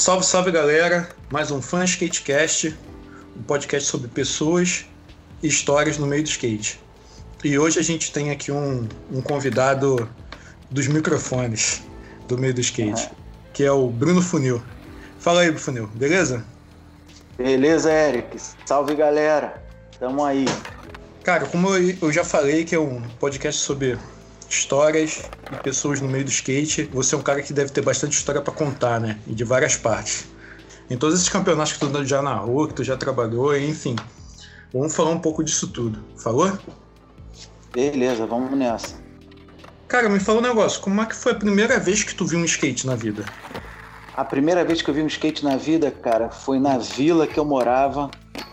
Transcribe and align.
Salve, 0.00 0.24
salve 0.24 0.50
galera! 0.50 1.10
Mais 1.30 1.50
um 1.50 1.60
Fã 1.60 1.84
Skatecast, 1.84 2.74
um 3.36 3.42
podcast 3.42 3.86
sobre 3.86 4.08
pessoas 4.08 4.86
e 5.42 5.46
histórias 5.46 5.98
no 5.98 6.06
meio 6.06 6.22
do 6.22 6.28
skate. 6.30 6.80
E 7.44 7.58
hoje 7.58 7.78
a 7.78 7.82
gente 7.82 8.10
tem 8.10 8.30
aqui 8.30 8.50
um, 8.50 8.88
um 9.12 9.20
convidado 9.20 10.08
dos 10.70 10.86
microfones 10.86 11.82
do 12.26 12.38
meio 12.38 12.54
do 12.54 12.62
skate, 12.62 13.10
que 13.52 13.62
é 13.62 13.70
o 13.70 13.88
Bruno 13.88 14.22
Funil. 14.22 14.62
Fala 15.18 15.42
aí, 15.42 15.54
Funil, 15.58 15.86
beleza? 15.88 16.46
Beleza, 17.36 17.92
Eric. 17.92 18.40
Salve 18.64 18.94
galera, 18.94 19.62
tamo 19.98 20.24
aí. 20.24 20.46
Cara, 21.22 21.44
como 21.44 21.76
eu 21.76 22.10
já 22.10 22.24
falei 22.24 22.64
que 22.64 22.74
é 22.74 22.80
um 22.80 23.02
podcast 23.18 23.60
sobre 23.60 23.98
histórias 24.50 25.22
e 25.50 25.56
pessoas 25.62 26.00
no 26.00 26.08
meio 26.08 26.24
do 26.24 26.30
skate. 26.30 26.90
Você 26.92 27.14
é 27.14 27.18
um 27.18 27.22
cara 27.22 27.40
que 27.40 27.52
deve 27.52 27.70
ter 27.70 27.82
bastante 27.82 28.12
história 28.12 28.42
para 28.42 28.52
contar, 28.52 29.00
né? 29.00 29.18
E 29.26 29.34
de 29.34 29.44
várias 29.44 29.76
partes. 29.76 30.26
Em 30.90 30.96
todos 30.96 31.14
esses 31.14 31.28
campeonatos 31.28 31.74
que 31.74 31.78
tu 31.78 32.04
já 32.04 32.20
narrou, 32.20 32.66
que 32.66 32.74
tu 32.74 32.82
já 32.82 32.96
trabalhou, 32.96 33.56
enfim. 33.56 33.94
Vamos 34.72 34.94
falar 34.94 35.10
um 35.10 35.20
pouco 35.20 35.44
disso 35.44 35.68
tudo. 35.68 36.02
Falou? 36.18 36.52
Beleza, 37.72 38.26
vamos 38.26 38.58
nessa. 38.58 38.96
Cara, 39.86 40.08
me 40.08 40.18
fala 40.18 40.40
um 40.40 40.42
negócio. 40.42 40.80
Como 40.80 41.00
é 41.00 41.06
que 41.06 41.14
foi 41.14 41.32
a 41.32 41.36
primeira 41.36 41.78
vez 41.78 42.02
que 42.02 42.14
tu 42.14 42.26
viu 42.26 42.40
um 42.40 42.44
skate 42.44 42.86
na 42.86 42.96
vida? 42.96 43.24
A 44.16 44.24
primeira 44.24 44.64
vez 44.64 44.82
que 44.82 44.90
eu 44.90 44.94
vi 44.94 45.02
um 45.02 45.06
skate 45.06 45.44
na 45.44 45.56
vida, 45.56 45.90
cara, 45.90 46.28
foi 46.28 46.58
na 46.58 46.76
vila 46.76 47.26
que 47.26 47.38
eu 47.38 47.44
morava, 47.44 48.10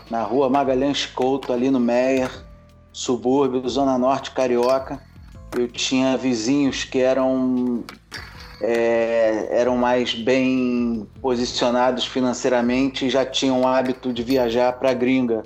na 0.08 0.22
rua 0.22 0.48
Magalhães 0.48 1.06
Couto, 1.06 1.52
ali 1.52 1.70
no 1.70 1.80
Meier, 1.80 2.30
subúrbio, 2.92 3.68
Zona 3.68 3.98
Norte 3.98 4.30
Carioca 4.30 5.07
eu 5.56 5.68
tinha 5.68 6.16
vizinhos 6.16 6.84
que 6.84 6.98
eram 6.98 7.84
é, 8.60 9.48
eram 9.50 9.76
mais 9.76 10.14
bem 10.14 11.06
posicionados 11.20 12.04
financeiramente 12.04 13.06
e 13.06 13.10
já 13.10 13.24
tinham 13.24 13.62
o 13.62 13.66
hábito 13.66 14.12
de 14.12 14.22
viajar 14.22 14.72
para 14.74 14.90
a 14.90 14.94
gringa. 14.94 15.44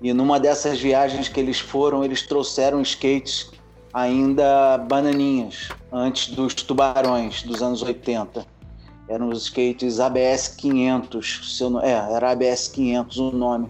E 0.00 0.12
numa 0.12 0.38
dessas 0.38 0.80
viagens 0.80 1.28
que 1.28 1.40
eles 1.40 1.58
foram, 1.58 2.04
eles 2.04 2.22
trouxeram 2.22 2.80
skates 2.82 3.50
ainda 3.92 4.76
bananinhas, 4.78 5.68
antes 5.92 6.34
dos 6.34 6.54
tubarões 6.54 7.42
dos 7.42 7.62
anos 7.62 7.82
80. 7.82 8.44
Eram 9.08 9.28
os 9.28 9.44
skates 9.44 10.00
ABS 10.00 10.48
500, 10.48 11.56
se 11.56 11.62
eu 11.62 11.70
não, 11.70 11.80
é, 11.80 11.92
era 11.92 12.32
ABS 12.32 12.68
500 12.68 13.18
o 13.18 13.30
nome. 13.30 13.68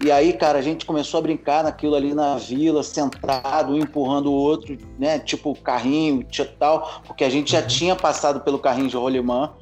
E 0.00 0.12
aí, 0.12 0.34
cara, 0.34 0.58
a 0.58 0.62
gente 0.62 0.84
começou 0.84 1.18
a 1.18 1.22
brincar 1.22 1.64
naquilo 1.64 1.94
ali 1.94 2.12
na 2.12 2.36
vila, 2.36 2.82
sentado, 2.82 3.72
um 3.72 3.78
empurrando 3.78 4.30
o 4.30 4.34
outro, 4.34 4.76
né? 4.98 5.18
Tipo 5.18 5.54
carrinho, 5.54 6.24
tal, 6.58 7.00
porque 7.06 7.24
a 7.24 7.30
gente 7.30 7.52
já 7.52 7.60
uhum. 7.60 7.66
tinha 7.66 7.96
passado 7.96 8.40
pelo 8.40 8.58
carrinho 8.58 8.88
de 8.88 8.96
rolimã, 8.96 9.52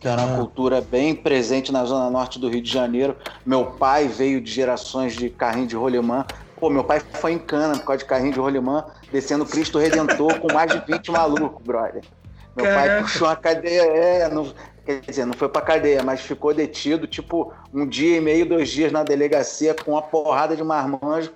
que 0.00 0.08
era 0.08 0.20
uma 0.20 0.36
cultura 0.36 0.80
bem 0.80 1.14
presente 1.14 1.70
na 1.70 1.84
zona 1.84 2.10
norte 2.10 2.38
do 2.40 2.48
Rio 2.48 2.60
de 2.60 2.70
Janeiro. 2.70 3.16
Meu 3.46 3.66
pai 3.66 4.08
veio 4.08 4.40
de 4.40 4.50
gerações 4.50 5.14
de 5.14 5.30
carrinho 5.30 5.68
de 5.68 5.76
rolimã. 5.76 6.26
Pô, 6.58 6.68
meu 6.68 6.82
pai 6.82 7.00
foi 7.14 7.32
em 7.32 7.38
cana 7.38 7.78
por 7.78 7.86
causa 7.86 7.98
de 7.98 8.04
carrinho 8.04 8.32
de 8.32 8.40
rolimã, 8.40 8.84
descendo 9.12 9.46
Cristo 9.46 9.78
Redentor 9.78 10.40
com 10.40 10.52
mais 10.52 10.72
de 10.72 10.84
20 10.86 11.10
malucos, 11.10 11.64
brother. 11.64 12.02
Meu 12.56 12.66
Caraca. 12.66 12.88
pai 12.88 13.02
puxou 13.02 13.28
uma 13.28 13.36
cadeia, 13.36 13.82
é, 13.82 14.28
no, 14.28 14.52
Quer 14.84 15.00
dizer, 15.00 15.24
não 15.24 15.32
foi 15.32 15.48
pra 15.48 15.62
cadeia, 15.62 16.02
mas 16.02 16.20
ficou 16.20 16.52
detido, 16.52 17.06
tipo, 17.06 17.52
um 17.72 17.86
dia 17.86 18.18
e 18.18 18.20
meio, 18.20 18.46
dois 18.46 18.68
dias 18.68 18.92
na 18.92 19.02
delegacia 19.02 19.74
com 19.74 19.92
uma 19.92 20.02
porrada 20.02 20.54
de 20.54 20.62
marmanjo, 20.62 21.32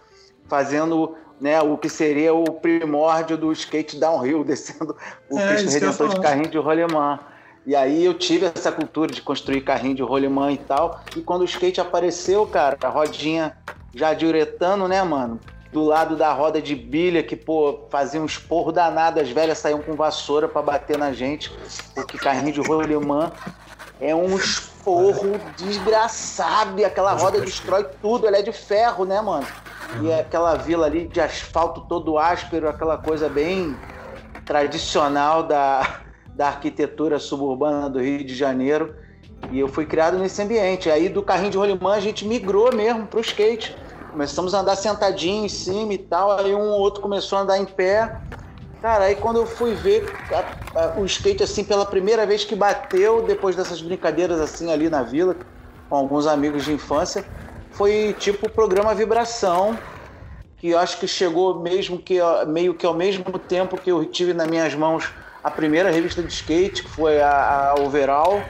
fazendo 0.46 1.14
né, 1.41 1.60
o 1.62 1.78
que 1.78 1.88
seria 1.88 2.34
o 2.34 2.44
primórdio 2.44 3.36
do 3.38 3.50
skate 3.52 3.98
downhill, 3.98 4.44
descendo 4.44 4.94
o 5.30 5.38
é, 5.38 5.48
Cristo 5.48 5.70
Redentor 5.70 6.08
de 6.08 6.20
carrinho 6.20 6.50
de 6.50 6.58
rolemã. 6.58 7.19
E 7.66 7.76
aí 7.76 8.04
eu 8.04 8.14
tive 8.14 8.46
essa 8.46 8.72
cultura 8.72 9.12
de 9.12 9.20
construir 9.20 9.60
carrinho 9.60 9.94
de 9.94 10.02
rolemã 10.02 10.50
e 10.50 10.56
tal. 10.56 11.02
E 11.16 11.20
quando 11.20 11.42
o 11.42 11.44
skate 11.44 11.80
apareceu, 11.80 12.46
cara, 12.46 12.78
a 12.82 12.88
rodinha 12.88 13.56
já 13.94 14.14
de 14.14 14.24
uretano, 14.26 14.88
né, 14.88 15.03
mano? 15.03 15.38
Do 15.73 15.84
lado 15.84 16.17
da 16.17 16.33
roda 16.33 16.62
de 16.62 16.75
bilha, 16.75 17.23
que, 17.23 17.37
pô, 17.37 17.81
fazia 17.91 18.21
um 18.21 18.27
esporro 18.27 18.73
danado, 18.73 19.21
as 19.21 19.31
velhas 19.31 19.59
saíam 19.59 19.83
com 19.83 19.95
vassoura 19.95 20.49
para 20.49 20.62
bater 20.62 20.97
na 20.97 21.12
gente, 21.12 21.53
porque 21.95 22.17
carrinho 22.17 22.53
de 22.53 22.61
rolimã 22.61 23.31
é 24.01 24.15
um 24.15 24.37
esporro 24.37 25.39
desgraçado, 25.56 26.81
e 26.81 26.84
aquela 26.84 27.12
roda 27.12 27.41
destrói 27.41 27.84
tudo, 28.01 28.27
ela 28.27 28.39
é 28.39 28.43
de 28.43 28.53
ferro, 28.53 29.05
né, 29.05 29.21
mano? 29.21 29.47
E 30.03 30.11
é 30.11 30.21
aquela 30.21 30.55
vila 30.55 30.87
ali 30.87 31.06
de 31.06 31.21
asfalto 31.21 31.83
todo 31.83 32.19
áspero, 32.19 32.69
aquela 32.69 32.97
coisa 32.97 33.29
bem 33.29 33.77
tradicional 34.45 35.43
da, 35.43 36.00
da 36.29 36.49
arquitetura 36.49 37.19
suburbana 37.19 37.89
do 37.89 38.00
Rio 38.00 38.25
de 38.25 38.35
Janeiro. 38.35 38.95
E 39.50 39.59
eu 39.59 39.69
fui 39.69 39.87
criado 39.87 40.19
nesse 40.19 40.43
ambiente. 40.43 40.91
Aí 40.91 41.09
do 41.09 41.23
carrinho 41.23 41.50
de 41.50 41.56
rolimã 41.56 41.95
a 41.95 42.00
gente 42.00 42.27
migrou 42.27 42.75
mesmo 42.75 43.06
pro 43.06 43.21
skate 43.21 43.75
Começamos 44.19 44.53
a 44.53 44.62
andar 44.62 44.75
sentadinho 44.75 45.45
em 45.45 45.49
cima 45.49 45.95
e 45.95 45.99
tal, 45.99 46.33
aí 46.33 46.53
um 46.53 46.71
ou 46.71 46.81
outro 46.81 47.01
começou 47.01 47.39
a 47.39 47.43
andar 47.43 47.56
em 47.56 47.65
pé. 47.65 48.17
Cara, 48.83 49.05
aí 49.05 49.15
quando 49.15 49.37
eu 49.37 49.47
fui 49.47 49.75
ver 49.75 50.12
a, 50.75 50.81
a, 50.81 51.01
o 51.01 51.06
skate 51.06 51.45
assim 51.45 51.62
pela 51.62 51.87
primeira 51.87 52.27
vez 52.27 52.45
que 52.45 52.56
bateu, 52.56 53.23
depois 53.23 53.55
dessas 53.55 53.81
brincadeiras 53.81 54.41
assim 54.41 54.73
ali 54.73 54.91
na 54.91 55.05
vila, 55.05 55.37
com 55.89 55.95
alguns 55.95 56.27
amigos 56.27 56.65
de 56.65 56.73
infância, 56.73 57.25
foi 57.71 58.12
tipo 58.19 58.49
o 58.49 58.51
programa 58.51 58.93
Vibração, 58.93 59.79
que 60.56 60.71
eu 60.71 60.81
acho 60.81 60.99
que 60.99 61.06
chegou 61.06 61.61
mesmo 61.61 61.97
que 61.97 62.19
meio 62.49 62.75
que 62.75 62.85
ao 62.85 62.95
mesmo 62.95 63.39
tempo 63.39 63.77
que 63.77 63.93
eu 63.93 64.05
tive 64.05 64.35
nas 64.35 64.49
minhas 64.49 64.75
mãos 64.75 65.09
a 65.45 65.50
primeira 65.50 65.93
revista 65.93 66.25
de 66.25 66.33
skate, 66.33 66.83
que 66.83 66.91
foi 66.91 67.23
a, 67.23 67.71
a 67.71 67.75
Overall, 67.81 68.43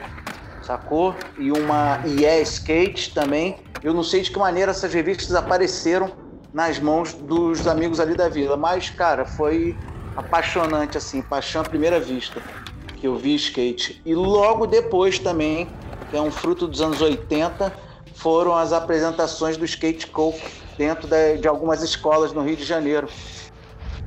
sacou? 0.69 1.15
E 1.39 1.51
uma 1.51 1.99
IE 2.05 2.43
Skate 2.43 3.11
também. 3.11 3.57
Eu 3.81 3.91
não 3.91 4.03
sei 4.03 4.21
de 4.21 4.29
que 4.29 4.37
maneira 4.37 4.69
essas 4.69 4.93
revistas 4.93 5.33
apareceram 5.33 6.11
nas 6.53 6.77
mãos 6.77 7.11
dos 7.13 7.67
amigos 7.67 7.99
ali 7.99 8.15
da 8.15 8.29
vila, 8.29 8.55
mas, 8.55 8.91
cara, 8.91 9.25
foi 9.25 9.75
apaixonante, 10.15 10.95
assim, 10.95 11.23
paixão 11.23 11.61
à 11.61 11.63
primeira 11.63 11.99
vista 11.99 12.39
que 12.97 13.07
eu 13.07 13.15
vi 13.17 13.33
skate. 13.35 13.99
E 14.05 14.13
logo 14.13 14.67
depois 14.67 15.17
também, 15.17 15.67
que 16.11 16.17
é 16.17 16.21
um 16.21 16.31
fruto 16.31 16.67
dos 16.67 16.81
anos 16.81 17.01
80, 17.01 17.73
foram 18.13 18.55
as 18.55 18.71
apresentações 18.71 19.57
do 19.57 19.65
Skate 19.65 20.07
Coke 20.07 20.43
dentro 20.77 21.07
de 21.07 21.47
algumas 21.47 21.81
escolas 21.81 22.33
no 22.33 22.43
Rio 22.43 22.57
de 22.57 22.65
Janeiro. 22.65 23.07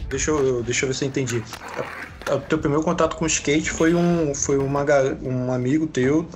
Deixa 0.09 0.31
eu, 0.31 0.63
deixa 0.63 0.85
eu 0.85 0.89
ver 0.89 0.95
se 0.95 1.05
eu 1.05 1.09
entendi. 1.09 1.43
O 2.31 2.39
teu 2.41 2.59
primeiro 2.59 2.85
contato 2.85 3.17
com 3.17 3.25
o 3.25 3.27
skate 3.27 3.71
foi 3.71 3.95
um, 3.95 4.35
foi 4.35 4.59
uma, 4.59 4.85
um 5.23 5.53
amigo 5.53 5.87
teu 5.87 6.29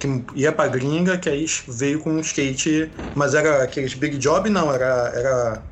que 0.00 0.24
ia 0.34 0.50
pra 0.50 0.66
gringa, 0.66 1.18
que 1.18 1.28
aí 1.28 1.46
veio 1.68 2.00
com 2.00 2.10
um 2.10 2.20
skate, 2.20 2.90
mas 3.14 3.34
era 3.34 3.62
aqueles 3.62 3.94
big 3.94 4.16
job, 4.16 4.48
não, 4.48 4.72
era. 4.72 5.12
era 5.14 5.62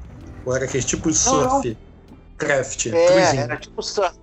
era 0.54 0.64
aquele 0.64 0.82
tipo 0.82 1.10
de 1.10 1.16
surf, 1.16 1.76
craft, 2.38 2.86
é, 2.86 3.06
cruising. 3.06 3.38
era 3.38 3.56
tipo 3.56 3.82
surf. 3.82 4.18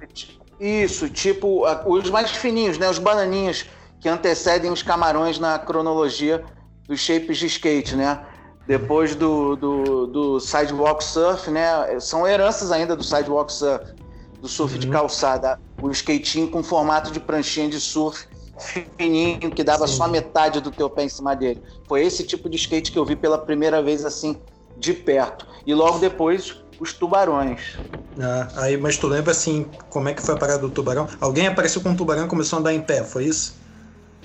Isso, 0.59 1.09
tipo 1.09 1.66
os 1.85 2.09
mais 2.09 2.31
fininhos, 2.31 2.77
né? 2.77 2.89
Os 2.89 2.97
bananinhos 2.97 3.66
que 3.99 4.07
antecedem 4.07 4.71
os 4.71 4.81
camarões 4.81 5.38
na 5.38 5.59
cronologia 5.59 6.43
dos 6.87 6.99
shapes 6.99 7.37
de 7.37 7.47
skate, 7.47 7.95
né? 7.95 8.23
Depois 8.67 9.16
do, 9.16 9.55
do, 9.55 10.07
do 10.07 10.39
sidewalk 10.39 11.03
surf, 11.03 11.51
né? 11.51 11.99
São 11.99 12.25
heranças 12.25 12.72
ainda 12.72 12.95
do 12.95 13.03
sidewalk 13.03 13.51
surf, 13.51 13.93
do 14.41 14.47
surf 14.47 14.73
uhum. 14.73 14.79
de 14.79 14.87
calçada. 14.87 15.59
O 15.81 15.91
skatinho 15.91 16.49
com 16.49 16.63
formato 16.63 17.11
de 17.11 17.19
pranchinha 17.19 17.69
de 17.69 17.79
surf 17.79 18.27
fininho 18.57 19.51
que 19.51 19.63
dava 19.63 19.88
Sim. 19.88 19.95
só 19.95 20.07
metade 20.07 20.61
do 20.61 20.71
teu 20.71 20.89
pé 20.89 21.03
em 21.03 21.09
cima 21.09 21.35
dele. 21.35 21.61
Foi 21.88 22.03
esse 22.03 22.23
tipo 22.23 22.49
de 22.49 22.55
skate 22.55 22.91
que 22.91 22.99
eu 22.99 23.05
vi 23.05 23.16
pela 23.16 23.38
primeira 23.38 23.81
vez 23.81 24.05
assim 24.05 24.38
de 24.77 24.93
perto. 24.93 25.45
E 25.66 25.73
logo 25.73 25.99
depois 25.99 26.55
os 26.79 26.93
tubarões. 26.93 27.77
Ah, 28.19 28.47
aí, 28.57 28.77
mas 28.77 28.97
tu 28.97 29.07
lembra 29.07 29.31
assim 29.31 29.69
como 29.89 30.07
é 30.07 30.13
que 30.13 30.21
foi 30.21 30.35
a 30.35 30.38
parada 30.38 30.59
do 30.59 30.69
tubarão? 30.69 31.07
Alguém 31.19 31.47
apareceu 31.47 31.81
com 31.81 31.89
um 31.89 31.95
tubarão 31.95 32.25
e 32.25 32.29
começou 32.29 32.57
a 32.57 32.59
andar 32.59 32.73
em 32.73 32.81
pé, 32.81 33.03
foi 33.03 33.25
isso? 33.25 33.55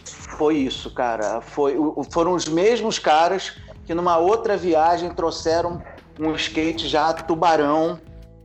Foi 0.04 0.56
isso, 0.56 0.90
cara. 0.90 1.40
Foi, 1.40 1.76
foram 2.10 2.32
os 2.32 2.46
mesmos 2.46 2.98
caras 2.98 3.52
que 3.84 3.94
numa 3.94 4.16
outra 4.18 4.56
viagem 4.56 5.10
trouxeram 5.10 5.82
um 6.18 6.34
skate 6.34 6.86
já 6.86 7.12
tubarão 7.12 8.00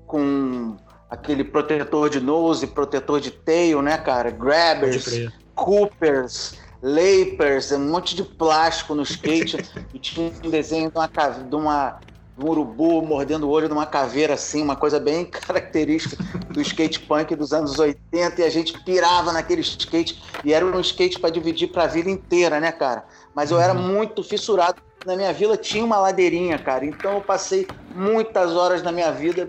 com 0.07 0.75
aquele 1.09 1.43
protetor 1.43 2.09
de 2.09 2.19
nose, 2.19 2.67
protetor 2.67 3.19
de 3.19 3.31
tail, 3.31 3.81
né, 3.81 3.97
cara? 3.97 4.31
Grabbers, 4.31 5.29
Coopers, 5.55 6.55
Lapers, 6.83 7.71
um 7.71 7.89
monte 7.89 8.15
de 8.15 8.23
plástico 8.23 8.93
no 8.93 9.03
skate. 9.03 9.57
e 9.93 9.97
tinha 9.97 10.31
um 10.43 10.49
desenho 10.49 10.91
de 10.91 10.97
uma, 10.97 11.07
de 11.07 11.55
uma 11.55 11.99
um 12.37 12.47
urubu 12.47 13.01
mordendo 13.01 13.47
o 13.47 13.49
olho 13.49 13.67
de 13.67 13.73
uma 13.73 13.85
caveira 13.85 14.33
assim, 14.33 14.61
uma 14.61 14.75
coisa 14.75 14.99
bem 14.99 15.23
característica 15.25 16.21
do 16.49 16.61
skate 16.61 16.99
punk 16.99 17.33
dos 17.35 17.53
anos 17.53 17.79
80 17.79 18.41
e 18.41 18.43
a 18.43 18.49
gente 18.49 18.77
pirava 18.83 19.31
naquele 19.31 19.61
skate 19.61 20.21
e 20.43 20.53
era 20.53 20.65
um 20.65 20.79
skate 20.81 21.19
para 21.19 21.29
dividir 21.29 21.69
para 21.69 21.83
a 21.83 21.87
vida 21.87 22.09
inteira, 22.09 22.59
né, 22.59 22.71
cara? 22.71 23.05
Mas 23.33 23.51
eu 23.51 23.59
era 23.59 23.73
uhum. 23.73 23.81
muito 23.81 24.23
fissurado. 24.23 24.81
Na 25.05 25.15
minha 25.15 25.31
vila 25.31 25.55
tinha 25.55 25.85
uma 25.85 25.97
ladeirinha, 25.97 26.57
cara, 26.57 26.83
então 26.83 27.15
eu 27.15 27.21
passei 27.21 27.67
muitas 27.93 28.53
horas 28.53 28.81
na 28.81 28.91
minha 28.91 29.11
vida 29.11 29.47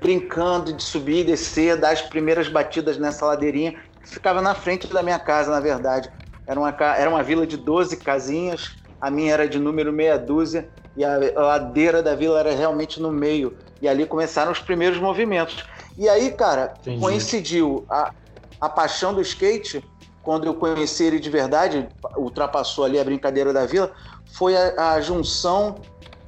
brincando 0.00 0.72
de 0.72 0.82
subir 0.82 1.20
e 1.20 1.24
descer, 1.24 1.76
dar 1.76 1.90
as 1.90 2.02
primeiras 2.02 2.48
batidas 2.48 2.98
nessa 2.98 3.26
ladeirinha 3.26 3.78
ficava 4.04 4.40
na 4.40 4.54
frente 4.54 4.86
da 4.86 5.02
minha 5.02 5.18
casa, 5.18 5.50
na 5.50 5.60
verdade. 5.60 6.10
Era 6.46 6.60
uma, 6.60 6.70
era 6.70 7.10
uma 7.10 7.22
vila 7.22 7.46
de 7.46 7.56
12 7.56 7.96
casinhas, 7.98 8.76
a 9.00 9.10
minha 9.10 9.32
era 9.32 9.48
de 9.48 9.58
número 9.58 9.92
meia 9.92 10.18
dúzia, 10.18 10.68
e 10.96 11.04
a 11.04 11.18
ladeira 11.34 12.02
da 12.02 12.14
vila 12.14 12.38
era 12.38 12.54
realmente 12.54 13.00
no 13.00 13.10
meio. 13.10 13.56
E 13.80 13.88
ali 13.88 14.06
começaram 14.06 14.52
os 14.52 14.60
primeiros 14.60 14.98
movimentos. 14.98 15.64
E 15.96 16.08
aí, 16.08 16.30
cara, 16.30 16.74
Entendi. 16.80 17.00
coincidiu 17.00 17.84
a, 17.90 18.12
a 18.60 18.68
paixão 18.68 19.12
do 19.12 19.20
skate, 19.20 19.84
quando 20.22 20.46
eu 20.46 20.54
conheci 20.54 21.04
ele 21.04 21.18
de 21.18 21.28
verdade, 21.28 21.88
ultrapassou 22.16 22.84
ali 22.84 22.98
a 22.98 23.04
brincadeira 23.04 23.52
da 23.52 23.66
vila, 23.66 23.92
foi 24.32 24.56
a, 24.56 24.92
a 24.92 25.00
junção 25.00 25.80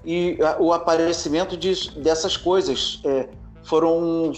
e 0.05 0.39
a, 0.43 0.61
o 0.61 0.73
aparecimento 0.73 1.57
de, 1.57 1.99
dessas 2.01 2.37
coisas. 2.37 3.01
É, 3.05 3.29
foram 3.67 4.33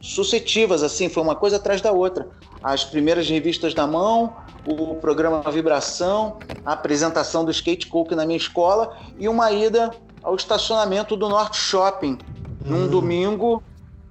sucessivas, 0.00 0.82
assim, 0.82 1.08
foi 1.08 1.22
uma 1.22 1.34
coisa 1.34 1.56
atrás 1.56 1.80
da 1.80 1.90
outra. 1.90 2.28
As 2.62 2.84
primeiras 2.84 3.28
revistas 3.28 3.74
da 3.74 3.86
mão, 3.86 4.36
o 4.66 4.94
programa 4.96 5.42
Vibração, 5.50 6.38
a 6.64 6.72
apresentação 6.72 7.44
do 7.44 7.50
Skate 7.50 7.86
Coke 7.88 8.14
na 8.14 8.24
minha 8.24 8.36
escola 8.36 8.96
e 9.18 9.28
uma 9.28 9.50
ida 9.52 9.90
ao 10.22 10.34
estacionamento 10.34 11.16
do 11.16 11.28
Norte 11.28 11.56
Shopping. 11.56 12.18
Num 12.64 12.84
hum. 12.84 12.88
domingo, 12.88 13.62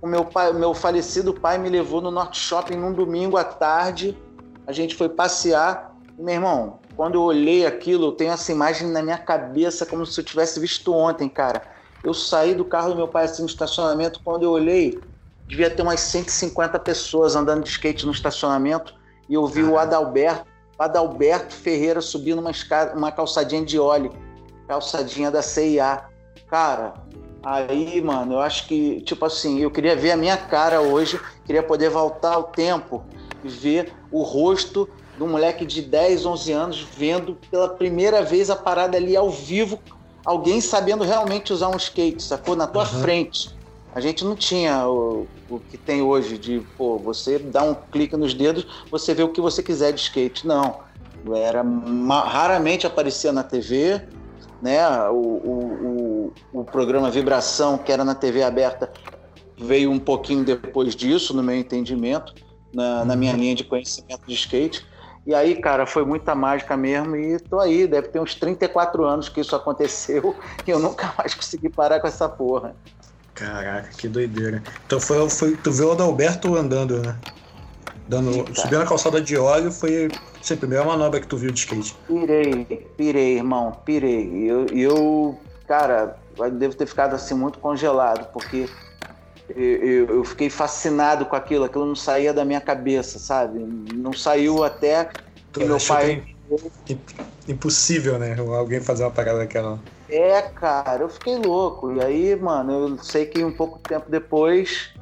o 0.02 0.08
meu, 0.08 0.26
pai, 0.26 0.54
meu 0.54 0.74
falecido 0.74 1.34
pai 1.34 1.58
me 1.58 1.70
levou 1.70 2.02
no 2.02 2.12
Norte 2.12 2.40
Shopping 2.40 2.76
num 2.76 2.94
domingo 2.94 3.38
à 3.38 3.44
tarde. 3.44 4.18
A 4.68 4.72
gente 4.72 4.96
foi 4.96 5.10
passear. 5.10 5.96
Meu 6.18 6.36
irmão, 6.36 6.80
quando 6.96 7.16
eu 7.16 7.22
olhei 7.24 7.66
aquilo, 7.66 8.08
eu 8.08 8.12
tenho 8.12 8.32
essa 8.32 8.52
imagem 8.52 8.88
na 8.90 9.02
minha 9.02 9.18
cabeça 9.18 9.86
como 9.86 10.06
se 10.06 10.20
eu 10.20 10.24
tivesse 10.24 10.60
visto 10.60 10.94
ontem, 10.94 11.28
cara. 11.28 11.64
Eu 12.04 12.14
saí 12.14 12.54
do 12.54 12.66
carro 12.66 12.90
do 12.90 12.96
meu 12.96 13.08
pai 13.08 13.26
assim 13.26 13.42
no 13.42 13.48
estacionamento, 13.48 14.20
quando 14.24 14.44
eu 14.44 14.52
olhei, 14.52 15.00
devia 15.48 15.70
ter 15.70 15.82
umas 15.82 16.02
150 16.02 16.78
pessoas 16.80 17.36
andando 17.36 17.64
de 17.64 17.70
skate 17.70 18.06
no 18.06 18.12
estacionamento. 18.12 18.94
E 19.30 19.36
eu 19.36 19.48
vi 19.48 19.64
o 19.64 19.78
Adalberto, 19.78 20.46
Adalberto 20.78 21.54
Ferreira 21.54 22.02
subindo 22.02 22.40
uma, 22.40 22.52
escada, 22.52 22.98
uma 22.98 23.12
calçadinha 23.12 23.64
de 23.64 23.80
óleo, 23.80 24.12
calçadinha 24.68 25.32
da 25.32 25.42
CIA. 25.42 26.04
Cara, 26.50 26.94
aí, 27.42 28.02
mano, 28.02 28.34
eu 28.34 28.40
acho 28.40 28.68
que, 28.68 29.02
tipo 29.02 29.26
assim, 29.26 29.60
eu 29.60 29.72
queria 29.72 29.96
ver 29.96 30.12
a 30.12 30.18
minha 30.18 30.38
cara 30.38 30.82
hoje, 30.82 31.20
queria 31.46 31.64
poder 31.64 31.90
voltar 31.90 32.34
ao 32.34 32.44
tempo 32.44 33.04
e 33.44 33.48
ver 33.48 33.94
o 34.12 34.24
rosto 34.24 34.90
de 35.16 35.24
um 35.24 35.30
moleque 35.30 35.66
de 35.66 35.82
10, 35.82 36.26
11 36.26 36.52
anos 36.52 36.88
vendo 36.98 37.38
pela 37.50 37.70
primeira 37.70 38.24
vez 38.24 38.50
a 38.50 38.56
parada 38.56 38.98
ali 38.98 39.16
ao 39.16 39.30
vivo, 39.30 39.80
alguém 40.26 40.62
sabendo 40.62 41.04
realmente 41.04 41.52
usar 41.52 41.70
um 41.70 41.78
skate, 41.78 42.22
sacou? 42.22 42.56
Na 42.56 42.68
tua 42.68 42.84
uhum. 42.84 43.02
frente. 43.02 43.56
A 43.96 44.00
gente 44.00 44.26
não 44.26 44.36
tinha 44.36 44.88
o, 44.88 45.28
o 45.50 45.60
que 45.60 45.78
tem 45.78 46.02
hoje 46.02 46.38
de, 46.38 46.62
pô, 46.78 46.98
você 46.98 47.38
dá 47.38 47.62
um 47.64 47.76
clique 47.76 48.18
nos 48.18 48.34
dedos, 48.34 48.66
você 48.90 49.14
vê 49.14 49.22
o 49.22 49.30
que 49.30 49.40
você 49.40 49.62
quiser 49.62 49.94
de 49.94 50.02
skate. 50.02 50.48
Não. 50.48 50.80
Era 51.36 51.64
raramente 52.26 52.88
aparecia 52.88 53.32
na 53.32 53.44
TV, 53.44 54.02
né? 54.62 54.88
O, 55.10 55.14
o, 55.14 56.34
o, 56.54 56.60
o 56.62 56.64
programa 56.66 57.10
Vibração, 57.10 57.78
que 57.78 57.92
era 57.92 58.04
na 58.04 58.16
TV 58.16 58.44
aberta, 58.44 58.92
veio 59.58 59.92
um 59.92 60.00
pouquinho 60.00 60.44
depois 60.44 60.96
disso, 60.96 61.34
no 61.34 61.44
meu 61.44 61.56
entendimento, 61.56 62.34
na, 62.74 63.06
na 63.06 63.16
minha 63.16 63.34
linha 63.34 63.56
de 63.56 63.64
conhecimento 63.64 64.24
de 64.28 64.34
skate. 64.34 64.86
E 65.26 65.34
aí, 65.34 65.56
cara, 65.56 65.86
foi 65.86 66.04
muita 66.04 66.36
mágica 66.36 66.76
mesmo 66.76 67.16
e 67.16 67.40
tô 67.40 67.60
aí, 67.60 67.88
deve 67.88 68.10
ter 68.10 68.20
uns 68.20 68.36
34 68.36 69.06
anos 69.06 69.30
que 69.30 69.40
isso 69.40 69.56
aconteceu 69.56 70.36
e 70.68 70.70
eu 70.70 70.80
nunca 70.80 71.14
mais 71.18 71.34
consegui 71.34 71.70
parar 71.70 72.00
com 72.00 72.08
essa 72.08 72.28
porra. 72.28 72.76
Caraca, 73.34 73.90
que 73.98 74.08
doideira. 74.08 74.62
Então 74.86 75.00
foi, 75.00 75.30
foi 75.30 75.56
tu 75.56 75.72
viu 75.72 75.90
o 75.90 75.92
Adalberto 75.94 76.56
andando, 76.56 77.02
né? 77.02 77.18
Dando, 78.08 78.32
subindo 78.54 78.82
a 78.82 78.86
calçada 78.86 79.22
de 79.22 79.38
óleo 79.38 79.72
foi 79.72 80.10
a 80.52 80.58
primeira 80.58 80.84
manobra 80.84 81.22
que 81.22 81.28
tu 81.28 81.38
viu 81.38 81.52
de 81.52 81.60
skate. 81.60 81.96
Pirei, 82.06 82.66
pirei, 82.98 83.38
irmão, 83.38 83.72
pirei. 83.86 84.30
E 84.30 84.48
eu, 84.48 84.66
eu, 84.68 85.40
cara, 85.66 86.18
devo 86.52 86.76
ter 86.76 86.86
ficado 86.86 87.16
assim 87.16 87.34
muito 87.34 87.60
congelado, 87.60 88.28
porque 88.34 88.68
eu, 89.50 90.06
eu, 90.08 90.24
fiquei 90.24 90.50
fascinado 90.50 91.26
com 91.26 91.36
aquilo, 91.36 91.66
aquilo 91.66 91.86
não 91.86 91.96
saía 91.96 92.34
da 92.34 92.46
minha 92.46 92.62
cabeça, 92.62 93.20
sabe? 93.20 93.60
Não 93.94 94.14
saiu 94.14 94.64
até 94.64 95.10
que 95.52 95.64
meu 95.64 95.78
pai. 95.80 96.24
Impossível, 97.48 98.18
né? 98.18 98.36
Alguém 98.40 98.80
fazer 98.80 99.04
uma 99.04 99.12
parada 99.12 99.40
daquela. 99.40 99.80
É, 100.10 100.42
cara, 100.42 101.04
eu 101.04 101.10
fiquei 101.10 101.36
louco. 101.38 101.92
E 101.94 102.02
aí, 102.02 102.36
mano, 102.36 102.72
eu 102.72 102.98
sei 103.04 103.26
que 103.26 103.44
um 103.44 103.52
pouco 103.52 103.80
tempo 103.80 104.10
depois 104.10 104.94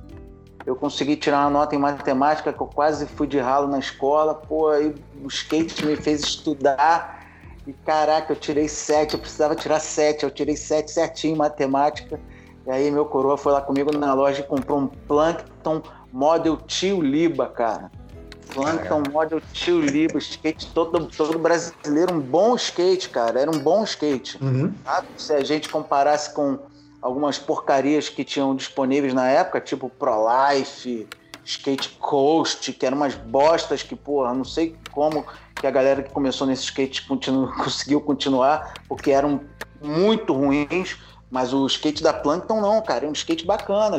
eu 0.66 0.76
consegui 0.76 1.16
tirar 1.16 1.42
uma 1.42 1.50
nota 1.50 1.76
em 1.76 1.80
matemática 1.80 2.54
que 2.54 2.62
eu 2.62 2.68
quase 2.68 3.06
fui 3.06 3.28
de 3.28 3.40
ralo 3.40 3.68
na 3.68 3.80
escola. 3.80 4.34
Pô, 4.34 4.70
aí 4.70 4.94
o 5.24 5.28
skate 5.28 5.86
me 5.86 5.96
fez 5.96 6.22
estudar. 6.22 7.20
E 7.68 7.74
caraca, 7.74 8.34
eu 8.34 8.36
tirei 8.36 8.68
sete, 8.68 9.14
eu 9.14 9.20
precisava 9.20 9.56
tirar 9.56 9.80
sete, 9.80 10.24
eu 10.24 10.32
tirei 10.32 10.56
sete 10.56 10.92
certinho 10.92 11.36
em 11.36 11.38
matemática. 11.38 12.20
E 12.66 12.72
aí 12.72 12.92
meu 12.92 13.06
coroa 13.06 13.38
foi 13.38 13.52
lá 13.52 13.62
comigo 13.62 13.96
na 13.96 14.13
loja 14.13 14.42
e 14.42 14.44
comprou 14.44 14.80
um 14.80 14.88
Plankton 14.88 15.81
Model 16.12 16.58
Tio 16.58 17.02
Liba, 17.02 17.48
cara. 17.48 17.92
Plankton 18.54 19.04
Model 19.12 19.42
Tio 19.54 19.80
Liba, 19.80 20.18
skate 20.18 20.68
todo, 20.74 21.08
todo 21.08 21.40
brasileiro, 21.40 22.13
um 22.13 22.19
bom 22.19 22.56
skate, 22.56 23.10
cara. 23.10 23.40
Era 23.40 23.50
um 23.50 23.60
bom 23.60 23.84
skate. 23.84 24.38
Uhum. 24.44 24.74
Se 25.18 25.34
a 25.34 25.44
gente 25.44 25.69
comparasse 25.69 26.34
com 26.34 26.60
algumas 27.02 27.40
porcarias 27.40 28.10
que 28.10 28.24
tinham 28.24 28.56
disponíveis 28.56 29.13
na 29.13 29.28
época, 29.28 29.60
tipo 29.60 29.90
Pro 29.90 30.28
Life, 30.28 31.08
Skate 31.44 31.98
Coast, 32.00 32.72
que 32.74 32.86
eram 32.86 32.98
umas 32.98 33.16
bostas 33.16 33.81
que, 33.81 33.96
porra, 33.96 34.34
não 34.34 34.44
sei 34.46 34.75
como 34.92 35.25
que 35.56 35.66
a 35.66 35.72
galera 35.72 36.04
que 36.04 36.12
começou 36.12 36.46
nesse 36.46 36.63
skate 36.63 37.08
continu 37.08 37.52
conseguiu 37.58 38.02
continuar, 38.02 38.74
porque 38.88 39.12
eram 39.12 39.42
muito 39.81 40.34
ruins. 40.34 40.98
Mas 41.31 41.54
o 41.54 41.66
skate 41.66 42.04
da 42.04 42.12
Plankton 42.12 42.60
não, 42.60 42.81
cara, 42.81 43.06
é 43.06 43.10
um 43.10 43.13
skate 43.13 43.45
bacana, 43.45 43.98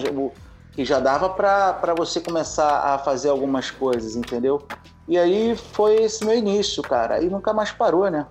que 0.73 0.84
já 0.84 1.00
dava 1.00 1.31
para 1.31 1.94
você 1.96 2.20
começar 2.20 2.94
a 2.94 2.99
fazer 2.99 3.31
algumas 3.31 3.70
coisas, 3.70 4.14
entendeu? 4.14 4.62
E 5.08 5.19
aí 5.19 5.56
foi 5.56 6.02
esse 6.02 6.25
meu 6.25 6.37
início, 6.37 6.82
cara. 6.82 7.14
Aí 7.14 7.31
nunca 7.31 7.52
mais 7.52 7.73
parou, 7.73 8.11
né? 8.11 8.26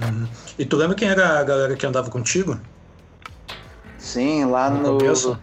Uhum. 0.00 0.26
E 0.58 0.64
tu 0.64 0.76
lembra 0.76 0.96
quem 0.96 1.08
era 1.08 1.40
a 1.40 1.42
galera 1.42 1.74
que 1.74 1.84
andava 1.84 2.10
contigo? 2.10 2.58
Sim, 3.98 4.44
lá 4.46 4.70
no. 4.70 4.98
no 4.98 5.38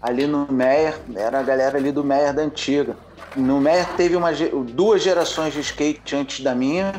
ali 0.00 0.26
no 0.26 0.46
Meyer, 0.50 0.98
era 1.16 1.40
a 1.40 1.42
galera 1.42 1.78
ali 1.78 1.90
do 1.90 2.04
Meyer 2.04 2.32
da 2.32 2.42
antiga. 2.42 2.96
No 3.34 3.60
Meyer 3.60 3.88
teve 3.96 4.14
uma, 4.14 4.30
duas 4.72 5.02
gerações 5.02 5.52
de 5.52 5.60
skate 5.60 6.14
antes 6.14 6.44
da 6.44 6.54
minha. 6.54 6.92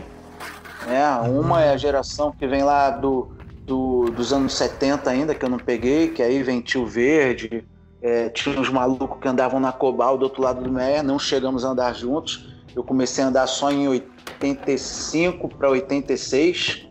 Né? 0.85 1.07
Uma 1.29 1.63
é 1.63 1.71
a 1.71 1.77
geração 1.77 2.31
que 2.31 2.47
vem 2.47 2.63
lá 2.63 2.89
do, 2.89 3.34
do, 3.65 4.11
dos 4.11 4.31
anos 4.31 4.53
70 4.53 5.09
ainda, 5.09 5.33
que 5.33 5.43
eu 5.43 5.49
não 5.49 5.57
peguei, 5.57 6.09
que 6.09 6.21
aí 6.21 6.43
vem 6.43 6.61
Tio 6.61 6.85
Verde, 6.85 7.65
é, 8.01 8.29
tinha 8.29 8.59
uns 8.59 8.69
malucos 8.69 9.19
que 9.19 9.27
andavam 9.27 9.59
na 9.59 9.71
Cobal 9.71 10.17
do 10.17 10.23
outro 10.23 10.41
lado 10.41 10.63
do 10.63 10.71
Meia, 10.71 11.01
não 11.01 11.17
chegamos 11.17 11.65
a 11.65 11.69
andar 11.69 11.93
juntos. 11.93 12.53
Eu 12.75 12.83
comecei 12.83 13.23
a 13.23 13.27
andar 13.27 13.47
só 13.47 13.71
em 13.71 13.87
85 13.87 15.49
para 15.49 15.69
86, 15.69 16.87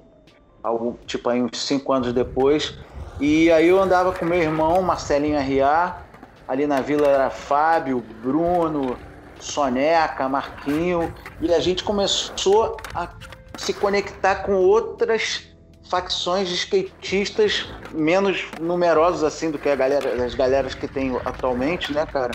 algo, 0.63 0.99
tipo 1.07 1.29
aí 1.29 1.41
uns 1.41 1.59
5 1.59 1.93
anos 1.93 2.13
depois. 2.13 2.75
E 3.21 3.51
aí 3.53 3.69
eu 3.69 3.81
andava 3.81 4.13
com 4.13 4.25
meu 4.25 4.41
irmão, 4.41 4.83
Marcelinho 4.83 5.37
R.A., 5.37 6.03
ali 6.49 6.67
na 6.67 6.81
vila 6.81 7.07
era 7.07 7.31
Fábio, 7.31 8.03
Bruno, 8.21 8.97
Soneca, 9.39 10.29
Marquinho, 10.29 11.15
e 11.41 11.53
a 11.55 11.61
gente 11.61 11.85
começou 11.85 12.77
a 12.93 13.09
se 13.57 13.73
conectar 13.73 14.37
com 14.37 14.55
outras 14.55 15.54
facções 15.89 16.49
de 16.49 16.55
skatistas 16.55 17.67
menos 17.93 18.47
numerosos 18.61 19.23
assim 19.23 19.51
do 19.51 19.59
que 19.59 19.69
a 19.69 19.77
galera, 19.77 20.25
as 20.25 20.35
galeras 20.35 20.75
que 20.75 20.89
tem 20.89 21.17
atualmente, 21.25 21.93
né, 21.93 22.07
cara? 22.07 22.33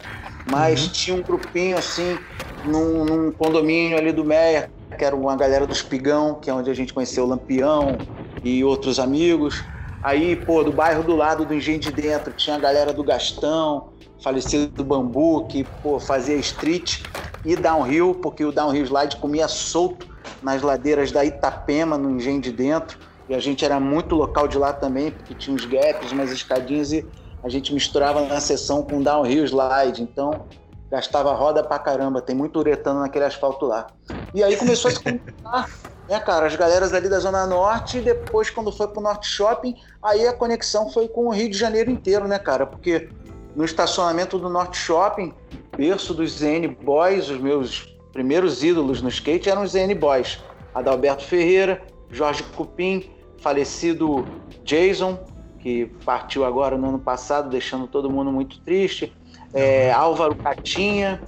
Mas 0.49 0.83
uhum. 0.83 0.91
tinha 0.91 1.17
um 1.17 1.21
grupinho 1.21 1.77
assim 1.77 2.17
num, 2.65 3.05
num, 3.05 3.31
condomínio 3.31 3.97
ali 3.97 4.11
do 4.11 4.23
Meia, 4.23 4.71
que 4.97 5.03
era 5.03 5.15
uma 5.15 5.35
galera 5.35 5.65
do 5.65 5.73
Espigão, 5.73 6.35
que 6.35 6.49
é 6.49 6.53
onde 6.53 6.69
a 6.69 6.73
gente 6.73 6.93
conheceu 6.93 7.23
o 7.23 7.27
Lampião 7.27 7.97
e 8.43 8.63
outros 8.63 8.99
amigos. 8.99 9.63
Aí, 10.01 10.35
pô, 10.35 10.63
do 10.63 10.71
bairro 10.71 11.03
do 11.03 11.15
lado 11.15 11.45
do 11.45 11.53
Engenho 11.53 11.79
de 11.79 11.91
Dentro, 11.91 12.31
tinha 12.31 12.55
a 12.55 12.59
galera 12.59 12.93
do 12.93 13.03
Gastão, 13.03 13.89
falecido 14.23 14.67
do 14.67 14.83
Bambu, 14.83 15.45
que, 15.47 15.65
pô, 15.83 15.99
fazia 15.99 16.35
street 16.35 17.01
e 17.43 17.55
downhill, 17.55 18.15
porque 18.15 18.45
o 18.45 18.51
downhill 18.51 18.85
slide 18.85 19.17
comia 19.17 19.47
solto 19.47 20.07
nas 20.41 20.61
ladeiras 20.61 21.11
da 21.11 21.25
Itapema, 21.25 21.97
no 21.97 22.11
Engenho 22.11 22.39
de 22.39 22.51
Dentro. 22.51 22.97
E 23.29 23.35
a 23.35 23.39
gente 23.39 23.63
era 23.63 23.79
muito 23.79 24.15
local 24.15 24.47
de 24.47 24.57
lá 24.57 24.73
também, 24.73 25.11
porque 25.11 25.35
tinha 25.35 25.55
uns 25.55 25.63
gaps, 25.63 26.11
umas 26.11 26.31
escadinhas 26.31 26.91
e 26.91 27.05
a 27.43 27.47
gente 27.47 27.71
misturava 27.73 28.21
na 28.25 28.39
sessão 28.39 28.81
com 28.81 29.01
downhill 29.01 29.45
slide. 29.45 30.01
Então, 30.01 30.47
gastava 30.89 31.31
roda 31.33 31.63
pra 31.63 31.77
caramba. 31.77 32.21
Tem 32.21 32.35
muito 32.35 32.57
uretano 32.57 33.01
naquele 33.01 33.25
asfalto 33.25 33.67
lá. 33.67 33.87
E 34.33 34.43
aí 34.43 34.57
começou 34.57 34.89
a 34.89 34.93
se 34.95 35.03
conectar, 35.03 35.69
né, 36.09 36.19
cara? 36.19 36.47
As 36.47 36.55
galeras 36.55 36.91
ali 36.91 37.07
da 37.07 37.19
Zona 37.19 37.45
Norte. 37.45 37.99
E 37.99 38.01
depois, 38.01 38.49
quando 38.49 38.71
foi 38.71 38.87
pro 38.87 38.99
Norte 38.99 39.27
Shopping, 39.27 39.75
aí 40.01 40.27
a 40.27 40.33
conexão 40.33 40.89
foi 40.89 41.07
com 41.07 41.27
o 41.27 41.29
Rio 41.29 41.49
de 41.49 41.57
Janeiro 41.57 41.91
inteiro, 41.91 42.27
né, 42.27 42.39
cara? 42.39 42.65
Porque 42.65 43.09
no 43.55 43.63
estacionamento 43.63 44.39
do 44.39 44.49
Norte 44.49 44.77
Shopping, 44.77 45.33
berço 45.77 46.15
dos 46.15 46.39
ZN 46.39 46.75
Boys, 46.81 47.29
os 47.29 47.39
meus 47.39 47.95
primeiros 48.11 48.63
ídolos 48.63 49.03
no 49.03 49.09
skate 49.09 49.51
eram 49.51 49.61
os 49.61 49.73
ZN 49.73 49.93
Boys. 49.95 50.39
Adalberto 50.73 51.23
Ferreira, 51.23 51.81
Jorge 52.11 52.43
Cupim, 52.55 53.18
falecido 53.41 54.25
Jason, 54.63 55.19
que 55.59 55.87
partiu 56.05 56.45
agora 56.45 56.77
no 56.77 56.89
ano 56.89 56.99
passado, 56.99 57.49
deixando 57.49 57.87
todo 57.87 58.09
mundo 58.09 58.31
muito 58.31 58.59
triste. 58.61 59.13
É, 59.53 59.91
Álvaro 59.91 60.35
Catinha, 60.35 61.21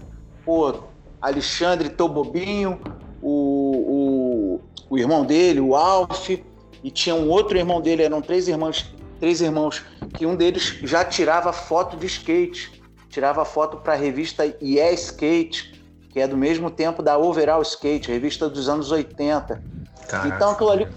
pô, 0.46 0.74
Alexandre 1.22 1.90
Tobobinho, 1.90 2.80
o, 3.22 4.60
o, 4.60 4.62
o 4.90 4.98
irmão 4.98 5.26
dele, 5.26 5.60
o 5.60 5.76
Alf, 5.76 6.30
e 6.84 6.92
tinha 6.92 7.16
um 7.16 7.30
outro 7.30 7.58
irmão 7.58 7.82
dele, 7.82 8.04
eram 8.04 8.22
três 8.22 8.48
irmãos, 8.48 8.94
três 9.20 9.42
irmãos, 9.42 9.84
que 10.14 10.26
um 10.26 10.36
deles 10.36 10.78
já 10.84 11.06
tirava 11.06 11.54
foto 11.54 11.98
de 11.98 12.06
skate, 12.08 12.82
tirava 13.10 13.46
foto 13.46 13.78
para 13.78 13.94
a 13.94 13.96
revista 13.96 14.46
Yeah 14.62 14.92
Skate, 14.94 15.84
que 16.10 16.20
é 16.20 16.28
do 16.28 16.36
mesmo 16.36 16.70
tempo 16.70 17.02
da 17.02 17.18
Overall 17.18 17.62
Skate, 17.62 18.12
revista 18.12 18.50
dos 18.50 18.68
anos 18.68 18.92
80. 18.92 19.64
Caraca. 20.08 20.36
Então 20.36 20.52
aquilo 20.52 20.72
ali 20.72 20.88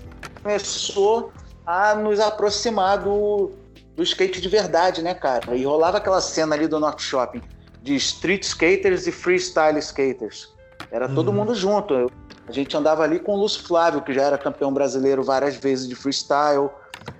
começou 0.45 1.33
a 1.67 1.95
nos 1.95 2.21
aproximar 2.21 2.99
do, 2.99 3.51
do 3.97 4.03
skate 4.03 4.43
de 4.43 4.49
verdade, 4.49 5.01
né, 5.01 5.15
cara? 5.15 5.57
E 5.57 5.65
rolava 5.65 5.97
aquela 5.97 6.21
cena 6.21 6.55
ali 6.55 6.69
do 6.69 6.79
North 6.79 7.01
Shopping 7.01 7.41
de 7.83 7.95
street 7.97 8.43
skaters 8.43 9.07
e 9.07 9.13
freestyle 9.13 9.79
skaters. 9.79 10.49
Era 10.91 11.09
todo 11.09 11.29
uhum. 11.29 11.35
mundo 11.35 11.55
junto. 11.55 12.11
A 12.47 12.53
gente 12.53 12.77
andava 12.77 13.03
ali 13.03 13.19
com 13.19 13.33
o 13.33 13.37
Lúcio 13.37 13.63
Flávio, 13.67 14.03
que 14.03 14.13
já 14.13 14.23
era 14.23 14.39
campeão 14.39 14.73
brasileiro 14.73 15.23
várias 15.23 15.57
vezes 15.57 15.89
de 15.89 15.95
freestyle, 15.95 16.69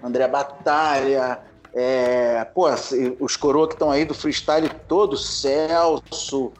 André 0.03 0.29
Batalha, 0.29 1.41
é, 1.75 2.45
pô, 2.55 2.69
os 3.21 3.37
coroas 3.37 3.69
que 3.69 3.75
estão 3.75 3.91
aí 3.91 4.05
do 4.05 4.15
freestyle 4.15 4.71
todo, 4.87 5.17
Celso, 5.17 6.53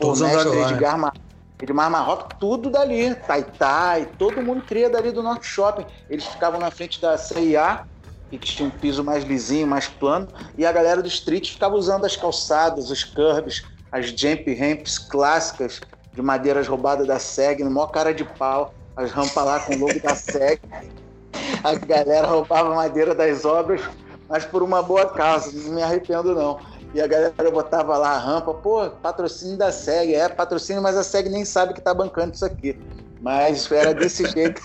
o 0.00 0.16
mestre 0.16 0.58
Edgar, 0.60 0.98
Mar... 0.98 1.14
Edmar 1.62 1.88
Marroca, 1.88 2.34
tudo 2.40 2.68
dali, 2.68 3.14
Tai 3.14 3.44
Tai, 3.44 4.06
todo 4.18 4.42
mundo 4.42 4.64
cria 4.66 4.90
dali 4.90 5.12
do 5.12 5.22
Norte 5.22 5.46
Shopping. 5.46 5.86
Eles 6.10 6.24
ficavam 6.24 6.58
na 6.58 6.72
frente 6.72 7.00
da 7.00 7.16
CIA, 7.16 7.84
que 8.28 8.38
tinha 8.38 8.68
um 8.68 8.70
piso 8.70 9.04
mais 9.04 9.22
lisinho, 9.22 9.66
mais 9.66 9.86
plano, 9.86 10.26
e 10.58 10.66
a 10.66 10.72
galera 10.72 11.00
do 11.00 11.06
street 11.06 11.52
ficava 11.52 11.76
usando 11.76 12.04
as 12.04 12.16
calçadas, 12.16 12.90
os 12.90 13.04
curbs, 13.04 13.62
as 13.92 14.06
jump 14.06 14.52
ramps 14.52 14.98
clássicas 14.98 15.80
de 16.12 16.20
madeiras 16.20 16.66
roubadas 16.66 17.06
da 17.06 17.20
SEG, 17.20 17.62
no 17.62 17.70
maior 17.70 17.88
cara 17.88 18.12
de 18.12 18.24
pau, 18.24 18.74
as 18.96 19.12
rampas 19.12 19.44
lá 19.44 19.60
com 19.60 19.74
o 19.74 19.78
logo 19.78 20.00
da 20.00 20.16
SEG. 20.16 20.60
A 21.62 21.74
galera 21.74 22.26
roubava 22.26 22.74
madeira 22.74 23.14
das 23.14 23.44
obras, 23.44 23.82
mas 24.28 24.44
por 24.44 24.64
uma 24.64 24.82
boa 24.82 25.06
causa, 25.06 25.52
não 25.52 25.76
me 25.76 25.82
arrependo 25.82 26.34
não. 26.34 26.58
E 26.94 27.00
a 27.00 27.06
galera 27.06 27.50
botava 27.50 27.96
lá 27.96 28.10
a 28.10 28.18
rampa, 28.18 28.52
pô, 28.52 28.90
patrocínio 28.90 29.56
da 29.56 29.72
SEG, 29.72 30.14
é 30.14 30.28
patrocínio, 30.28 30.82
mas 30.82 30.96
a 30.96 31.02
SEG 31.02 31.28
nem 31.28 31.44
sabe 31.44 31.72
que 31.72 31.80
tá 31.80 31.94
bancando 31.94 32.34
isso 32.34 32.44
aqui. 32.44 32.78
Mas 33.20 33.70
era 33.70 33.94
desse 33.94 34.24
jeito. 34.32 34.62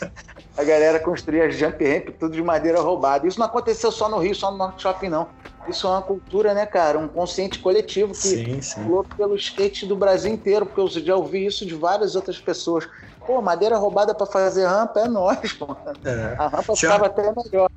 A 0.57 0.63
galera 0.63 0.99
construía 0.99 1.49
jump 1.49 1.85
ramp, 1.85 2.09
tudo 2.19 2.33
de 2.33 2.41
madeira 2.41 2.81
roubada. 2.81 3.27
Isso 3.27 3.39
não 3.39 3.45
aconteceu 3.45 3.91
só 3.91 4.09
no 4.09 4.17
Rio, 4.17 4.35
só 4.35 4.51
no 4.51 4.57
Norte 4.57 4.81
Shopping, 4.81 5.09
não. 5.09 5.27
Isso 5.69 5.85
é 5.85 5.89
uma 5.89 6.01
cultura, 6.01 6.53
né, 6.53 6.65
cara? 6.65 6.97
Um 6.97 7.07
consciente 7.07 7.59
coletivo 7.59 8.13
que 8.13 8.17
sim, 8.17 8.61
sim. 8.61 8.81
pelo 9.15 9.35
skate 9.35 9.85
do 9.85 9.95
Brasil 9.95 10.31
inteiro, 10.31 10.65
porque 10.65 10.81
eu 10.81 10.87
já 10.87 11.15
ouvi 11.15 11.45
isso 11.45 11.65
de 11.65 11.75
várias 11.75 12.15
outras 12.15 12.39
pessoas. 12.39 12.87
Pô, 13.25 13.41
madeira 13.41 13.77
roubada 13.77 14.15
para 14.15 14.25
fazer 14.25 14.65
rampa 14.65 15.01
é 15.01 15.07
nós, 15.07 15.53
pô. 15.53 15.75
É. 16.03 16.35
A 16.37 16.47
rampa 16.47 16.75
ficava 16.75 17.07
até 17.07 17.23
melhor. 17.23 17.69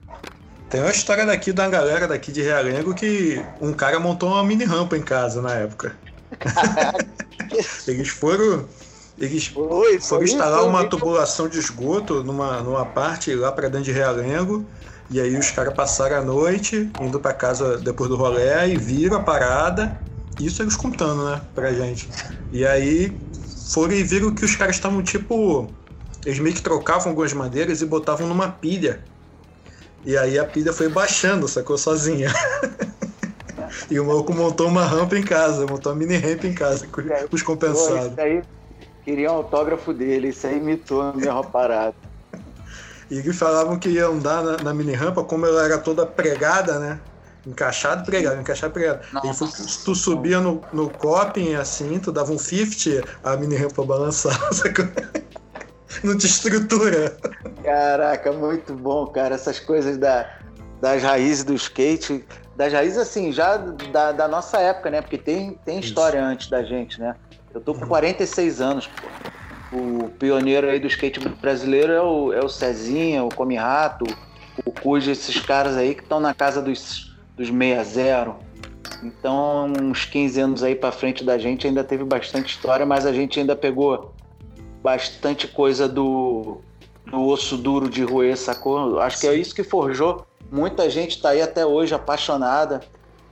Tem 0.71 0.81
uma 0.81 0.93
história 0.93 1.27
daqui 1.27 1.53
da 1.53 1.69
galera 1.69 2.07
daqui 2.07 2.31
de 2.31 2.43
Realengo 2.43 2.95
que 2.95 3.45
um 3.61 3.73
cara 3.73 3.99
montou 3.99 4.29
uma 4.29 4.45
mini 4.45 4.65
rampa 4.65 4.97
em 4.97 5.03
casa 5.03 5.43
na 5.43 5.53
época. 5.53 5.97
eles 7.89 8.09
foram. 8.09 8.69
Eles 9.19 9.49
foram 9.49 10.23
instalar 10.23 10.65
uma 10.65 10.89
tubulação 10.89 11.49
de 11.49 11.59
esgoto 11.59 12.23
numa, 12.23 12.61
numa 12.61 12.87
parte 12.87 13.35
lá 13.35 13.51
para 13.51 13.69
dentro 13.69 13.87
de 13.87 13.93
Realengo. 13.93 14.65
E 15.11 15.21
aí 15.21 15.37
os 15.37 15.51
caras 15.51 15.75
passaram 15.75 16.17
a 16.17 16.21
noite 16.23 16.89
indo 17.01 17.19
para 17.19 17.35
casa 17.35 17.77
depois 17.77 18.09
do 18.09 18.15
rolê 18.15 18.69
e 18.69 18.77
viram 18.77 19.17
a 19.17 19.21
parada. 19.21 20.01
Isso 20.39 20.63
eles 20.63 20.77
contando, 20.77 21.25
né, 21.25 21.43
pra 21.53 21.73
gente. 21.73 22.09
E 22.53 22.65
aí 22.65 23.13
foram 23.73 23.93
e 23.93 24.05
viram 24.05 24.33
que 24.33 24.45
os 24.45 24.55
caras 24.55 24.77
estavam 24.77 25.03
tipo. 25.03 25.69
Eles 26.25 26.39
meio 26.39 26.55
que 26.55 26.63
trocavam 26.63 27.09
algumas 27.09 27.33
madeiras 27.33 27.83
e 27.83 27.87
botavam 27.87 28.29
numa 28.29 28.49
pilha 28.49 29.03
e 30.05 30.17
aí 30.17 30.39
a 30.39 30.45
pilha 30.45 30.73
foi 30.73 30.89
baixando, 30.89 31.47
sacou 31.47 31.77
sozinha. 31.77 32.33
e 33.91 34.01
o 34.01 34.07
maluco 34.07 34.33
montou 34.33 34.69
uma 34.69 34.85
rampa 34.85 35.17
em 35.17 35.23
casa, 35.23 35.67
montou 35.67 35.93
uma 35.93 35.99
mini 35.99 36.17
rampa 36.17 36.47
em 36.47 36.55
casa 36.55 36.87
com 36.87 37.03
os 37.31 37.43
compensados. 37.43 38.09
Pô, 38.09 38.13
isso 38.13 38.21
aí 38.21 38.43
queria 39.05 39.31
um 39.31 39.37
autógrafo 39.37 39.93
dele, 39.93 40.29
isso 40.29 40.47
aí 40.47 40.57
imitou 40.57 41.03
a 41.03 41.13
minha 41.13 41.43
parada. 41.43 41.95
E 43.11 43.21
falavam 43.33 43.79
que 43.79 43.89
ia 43.89 44.07
andar 44.07 44.43
na, 44.43 44.57
na, 44.59 44.73
mini 44.73 44.93
rampa, 44.93 45.25
como 45.25 45.45
ela 45.45 45.65
era 45.65 45.79
toda 45.79 46.07
pregada, 46.07 46.79
né? 46.79 47.01
Encaixado, 47.45 48.05
pregado, 48.05 48.41
encaixado, 48.41 48.73
pregado. 48.73 49.01
E 49.25 49.35
foi, 49.35 49.49
tu 49.85 49.95
subia 49.95 50.41
no, 50.41 50.63
no 50.73 50.89
coping 50.89 51.55
assim, 51.55 51.99
tu 51.99 52.13
dava 52.13 52.33
um 52.33 52.39
50, 52.39 53.03
a 53.25 53.37
mini 53.37 53.57
rampa 53.57 53.83
balançava, 53.85 54.53
sacou? 54.55 54.87
não 56.05 56.17
te 56.17 56.27
estrutura. 56.27 57.17
Caraca, 57.63 58.33
muito 58.33 58.75
bom, 58.75 59.07
cara. 59.07 59.35
Essas 59.35 59.59
coisas 59.59 59.99
da, 59.99 60.31
das 60.81 61.03
raízes 61.03 61.45
do 61.45 61.55
skate. 61.55 62.25
Das 62.57 62.73
raízes, 62.73 62.99
assim, 62.99 63.33
já 63.33 63.57
da, 63.57 64.13
da 64.13 64.29
nossa 64.29 64.59
época, 64.59 64.91
né? 64.91 65.01
Porque 65.01 65.19
tem, 65.19 65.59
tem 65.65 65.81
história 65.81 66.23
antes 66.23 66.49
da 66.49 66.63
gente, 66.63 67.01
né? 67.01 67.15
Eu 67.53 67.61
tô 67.61 67.75
com 67.75 67.87
46 67.87 68.61
anos, 68.61 68.87
pô. 68.87 69.09
O 69.73 70.09
pioneiro 70.19 70.69
aí 70.69 70.81
do 70.81 70.89
skate 70.89 71.21
brasileiro 71.41 71.93
é 71.93 72.03
o, 72.03 72.33
é 72.33 72.45
o 72.45 72.49
Cezinha, 72.49 73.23
o 73.23 73.29
Come 73.29 73.55
Rato, 73.55 74.05
o 74.65 74.73
Cujo, 74.73 75.13
esses 75.13 75.41
caras 75.41 75.77
aí 75.77 75.95
que 75.95 76.03
estão 76.03 76.19
na 76.19 76.35
casa 76.35 76.61
dos, 76.61 77.17
dos 77.37 77.49
60. 77.49 78.35
Então, 79.03 79.73
uns 79.81 80.05
15 80.05 80.41
anos 80.41 80.63
aí 80.65 80.75
para 80.75 80.91
frente 80.91 81.25
da 81.25 81.39
gente 81.39 81.69
ainda 81.69 81.85
teve 81.85 82.03
bastante 82.03 82.57
história, 82.57 82.85
mas 82.85 83.07
a 83.07 83.13
gente 83.13 83.39
ainda 83.39 83.55
pegou 83.55 84.13
bastante 84.83 85.47
coisa 85.47 85.89
do, 85.89 86.59
do 87.07 87.27
osso 87.27 87.57
duro 87.57 87.89
de 87.89 88.03
roer, 88.03 88.37
sacou? 88.37 88.99
Acho 89.01 89.21
que 89.21 89.27
é 89.27 89.35
isso 89.35 89.55
que 89.55 89.63
forjou. 89.63 90.27
Muita 90.51 90.91
gente 90.91 91.21
tá 91.21 91.31
aí 91.31 91.43
até 91.43 91.65
hoje 91.65 91.95
apaixonada. 91.95 92.81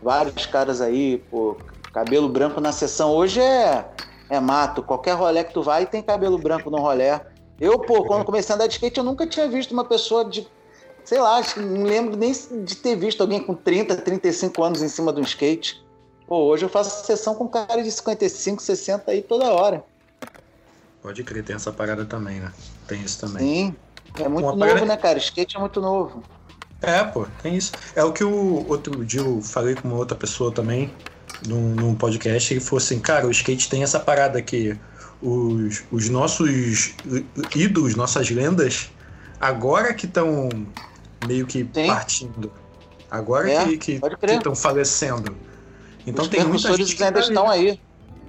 Vários 0.02 0.46
caras 0.46 0.80
aí, 0.80 1.18
pô, 1.30 1.56
cabelo 1.92 2.28
branco 2.28 2.60
na 2.60 2.70
sessão. 2.70 3.10
Hoje 3.10 3.40
é, 3.40 3.84
é 4.30 4.38
mato. 4.38 4.82
Qualquer 4.82 5.14
rolê 5.14 5.42
que 5.42 5.52
tu 5.52 5.62
vai 5.62 5.86
tem 5.86 6.02
cabelo 6.02 6.38
branco 6.38 6.70
no 6.70 6.78
rolê. 6.78 7.20
Eu, 7.60 7.78
pô, 7.80 8.04
quando 8.04 8.24
comecei 8.24 8.52
a 8.52 8.56
andar 8.56 8.68
de 8.68 8.74
skate, 8.74 8.98
eu 8.98 9.04
nunca 9.04 9.26
tinha 9.26 9.48
visto 9.48 9.72
uma 9.72 9.84
pessoa 9.84 10.24
de. 10.24 10.46
Sei 11.04 11.18
lá, 11.18 11.40
não 11.56 11.84
lembro 11.84 12.16
nem 12.16 12.32
de 12.32 12.76
ter 12.76 12.94
visto 12.94 13.22
alguém 13.22 13.42
com 13.42 13.54
30, 13.54 13.96
35 13.96 14.62
anos 14.62 14.82
em 14.82 14.88
cima 14.88 15.12
de 15.12 15.20
um 15.20 15.24
skate. 15.24 15.84
Pô, 16.26 16.44
hoje 16.44 16.66
eu 16.66 16.68
faço 16.68 17.04
sessão 17.06 17.34
com 17.34 17.48
cara 17.48 17.82
de 17.82 17.90
55, 17.90 18.62
60 18.62 19.10
aí 19.10 19.22
toda 19.22 19.50
hora. 19.50 19.82
Pode 21.02 21.22
crer, 21.22 21.44
tem 21.44 21.56
essa 21.56 21.72
parada 21.72 22.04
também, 22.04 22.40
né? 22.40 22.52
Tem 22.86 23.00
isso 23.02 23.20
também. 23.20 23.38
Sim, 23.38 23.76
é 24.18 24.28
muito 24.28 24.44
Uma 24.44 24.52
novo, 24.52 24.58
parada... 24.58 24.86
né, 24.86 24.96
cara? 24.96 25.18
Skate 25.18 25.56
é 25.56 25.60
muito 25.60 25.80
novo. 25.80 26.22
É, 26.80 27.02
pô, 27.04 27.26
tem 27.42 27.56
isso. 27.56 27.72
É 27.94 28.04
o 28.04 28.12
que 28.12 28.24
o 28.24 28.66
outro 28.68 29.04
dia 29.04 29.20
eu 29.20 29.40
falei 29.42 29.74
com 29.74 29.88
uma 29.88 29.96
outra 29.96 30.16
pessoa 30.16 30.52
também, 30.52 30.92
num, 31.46 31.74
num 31.74 31.94
podcast, 31.94 32.52
ele 32.52 32.60
falou 32.60 32.78
assim, 32.78 33.00
cara, 33.00 33.26
o 33.26 33.30
skate 33.30 33.68
tem 33.68 33.82
essa 33.82 33.98
parada 33.98 34.40
que 34.42 34.78
os, 35.20 35.84
os 35.90 36.08
nossos 36.08 36.94
ídolos, 37.54 37.94
nossas 37.94 38.30
lendas, 38.30 38.90
agora 39.40 39.92
que 39.94 40.06
estão 40.06 40.48
meio 41.26 41.46
que 41.46 41.68
Sim. 41.72 41.86
partindo. 41.86 42.52
Agora 43.10 43.50
é, 43.50 43.76
que 43.76 44.00
estão 44.22 44.54
falecendo. 44.54 45.36
Então 46.06 46.24
os 46.24 46.30
tem 46.30 46.44
muita 46.44 46.76
gente 46.76 46.94
que 46.94 47.02
ainda 47.02 47.20
estão 47.20 47.48
aí. 47.48 47.80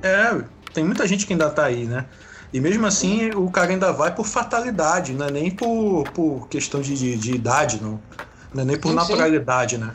É, 0.01 0.41
tem 0.73 0.83
muita 0.83 1.05
gente 1.07 1.27
que 1.27 1.33
ainda 1.33 1.49
tá 1.49 1.65
aí, 1.65 1.85
né? 1.85 2.05
E 2.51 2.59
mesmo 2.59 2.85
assim, 2.85 3.29
o 3.31 3.49
cara 3.51 3.71
ainda 3.71 3.91
vai 3.91 4.13
por 4.13 4.25
fatalidade, 4.25 5.13
não 5.13 5.27
é 5.27 5.31
nem 5.31 5.51
por, 5.51 6.03
por 6.11 6.47
questão 6.47 6.81
de, 6.81 6.95
de, 6.95 7.15
de 7.15 7.35
idade, 7.35 7.79
não. 7.81 7.99
Não 8.53 8.63
é 8.63 8.65
nem 8.65 8.77
por 8.79 8.89
sim, 8.89 8.95
naturalidade, 8.95 9.75
sim. 9.75 9.81
né? 9.81 9.93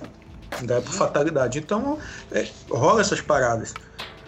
Ainda 0.61 0.75
é 0.75 0.81
por 0.81 0.93
fatalidade. 0.93 1.59
Então, 1.59 1.99
é, 2.31 2.47
rola 2.71 3.01
essas 3.01 3.21
paradas. 3.21 3.75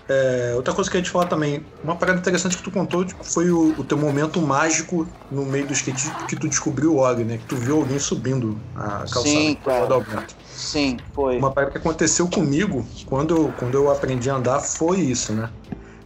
É, 0.08 0.52
outra 0.54 0.72
coisa 0.72 0.88
que 0.88 0.96
a 0.96 1.00
gente 1.00 1.10
fala 1.10 1.26
também, 1.26 1.64
uma 1.82 1.96
parada 1.96 2.18
interessante 2.18 2.56
que 2.56 2.62
tu 2.62 2.70
contou 2.70 3.04
foi 3.22 3.50
o, 3.50 3.74
o 3.76 3.82
teu 3.82 3.98
momento 3.98 4.40
mágico 4.40 5.06
no 5.30 5.44
meio 5.44 5.66
do 5.66 5.72
skate 5.72 6.08
que 6.28 6.36
tu 6.36 6.48
descobriu 6.48 6.94
o 6.94 6.98
Og, 6.98 7.24
né? 7.24 7.38
Que 7.38 7.46
tu 7.46 7.56
viu 7.56 7.76
alguém 7.76 7.98
subindo 7.98 8.58
a 8.74 9.04
calçada 9.10 9.22
Sim, 9.22 9.58
claro. 9.62 10.04
Sim, 10.46 10.96
foi. 11.12 11.38
Uma 11.38 11.50
parada 11.50 11.72
que 11.72 11.78
aconteceu 11.78 12.28
comigo 12.28 12.86
quando, 13.04 13.52
quando 13.58 13.74
eu 13.74 13.90
aprendi 13.90 14.30
a 14.30 14.36
andar 14.36 14.60
foi 14.60 15.00
isso, 15.00 15.32
né? 15.32 15.50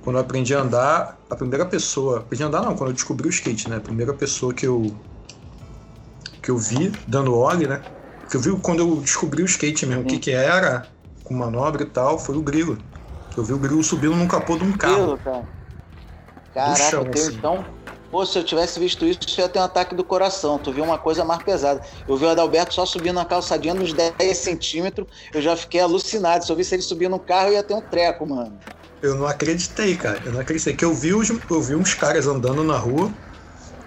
Quando 0.03 0.17
eu 0.17 0.23
aprendi 0.23 0.55
a 0.55 0.61
andar, 0.61 1.19
a 1.29 1.37
primeira 1.37 1.67
pessoa. 1.67 2.21
Aprendi 2.21 2.43
a 2.43 2.47
andar 2.47 2.63
não, 2.63 2.77
quando 2.77 2.91
eu 2.91 2.95
descobri 2.95 3.29
o 3.29 3.31
skate, 3.31 3.69
né? 3.69 3.77
A 3.77 3.81
primeira 3.81 4.15
pessoa 4.15 4.55
que 4.55 4.67
eu. 4.67 4.95
que 6.43 6.51
eu 6.51 6.57
vi 6.57 6.91
dando 7.07 7.37
óleo, 7.37 7.69
né? 7.69 7.83
Que 8.29 8.37
eu 8.37 8.41
vi 8.41 8.51
quando 8.61 8.81
eu 8.81 8.97
descobri 8.97 9.43
o 9.43 9.47
skate 9.47 9.85
mesmo, 9.87 10.03
o 10.03 10.07
que, 10.07 10.19
que 10.19 10.31
era, 10.31 10.87
com 11.25 11.35
manobra 11.35 11.83
e 11.83 11.87
tal, 11.87 12.19
foi 12.19 12.37
o 12.37 12.43
grilo. 12.43 12.79
Eu 13.37 13.45
vi 13.45 13.53
o 13.53 13.59
grilo 13.59 13.83
subindo 13.83 14.17
num 14.17 14.29
capô 14.29 14.57
de 14.57 14.65
um 14.65 14.73
carro. 14.73 14.97
Grilo, 14.97 15.19
cara. 15.19 15.49
Caraca, 16.53 16.91
chão, 16.91 17.11
assim. 17.11 17.37
então. 17.37 17.65
Pô, 18.11 18.27
se 18.27 18.37
eu 18.37 18.43
tivesse 18.45 18.81
visto 18.81 19.07
isso, 19.07 19.21
eu 19.39 19.45
ia 19.45 19.49
ter 19.49 19.61
um 19.61 19.63
ataque 19.63 19.95
do 19.95 20.03
coração. 20.03 20.59
Tu 20.59 20.73
viu 20.73 20.83
uma 20.83 20.99
coisa 20.99 21.25
mais 21.25 21.43
pesada. 21.45 21.81
Eu 22.09 22.17
vi 22.17 22.25
o 22.25 22.29
Adalberto 22.29 22.75
só 22.75 22.85
subindo 22.85 23.15
na 23.15 23.25
calçadinha 23.25 23.73
nos 23.73 23.93
10 23.93 24.37
centímetros, 24.37 25.07
eu 25.33 25.41
já 25.41 25.57
fiquei 25.57 25.81
alucinado. 25.81 26.45
Se 26.45 26.51
eu 26.51 26.57
visse 26.57 26.75
ele 26.75 26.83
subir 26.83 27.09
no 27.09 27.21
carro, 27.21 27.49
eu 27.51 27.53
ia 27.55 27.63
ter 27.63 27.75
um 27.75 27.81
treco, 27.81 28.27
mano. 28.27 28.61
Eu 29.03 29.15
não 29.15 29.27
acreditei, 29.27 29.97
cara. 29.97 30.21
Eu 30.25 30.33
não 30.33 30.41
acreditei. 30.41 30.75
Que 30.75 30.85
eu 30.85 30.95
vi, 30.95 31.15
os, 31.15 31.29
eu 31.29 31.63
vi 31.63 31.75
uns 31.75 31.95
caras 31.95 32.27
andando 32.27 32.63
na 32.63 32.77
rua, 32.77 33.13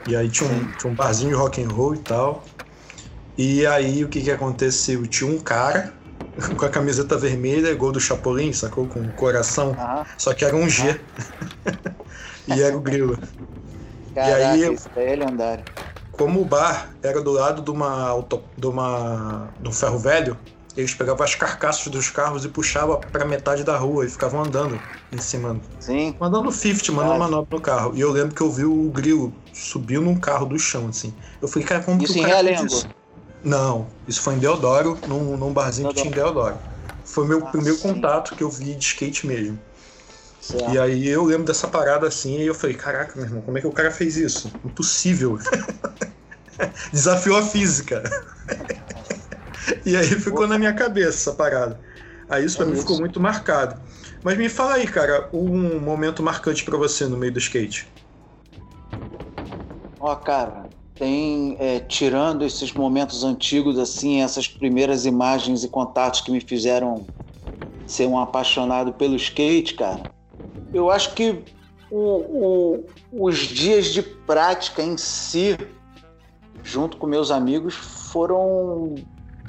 e 0.05 0.15
aí 0.15 0.29
tinha 0.29 0.49
um, 0.49 0.71
tinha 0.71 0.91
um 0.91 0.95
barzinho 0.95 1.29
de 1.29 1.35
rock 1.35 1.63
and 1.63 1.69
roll 1.69 1.95
e 1.95 1.99
tal. 1.99 2.45
E 3.37 3.65
aí 3.65 4.03
o 4.03 4.09
que 4.09 4.21
que 4.21 4.31
aconteceu? 4.31 5.05
Tinha 5.07 5.29
um 5.29 5.39
cara 5.39 5.93
com 6.57 6.65
a 6.65 6.69
camiseta 6.69 7.17
vermelha, 7.17 7.69
igual 7.69 7.91
do 7.91 7.99
Chapolin, 7.99 8.51
sacou? 8.53 8.87
Com 8.87 9.01
o 9.01 9.13
coração. 9.13 9.75
Ah. 9.77 10.05
Só 10.17 10.33
que 10.33 10.43
era 10.43 10.55
um 10.55 10.69
G. 10.69 10.89
Ah. 10.89 11.95
e 12.55 12.61
era 12.61 12.75
o 12.75 12.81
grilo. 12.81 13.17
Caraca, 14.13 14.39
e 14.39 14.63
aí, 14.63 14.73
isso 14.73 14.89
é 14.95 15.15
lendário. 15.15 15.65
Como 16.11 16.41
o 16.41 16.45
bar 16.45 16.95
era 17.01 17.21
do 17.21 17.31
lado 17.31 17.61
de 17.63 17.71
uma, 17.71 18.07
auto, 18.07 18.43
de 18.55 18.67
uma 18.67 19.49
de 19.59 19.67
um 19.67 19.71
ferro 19.71 19.97
velho, 19.97 20.37
eles 20.75 20.93
pegavam 20.93 21.23
as 21.23 21.35
carcaças 21.35 21.87
dos 21.87 22.09
carros 22.09 22.45
e 22.45 22.49
puxavam 22.49 22.99
para 22.99 23.25
metade 23.25 23.63
da 23.63 23.77
rua 23.77 24.05
e 24.05 24.09
ficavam 24.09 24.43
andando 24.43 24.79
em 25.11 25.17
cima. 25.19 25.59
Sim. 25.79 26.15
Mandando 26.19 26.51
50, 26.51 26.91
mandando 26.91 27.19
manobra 27.19 27.57
no 27.57 27.61
carro. 27.61 27.91
E 27.95 28.01
eu 28.01 28.11
lembro 28.11 28.35
que 28.35 28.41
eu 28.41 28.51
vi 28.51 28.65
o 28.65 28.89
grilo 28.89 29.33
subir 29.53 29.99
num 29.99 30.15
carro 30.15 30.45
do 30.45 30.57
chão, 30.57 30.87
assim. 30.87 31.13
Eu 31.41 31.47
falei, 31.47 31.67
cara, 31.67 31.83
como 31.83 32.01
isso 32.03 32.13
que 32.13 32.19
o 32.19 32.23
cara 32.23 32.43
fez 32.43 32.61
isso? 32.61 32.89
Não, 33.43 33.87
isso 34.07 34.21
foi 34.21 34.35
em 34.35 34.39
Deodoro, 34.39 34.97
num, 35.07 35.37
num 35.37 35.53
barzinho 35.53 35.89
Deodoro. 35.89 35.95
que 35.95 36.01
tinha 36.01 36.11
em 36.11 36.25
Deodoro. 36.25 36.57
Foi 37.03 37.25
o 37.25 37.27
meu 37.27 37.39
ah, 37.45 37.49
primeiro 37.51 37.77
sim. 37.77 37.93
contato 37.93 38.35
que 38.35 38.43
eu 38.43 38.49
vi 38.49 38.73
de 38.73 38.85
skate 38.85 39.27
mesmo. 39.27 39.59
Certo. 40.39 40.73
E 40.73 40.79
aí 40.79 41.07
eu 41.07 41.23
lembro 41.23 41.45
dessa 41.45 41.67
parada 41.67 42.07
assim, 42.07 42.39
e 42.39 42.47
eu 42.47 42.55
falei, 42.55 42.75
caraca, 42.75 43.13
meu 43.15 43.25
irmão, 43.25 43.41
como 43.41 43.57
é 43.57 43.61
que 43.61 43.67
o 43.67 43.71
cara 43.71 43.91
fez 43.91 44.17
isso? 44.17 44.51
Impossível. 44.65 45.37
Desafiou 46.91 47.37
a 47.37 47.41
física. 47.41 48.03
e 49.85 49.95
aí 49.95 50.05
ficou 50.05 50.47
na 50.47 50.57
minha 50.57 50.73
cabeça 50.73 51.29
essa 51.29 51.33
parada. 51.33 51.79
Aí 52.29 52.45
isso 52.45 52.57
pra 52.57 52.65
é 52.65 52.69
mim 52.69 52.73
isso. 52.73 52.81
ficou 52.83 52.99
muito 52.99 53.19
marcado. 53.19 53.79
Mas 54.23 54.37
me 54.37 54.49
fala 54.49 54.75
aí, 54.75 54.87
cara, 54.87 55.29
um 55.33 55.79
momento 55.79 56.23
marcante 56.23 56.63
para 56.63 56.77
você 56.77 57.05
no 57.05 57.17
meio 57.17 57.33
do 57.33 57.39
skate. 57.39 57.87
Ó, 59.99 60.11
oh, 60.11 60.15
cara, 60.17 60.69
tem, 60.95 61.57
é, 61.59 61.79
tirando 61.79 62.43
esses 62.45 62.71
momentos 62.73 63.23
antigos, 63.23 63.77
assim, 63.77 64.21
essas 64.21 64.47
primeiras 64.47 65.05
imagens 65.05 65.63
e 65.63 65.67
contatos 65.67 66.21
que 66.21 66.31
me 66.31 66.41
fizeram 66.41 67.07
ser 67.85 68.07
um 68.07 68.17
apaixonado 68.17 68.93
pelo 68.93 69.15
skate, 69.15 69.75
cara, 69.75 70.03
eu 70.73 70.89
acho 70.89 71.13
que 71.13 71.43
o, 71.91 71.97
o, 71.99 72.85
os 73.11 73.37
dias 73.37 73.87
de 73.87 74.01
prática 74.01 74.81
em 74.81 74.97
si, 74.97 75.57
junto 76.63 76.97
com 76.97 77.05
meus 77.05 77.29
amigos, 77.29 77.75
foram. 77.75 78.95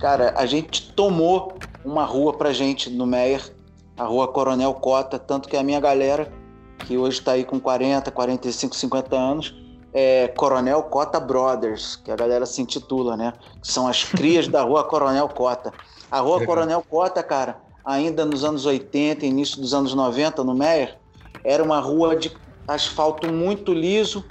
Cara, 0.01 0.35
a 0.37 0.47
gente 0.47 0.93
tomou 0.93 1.59
uma 1.85 2.05
rua 2.05 2.33
pra 2.33 2.53
gente 2.53 2.91
no 2.91 3.07
Meyer, 3.07 3.55
a 3.97 4.05
rua 4.05 4.27
Coronel 4.29 4.75
Cota, 4.75 5.19
tanto 5.19 5.49
que 5.49 5.57
a 5.57 5.63
minha 5.63 5.81
galera, 5.81 6.33
que 6.81 6.99
hoje 6.99 7.19
está 7.19 7.33
aí 7.33 7.45
com 7.45 7.61
40, 7.61 8.11
45, 8.11 8.75
50 8.75 9.17
anos, 9.17 9.55
é 9.93 10.29
Coronel 10.29 10.83
Cota 10.85 11.21
Brothers, 11.21 11.97
que 11.97 12.11
a 12.11 12.17
galera 12.17 12.45
se 12.45 12.61
intitula, 12.61 13.17
né? 13.17 13.33
Que 13.63 13.71
são 13.71 13.87
as 13.87 14.03
crias 14.03 14.49
da 14.49 14.63
rua 14.63 14.83
Coronel 14.83 15.29
Cota. 15.29 15.73
A 16.11 16.19
rua 16.19 16.39
Legal. 16.39 16.55
Coronel 16.55 16.85
Cota, 16.89 17.23
cara, 17.23 17.61
ainda 17.85 18.25
nos 18.25 18.45
anos 18.45 18.67
80, 18.67 19.25
início 19.25 19.61
dos 19.61 19.73
anos 19.73 19.95
90, 19.95 20.43
no 20.43 20.55
Meyer, 20.55 20.99
era 21.45 21.63
uma 21.63 21.79
rua 21.79 22.17
de 22.17 22.37
asfalto 22.67 23.29
muito 23.29 23.73
liso, 23.73 24.25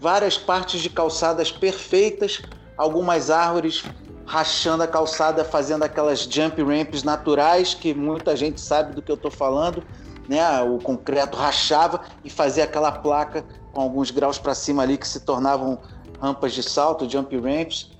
várias 0.00 0.38
partes 0.38 0.80
de 0.80 0.90
calçadas 0.90 1.50
perfeitas, 1.50 2.42
algumas 2.76 3.30
árvores 3.30 3.82
rachando 4.28 4.82
a 4.82 4.86
calçada, 4.86 5.42
fazendo 5.44 5.82
aquelas 5.82 6.20
jump 6.20 6.62
ramps 6.62 7.02
naturais, 7.02 7.74
que 7.74 7.94
muita 7.94 8.36
gente 8.36 8.60
sabe 8.60 8.94
do 8.94 9.02
que 9.02 9.10
eu 9.10 9.16
estou 9.16 9.30
falando. 9.30 9.82
Né? 10.28 10.40
O 10.60 10.78
concreto 10.78 11.36
rachava 11.36 12.02
e 12.22 12.28
fazia 12.28 12.64
aquela 12.64 12.92
placa 12.92 13.44
com 13.72 13.80
alguns 13.80 14.10
graus 14.10 14.38
para 14.38 14.54
cima 14.54 14.82
ali 14.82 14.98
que 14.98 15.08
se 15.08 15.20
tornavam 15.20 15.78
rampas 16.20 16.52
de 16.52 16.62
salto, 16.62 17.08
jump 17.08 17.34
ramps, 17.38 17.90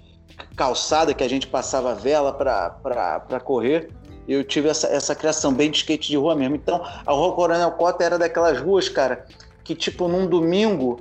calçada 0.54 1.14
que 1.14 1.24
a 1.24 1.28
gente 1.28 1.46
passava 1.46 1.94
vela 1.94 2.32
para 2.32 3.40
correr 3.40 3.90
eu 4.28 4.44
tive 4.44 4.68
essa, 4.68 4.86
essa 4.88 5.14
criação 5.14 5.54
bem 5.54 5.70
de 5.70 5.78
skate 5.78 6.10
de 6.10 6.16
rua 6.16 6.36
mesmo. 6.36 6.54
Então, 6.54 6.84
a 6.84 7.12
Rua 7.12 7.32
Coronel 7.34 7.70
Cota 7.72 8.04
era 8.04 8.18
daquelas 8.18 8.60
ruas, 8.60 8.88
cara, 8.88 9.24
que 9.64 9.74
tipo 9.74 10.06
num 10.06 10.26
domingo, 10.26 11.00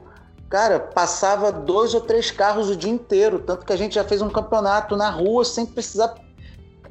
cara, 0.50 0.80
passava 0.80 1.52
dois 1.52 1.94
ou 1.94 2.02
três 2.02 2.32
carros 2.32 2.70
o 2.70 2.76
dia 2.76 2.92
inteiro. 2.92 3.40
Tanto 3.40 3.66
que 3.66 3.74
a 3.74 3.78
gente 3.78 3.96
já 3.96 4.04
fez 4.04 4.22
um 4.22 4.30
campeonato 4.30 4.96
na 4.96 5.10
rua 5.10 5.44
sem 5.44 5.66
precisar 5.66 6.16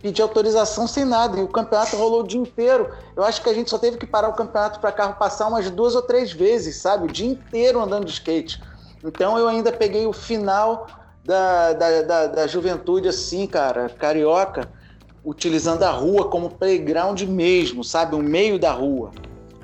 pedir 0.01 0.23
autorização, 0.23 0.87
sem 0.87 1.05
nada. 1.05 1.39
E 1.39 1.43
o 1.43 1.49
campeonato 1.49 1.97
rolou 1.97 2.21
o 2.21 2.27
dia 2.27 2.41
inteiro. 2.41 2.91
Eu 3.17 3.25
acho 3.25 3.43
que 3.43 3.49
a 3.49 3.55
gente 3.55 3.71
só 3.71 3.79
teve 3.79 3.97
que 3.97 4.07
parar 4.07 4.29
o 4.29 4.35
campeonato 4.35 4.81
para 4.81 4.93
carro 4.93 5.15
passar 5.15 5.49
umas 5.49 5.71
duas 5.71 5.95
ou 5.95 6.03
três 6.03 6.33
vezes, 6.33 6.77
sabe? 6.77 7.07
O 7.07 7.13
dia 7.13 7.29
inteiro 7.29 7.81
andando 7.81 8.05
de 8.05 8.13
skate. 8.13 8.63
Então 9.05 9.39
eu 9.39 9.49
ainda 9.49 9.73
peguei 9.73 10.07
o 10.07 10.13
final 10.13 10.87
da, 11.25 11.73
da, 11.73 12.03
da, 12.03 12.27
da 12.27 12.47
juventude 12.47 13.09
assim, 13.09 13.47
cara, 13.47 13.89
carioca 13.89 14.69
utilizando 15.25 15.83
a 15.83 15.91
rua 15.91 16.29
como 16.29 16.51
playground 16.51 17.21
mesmo, 17.23 17.83
sabe? 17.83 18.15
O 18.15 18.23
meio 18.23 18.61
da 18.61 18.71
rua. 18.71 19.11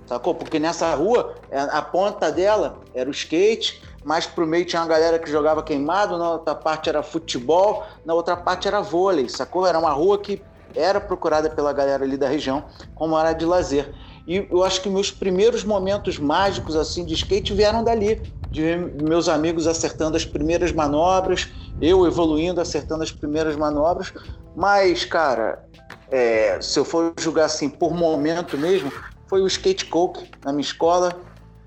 Sacou? 0.07 0.35
Porque 0.35 0.59
nessa 0.59 0.95
rua, 0.95 1.35
é, 1.51 1.61
a 1.61 1.83
ponta 1.83 2.31
dela 2.31 2.81
era 2.95 3.09
o 3.09 3.13
skate, 3.13 3.83
mais 4.05 4.27
pro 4.27 4.47
meio 4.47 4.65
tinha 4.65 4.83
uma 4.83 4.89
galera 4.89 5.19
que 5.19 5.31
jogava 5.31 5.63
queimado, 5.63 6.19
na 6.19 6.33
outra 6.33 6.55
parte 6.55 6.89
era 6.89 7.03
futebol, 7.03 7.85
na 8.05 8.15
outra 8.15 8.37
parte 8.37 8.67
era 8.67 8.81
vôlei, 8.81 9.29
sacou? 9.29 9.67
Era 9.67 9.79
uma 9.79 9.93
rua 9.93 10.19
que 10.19 10.43
era 10.75 11.01
procurada 11.01 11.49
pela 11.51 11.73
galera 11.73 12.05
ali 12.05 12.17
da 12.17 12.29
região 12.29 12.65
como 12.95 13.17
área 13.17 13.35
de 13.35 13.45
lazer. 13.45 13.93
E 14.27 14.47
eu 14.51 14.63
acho 14.63 14.81
que 14.81 14.89
meus 14.89 15.11
primeiros 15.11 15.65
momentos 15.65 16.19
mágicos 16.19 16.77
assim 16.77 17.05
de 17.05 17.15
skate 17.15 17.55
vieram 17.55 17.85
dali, 17.85 18.23
de 18.51 18.77
meus 18.77 19.29
amigos 19.29 19.67
acertando 19.67 20.17
as 20.17 20.25
primeiras 20.25 20.73
manobras, 20.73 21.49
eu 21.81 22.07
evoluindo, 22.07 22.61
acertando 22.61 23.03
as 23.03 23.11
primeiras 23.11 23.57
manobras. 23.57 24.13
Mas, 24.55 25.05
cara, 25.05 25.65
é, 26.11 26.61
se 26.61 26.79
eu 26.79 26.85
for 26.85 27.13
julgar 27.19 27.47
assim 27.47 27.69
por 27.69 27.95
momento 27.95 28.59
mesmo, 28.59 28.93
foi 29.33 29.41
o 29.41 29.47
skate 29.47 29.87
coke 29.87 30.31
na 30.45 30.53
minha 30.53 30.61
escola, 30.61 31.19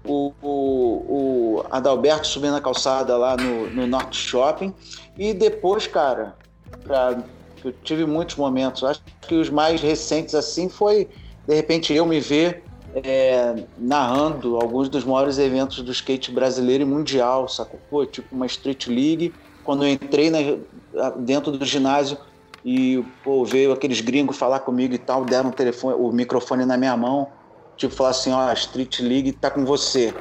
o, 0.06 0.32
o, 0.39 0.51
o 0.51 1.65
Adalberto 1.71 2.28
subindo 2.28 2.56
a 2.56 2.62
calçada 2.62 3.17
lá 3.17 3.36
no, 3.36 3.71
no 3.71 3.88
Norte 3.88 4.19
Shopping. 4.19 4.71
E 5.17 5.34
depois, 5.34 5.88
cara, 5.88 6.36
pra, 6.84 7.17
eu 7.63 7.73
tive 7.84 8.06
muitos 8.06 8.36
momentos. 8.36 8.84
Acho 8.84 9.01
que 9.28 9.34
os 9.34 9.49
mais 9.49 9.82
recentes 9.82 10.36
assim 10.36 10.69
foi, 10.69 11.10
de 11.47 11.56
repente, 11.56 11.91
eu 11.91 12.06
me 12.06 12.19
ver 12.19 12.63
é, 12.93 13.63
narrando 13.80 14.58
alguns 14.58 14.88
dos 14.88 15.04
maiores 15.04 15.39
eventos 15.39 15.82
do 15.82 15.91
skate 15.91 16.32
brasileiro 16.32 16.84
e 16.84 16.86
mundial, 16.86 17.49
sacou? 17.49 17.80
Pô, 17.89 18.06
tipo 18.06 18.28
uma 18.36 18.45
Street 18.45 18.86
League. 18.86 19.34
Quando 19.63 19.84
eu 19.84 19.89
entrei 19.89 20.30
na, 20.30 21.10
dentro 21.17 21.51
do 21.51 21.65
ginásio 21.65 22.15
e 22.63 23.04
pô, 23.23 23.43
veio 23.43 23.71
aqueles 23.71 24.01
gringos 24.01 24.38
falar 24.38 24.60
comigo 24.60 24.93
e 24.93 24.99
tal, 24.99 25.25
deram 25.25 25.49
o, 25.49 25.51
telefone, 25.51 25.95
o 25.97 26.12
microfone 26.12 26.63
na 26.63 26.78
minha 26.78 26.95
mão, 26.95 27.28
tipo, 27.76 27.94
falar 27.94 28.10
assim, 28.10 28.32
ó, 28.32 28.50
a 28.50 28.54
Street 28.54 29.00
League 29.00 29.32
tá 29.34 29.50
com 29.50 29.66
você 29.66 30.14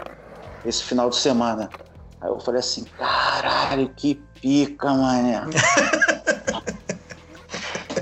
esse 0.64 0.82
final 0.82 1.08
de 1.10 1.16
semana. 1.16 1.68
Aí 2.20 2.28
eu 2.28 2.40
falei 2.40 2.60
assim, 2.60 2.84
caralho, 2.98 3.90
que 3.96 4.14
pica, 4.40 4.92
mané. 4.92 5.42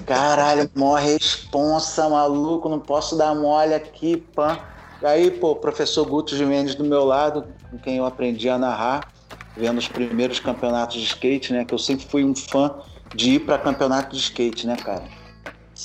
Caralho, 0.07 0.71
mó 0.75 0.95
responsa, 0.97 2.09
maluco, 2.09 2.69
não 2.69 2.79
posso 2.79 3.17
dar 3.17 3.35
mole 3.35 3.73
aqui, 3.73 4.17
pã. 4.17 4.59
Aí, 5.03 5.31
pô, 5.31 5.53
o 5.53 5.57
professor 5.57 6.05
Guto 6.05 6.37
Jimenez 6.37 6.75
do 6.75 6.85
meu 6.85 7.05
lado, 7.05 7.47
com 7.71 7.79
quem 7.79 7.97
eu 7.97 8.05
aprendi 8.05 8.49
a 8.49 8.59
narrar, 8.59 9.09
vendo 9.57 9.79
os 9.79 9.89
primeiros 9.89 10.39
campeonatos 10.39 11.01
de 11.01 11.07
skate, 11.07 11.53
né? 11.53 11.65
Que 11.65 11.73
eu 11.73 11.79
sempre 11.79 12.07
fui 12.07 12.25
um 12.25 12.35
fã 12.35 12.75
de 13.15 13.33
ir 13.33 13.41
para 13.41 13.59
campeonato 13.59 14.15
de 14.15 14.21
skate, 14.21 14.67
né, 14.67 14.77
cara? 14.77 15.05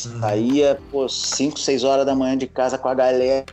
Uhum. 0.05 0.19
Saía, 0.19 0.79
pô, 0.91 1.07
5, 1.07 1.60
6 1.60 1.83
horas 1.83 2.05
da 2.05 2.15
manhã 2.15 2.38
de 2.38 2.47
casa 2.47 2.77
com 2.77 2.88
a 2.88 2.93
galera 2.93 3.45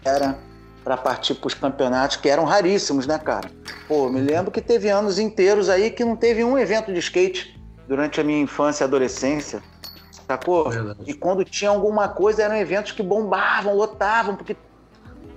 para 0.83 0.97
partir 0.97 1.35
para 1.35 1.47
os 1.47 1.55
campeonatos 1.55 2.17
que 2.19 2.29
eram 2.29 2.45
raríssimos, 2.45 3.07
né, 3.07 3.19
cara? 3.19 3.51
Pô, 3.89 4.11
me 4.11 4.21
lembro 4.21 4.51
que 4.51 4.61
teve 4.61 4.91
anos 4.91 5.19
inteiros 5.19 5.69
aí 5.69 5.91
que 5.91 6.05
não 6.05 6.17
teve 6.17 6.45
um 6.45 6.59
evento 6.59 6.93
de 6.93 6.99
skate 6.99 7.59
durante 7.89 8.21
a 8.21 8.25
minha 8.25 8.41
infância 8.41 8.85
e 8.85 8.87
adolescência 8.87 9.63
sacou? 10.27 10.71
Verdade. 10.71 10.99
E 11.07 11.15
quando 11.15 11.45
tinha 11.45 11.71
alguma 11.71 12.09
coisa, 12.09 12.43
eram 12.43 12.57
eventos 12.57 12.93
que 12.93 13.03
bombavam, 13.03 13.75
lotavam, 13.75 14.37
porque 14.37 14.57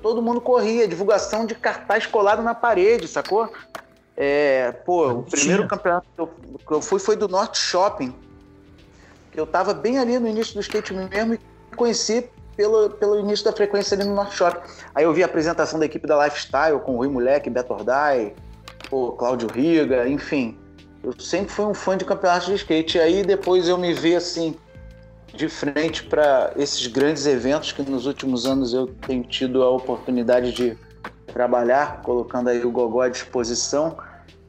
todo 0.01 0.21
mundo 0.21 0.41
corria, 0.41 0.87
divulgação 0.87 1.45
de 1.45 1.55
cartaz 1.55 2.05
colado 2.05 2.41
na 2.41 2.55
parede, 2.55 3.07
sacou? 3.07 3.51
É, 4.15 4.71
pô, 4.71 5.09
o 5.09 5.23
primeiro 5.23 5.67
campeonato 5.67 6.07
que 6.15 6.21
eu, 6.21 6.27
que 6.27 6.71
eu, 6.71 6.81
fui 6.81 6.99
foi 6.99 7.15
do 7.15 7.27
Norte 7.27 7.59
Shopping. 7.59 8.15
Eu 9.37 9.45
tava 9.45 9.71
bem 9.71 9.99
ali 9.99 10.17
no 10.17 10.27
início 10.27 10.55
do 10.55 10.61
skate 10.61 10.91
mesmo 10.95 11.35
e 11.35 11.39
conheci 11.75 12.27
pelo, 12.55 12.89
pelo 12.89 13.19
início 13.19 13.45
da 13.45 13.53
frequência 13.53 13.95
ali 13.95 14.03
no 14.03 14.15
Norte 14.15 14.35
Shopping. 14.35 14.59
Aí 14.95 15.03
eu 15.03 15.13
vi 15.13 15.21
a 15.21 15.27
apresentação 15.27 15.77
da 15.77 15.85
equipe 15.85 16.07
da 16.07 16.25
Lifestyle 16.25 16.79
com 16.79 16.95
o 16.95 16.97
Rui 16.97 17.07
Moleque, 17.07 17.47
Beto 17.47 17.71
Ordai, 17.71 18.33
pô, 18.89 19.11
Cláudio 19.11 19.47
Riga, 19.47 20.09
enfim. 20.09 20.57
Eu 21.03 21.13
sempre 21.19 21.53
fui 21.53 21.65
um 21.65 21.73
fã 21.75 21.95
de 21.95 22.03
campeonatos 22.03 22.47
de 22.47 22.55
skate. 22.55 22.97
Aí 22.97 23.21
depois 23.21 23.69
eu 23.69 23.77
me 23.77 23.93
vi 23.93 24.15
assim, 24.15 24.55
de 25.31 25.47
frente 25.47 26.03
para 26.03 26.51
esses 26.55 26.87
grandes 26.87 27.27
eventos 27.27 27.71
que 27.71 27.83
nos 27.83 28.07
últimos 28.07 28.47
anos 28.47 28.73
eu 28.73 28.87
tenho 28.87 29.23
tido 29.23 29.61
a 29.61 29.69
oportunidade 29.69 30.51
de 30.51 30.75
trabalhar, 31.27 32.01
colocando 32.01 32.49
aí 32.49 32.65
o 32.65 32.71
Gogó 32.71 33.01
à 33.01 33.07
disposição. 33.07 33.97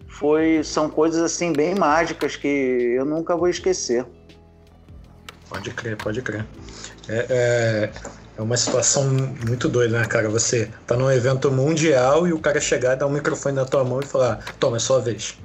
Foi, 0.07 0.65
são 0.65 0.89
coisas 0.89 1.23
assim 1.23 1.53
bem 1.53 1.75
mágicas 1.75 2.37
que 2.37 2.49
eu 2.49 3.05
nunca 3.05 3.37
vou 3.37 3.51
esquecer. 3.51 4.07
Pode 5.49 5.71
crer, 5.71 5.97
pode 5.97 6.23
crer. 6.23 6.47
É, 7.09 7.27
é, 7.29 7.91
é, 8.37 8.43
uma 8.43 8.57
situação 8.57 9.05
muito 9.47 9.69
doida, 9.69 9.99
né, 9.99 10.07
cara? 10.07 10.29
Você 10.29 10.71
tá 10.87 10.97
num 10.97 11.11
evento 11.11 11.51
mundial 11.51 12.27
e 12.27 12.33
o 12.33 12.39
cara 12.39 12.61
chegar, 12.61 12.95
dar 12.97 13.07
um 13.07 13.11
microfone 13.11 13.57
na 13.57 13.65
tua 13.65 13.83
mão 13.85 14.01
e 14.01 14.07
falar: 14.07 14.39
toma, 14.61 14.77
é 14.77 14.81
sua 14.81 15.01
vez. 15.01 15.39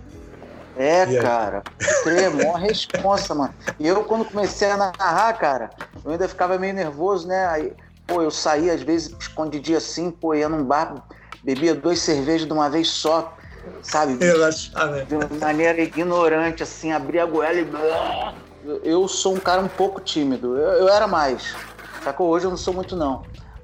É, 0.75 1.05
cara, 1.21 1.61
crer, 2.03 2.31
maior 2.31 2.55
responsa, 2.55 3.35
mano. 3.35 3.53
E 3.79 3.87
eu, 3.87 4.03
quando 4.03 4.25
comecei 4.25 4.69
a 4.69 4.77
narrar, 4.77 5.33
cara, 5.33 5.69
eu 6.03 6.11
ainda 6.11 6.27
ficava 6.27 6.57
meio 6.57 6.73
nervoso, 6.73 7.27
né? 7.27 7.45
Aí, 7.45 7.73
pô, 8.07 8.21
eu 8.21 8.31
saía 8.31 8.73
às 8.73 8.81
vezes 8.81 9.15
escondidinho 9.19 9.77
assim, 9.77 10.09
pô, 10.09 10.33
ia 10.33 10.49
num 10.49 10.63
bar, 10.63 11.07
bebia 11.43 11.75
duas 11.75 11.99
cervejas 11.99 12.47
de 12.47 12.53
uma 12.53 12.69
vez 12.69 12.89
só, 12.89 13.37
sabe? 13.83 14.17
Relaxar, 14.23 14.91
né? 14.91 15.05
De 15.05 15.39
maneira 15.39 15.79
ignorante, 15.79 16.63
assim, 16.63 16.91
abria 16.91 17.21
a 17.21 17.27
goela 17.27 17.59
e 17.59 17.65
eu 18.83 19.07
sou 19.07 19.35
um 19.35 19.39
cara 19.39 19.61
um 19.61 19.67
pouco 19.67 19.99
tímido. 20.01 20.57
Eu, 20.57 20.71
eu 20.73 20.89
era 20.89 21.07
mais. 21.07 21.55
Que 22.03 22.21
hoje 22.21 22.45
eu 22.45 22.49
não 22.49 22.57
sou 22.57 22.73
muito, 22.73 22.95
não. 22.95 23.23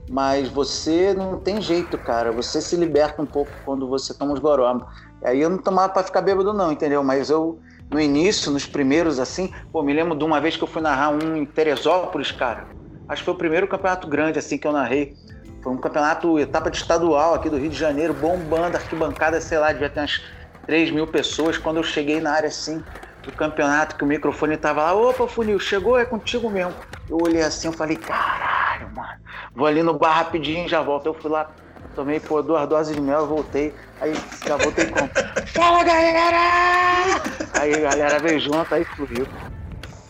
Mas 0.10 0.48
você 0.48 1.14
não 1.14 1.40
tem 1.40 1.62
jeito, 1.62 1.98
cara. 1.98 2.32
Você 2.32 2.62
se 2.62 2.76
liberta 2.76 3.22
um 3.22 3.26
pouco 3.26 3.52
quando 3.64 3.88
você 3.88 4.14
toma 4.14 4.34
os 4.34 4.40
goró. 4.40 4.82
Aí 5.24 5.42
eu 5.42 5.50
não 5.50 5.58
tomava 5.58 5.94
pra 5.94 6.04
ficar 6.04 6.22
bêbado, 6.22 6.54
não, 6.54 6.72
entendeu? 6.72 7.04
Mas 7.04 7.30
eu, 7.30 7.60
no 7.92 8.00
início, 8.00 8.52
nos 8.52 8.66
primeiros, 8.66 9.20
assim, 9.20 9.54
pô, 9.72 9.84
me 9.84 9.94
lembro 9.94 10.18
de 10.18 10.24
uma 10.24 10.40
vez 10.40 10.56
que 10.56 10.64
eu 10.64 10.68
fui 10.68 10.82
narrar 10.82 11.10
um 11.10 11.36
em 11.36 11.46
Teresópolis, 11.46 12.32
cara. 12.32 12.68
Acho 13.08 13.22
que 13.22 13.26
foi 13.26 13.34
o 13.34 13.38
primeiro 13.38 13.68
campeonato 13.68 14.08
grande, 14.08 14.40
assim, 14.40 14.58
que 14.58 14.66
eu 14.66 14.72
narrei. 14.72 15.16
Foi 15.62 15.74
um 15.74 15.78
campeonato, 15.78 16.40
etapa 16.40 16.72
de 16.72 16.78
estadual 16.78 17.34
aqui 17.34 17.50
do 17.50 17.58
Rio 17.58 17.70
de 17.70 17.78
Janeiro, 17.78 18.14
bombando, 18.14 18.78
arquibancada, 18.78 19.42
sei 19.42 19.60
lá, 19.60 19.72
devia 19.74 19.90
ter 19.90 20.00
umas 20.00 20.22
3 20.66 20.92
mil 20.92 21.06
pessoas. 21.06 21.58
Quando 21.58 21.78
eu 21.78 21.84
cheguei 21.84 22.22
na 22.22 22.32
área, 22.32 22.48
assim, 22.48 22.82
do 23.24 23.32
campeonato 23.32 23.96
que 23.96 24.04
o 24.04 24.08
microfone 24.08 24.58
tava 24.58 24.84
lá, 24.84 24.94
opa, 24.94 25.28
Funil, 25.28 25.60
chegou, 25.60 25.98
é 25.98 26.06
contigo 26.06 26.50
mesmo. 26.50 26.74
Eu 27.10 27.18
olhei 27.22 27.42
assim, 27.42 27.68
eu 27.68 27.74
falei, 27.74 27.98
caralho, 27.98 28.90
mano, 28.96 29.20
vou 29.56 29.68
ali 29.68 29.84
no 29.84 29.94
bar 29.94 30.14
rapidinho 30.14 30.66
e 30.66 30.70
já 30.70 30.82
volto. 30.82 31.08
Eu 31.08 31.14
fui 31.14 31.30
lá, 31.30 31.50
tomei 31.96 32.20
pô, 32.20 32.42
duas 32.42 32.68
doses 32.68 32.96
de 32.96 33.02
mel, 33.02 33.28
voltei, 33.28 33.74
aí 34.00 34.14
já 34.46 34.56
voltei 34.58 34.86
com. 34.88 35.08
Fala 35.54 35.84
galera! 35.84 37.22
Aí 37.60 37.74
a 37.74 37.90
galera 37.90 38.20
veio 38.20 38.40
junto, 38.40 38.74
aí 38.74 38.86
fluiu. 38.86 39.28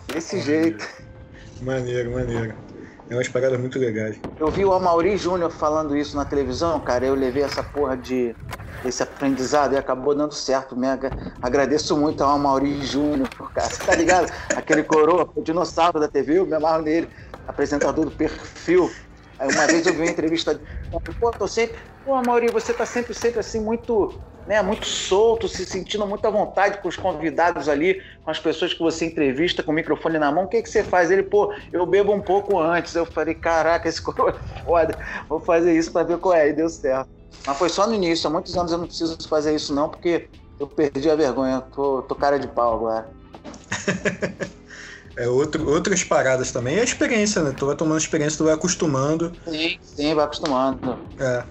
Desse 0.08 0.38
maneiro. 0.38 0.64
jeito. 0.64 0.88
Maneiro, 1.62 2.12
maneiro. 2.12 2.54
É 3.10 3.16
umas 3.16 3.28
paradas 3.28 3.60
muito 3.60 3.80
legais. 3.80 4.20
Eu 4.40 4.50
vi 4.52 4.64
o 4.64 4.72
Amaury 4.72 5.18
Júnior 5.18 5.50
falando 5.50 5.98
isso 5.98 6.16
na 6.16 6.26
televisão, 6.26 6.80
cara. 6.80 7.06
Eu 7.06 7.16
levei 7.16 7.42
essa 7.42 7.64
porra 7.64 7.98
de 7.98 8.36
esse 8.86 9.04
aprendizado 9.04 9.74
e 9.74 9.78
acabou 9.78 10.16
dando 10.16 10.34
certo. 10.34 10.76
Me 10.76 10.88
agradeço 11.42 11.98
muito 11.98 12.24
ao 12.24 12.40
Mauri 12.40 12.86
Júnior, 12.86 13.30
cara. 13.54 13.70
Tá 13.86 13.96
ligado? 13.96 14.32
Aquele 14.56 14.84
coroa, 14.84 15.30
o 15.36 15.42
dinossauro 15.42 16.00
da 16.00 16.08
TV, 16.08 16.40
eu 16.40 16.46
me 16.46 16.56
amarro 16.56 16.82
nele, 16.84 17.10
apresentador 17.48 18.06
do 18.06 18.12
perfil. 18.12 18.90
Aí 19.38 19.50
uma 19.54 19.68
vez 19.68 19.86
eu 19.86 19.94
vi 19.94 20.02
uma 20.02 20.12
entrevista, 20.12 20.60
pô, 21.20 21.32
tô 21.32 21.48
sempre, 21.48 21.78
pô, 22.04 22.22
Mauri, 22.22 22.52
você 22.52 22.74
tá 22.74 22.86
sempre, 22.86 23.14
sempre 23.14 23.40
assim, 23.40 23.62
muito, 23.62 24.20
né, 24.46 24.62
muito 24.62 24.86
solto, 24.86 25.48
se 25.48 25.66
sentindo 25.66 26.06
muito 26.06 26.26
à 26.26 26.30
vontade 26.30 26.80
com 26.80 26.90
os 26.90 26.98
convidados 26.98 27.70
ali, 27.70 28.04
com 28.22 28.32
as 28.32 28.38
pessoas 28.38 28.74
que 28.74 28.82
você 28.82 29.06
entrevista, 29.06 29.64
com 29.64 29.72
o 29.72 29.76
microfone 29.76 30.20
na 30.20 30.30
mão, 30.30 30.44
o 30.44 30.48
que 30.50 30.62
que 30.62 30.70
você 30.70 30.84
faz? 30.84 31.10
Ele, 31.10 31.24
pô, 31.24 31.54
eu 31.72 31.86
bebo 31.86 32.12
um 32.12 32.20
pouco 32.20 32.60
antes. 32.60 32.94
Eu 32.96 33.06
falei, 33.06 33.34
caraca, 33.34 33.88
esse 33.88 34.02
coroa 34.02 34.32
é 34.32 34.64
foda, 34.64 34.98
vou 35.30 35.40
fazer 35.40 35.74
isso 35.74 35.90
pra 35.94 36.04
ver 36.04 36.18
qual 36.18 36.36
é, 36.36 36.50
e 36.50 36.54
deu 36.54 36.68
certo. 36.68 37.19
Mas 37.46 37.58
foi 37.58 37.70
só 37.70 37.88
no 37.88 37.94
início, 37.94 38.28
há 38.28 38.32
muitos 38.32 38.56
anos 38.56 38.72
eu 38.72 38.78
não 38.78 38.86
preciso 38.86 39.18
fazer 39.28 39.56
isso 39.56 39.74
não, 39.74 39.90
porque 39.90 40.30
eu 40.60 40.68
perdi 40.68 41.10
a 41.10 41.16
vergonha, 41.16 41.62
tô, 41.62 42.02
tô 42.02 42.16
cara 42.16 42.38
de 42.38 42.48
pau 42.48 42.76
agora. 42.76 43.10
é 45.16 45.28
outro, 45.28 45.70
outras 45.70 46.04
paradas 46.04 46.52
também. 46.52 46.76
E 46.76 46.80
a 46.80 46.84
experiência, 46.84 47.42
né? 47.42 47.54
Tu 47.58 47.66
vai 47.66 47.76
tomando 47.76 47.98
experiência, 47.98 48.38
tu 48.38 48.44
vai 48.44 48.54
acostumando. 48.54 49.34
Sim, 49.48 49.78
sim, 49.82 50.14
vai 50.14 50.26
acostumando. 50.26 50.98
É. 51.18 51.44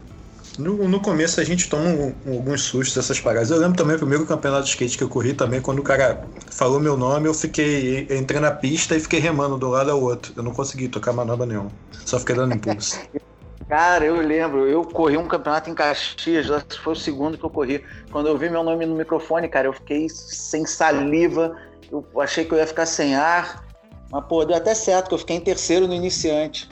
No, 0.58 0.88
no 0.88 1.00
começo 1.00 1.40
a 1.40 1.44
gente 1.44 1.68
toma 1.68 1.88
um, 1.88 2.14
alguns 2.26 2.62
sustos 2.62 2.94
dessas 2.94 3.20
paradas. 3.20 3.50
Eu 3.50 3.58
lembro 3.58 3.76
também 3.76 3.94
o 3.94 3.98
primeiro 3.98 4.26
campeonato 4.26 4.64
de 4.64 4.70
skate 4.70 4.98
que 4.98 5.04
eu 5.04 5.08
corri 5.08 5.32
também, 5.32 5.60
quando 5.60 5.78
o 5.78 5.84
cara 5.84 6.26
falou 6.50 6.80
meu 6.80 6.96
nome, 6.96 7.28
eu 7.28 7.34
fiquei. 7.34 8.08
Entrei 8.10 8.40
na 8.40 8.50
pista 8.50 8.96
e 8.96 9.00
fiquei 9.00 9.20
remando 9.20 9.56
do 9.56 9.68
lado 9.68 9.90
ao 9.90 10.02
outro. 10.02 10.32
Eu 10.36 10.42
não 10.42 10.52
consegui 10.52 10.88
tocar 10.88 11.12
manobra 11.12 11.46
nenhuma. 11.46 11.70
Só 12.04 12.18
fiquei 12.18 12.34
dando 12.34 12.54
impulso. 12.54 12.98
Cara, 13.68 14.04
eu 14.04 14.16
lembro, 14.16 14.66
eu 14.66 14.82
corri 14.82 15.18
um 15.18 15.26
campeonato 15.26 15.68
em 15.68 15.74
Caxias, 15.74 16.46
foi 16.82 16.94
o 16.94 16.96
segundo 16.96 17.36
que 17.36 17.44
eu 17.44 17.50
corri. 17.50 17.84
Quando 18.10 18.26
eu 18.26 18.38
vi 18.38 18.48
meu 18.48 18.62
nome 18.62 18.86
no 18.86 18.94
microfone, 18.94 19.46
cara, 19.46 19.68
eu 19.68 19.74
fiquei 19.74 20.08
sem 20.08 20.64
saliva, 20.64 21.54
eu 21.92 22.04
achei 22.18 22.46
que 22.46 22.52
eu 22.52 22.58
ia 22.58 22.66
ficar 22.66 22.86
sem 22.86 23.14
ar, 23.14 23.62
mas 24.10 24.24
pô, 24.24 24.42
deu 24.46 24.56
até 24.56 24.74
certo, 24.74 25.08
que 25.08 25.14
eu 25.14 25.18
fiquei 25.18 25.36
em 25.36 25.40
terceiro 25.40 25.86
no 25.86 25.92
iniciante. 25.92 26.66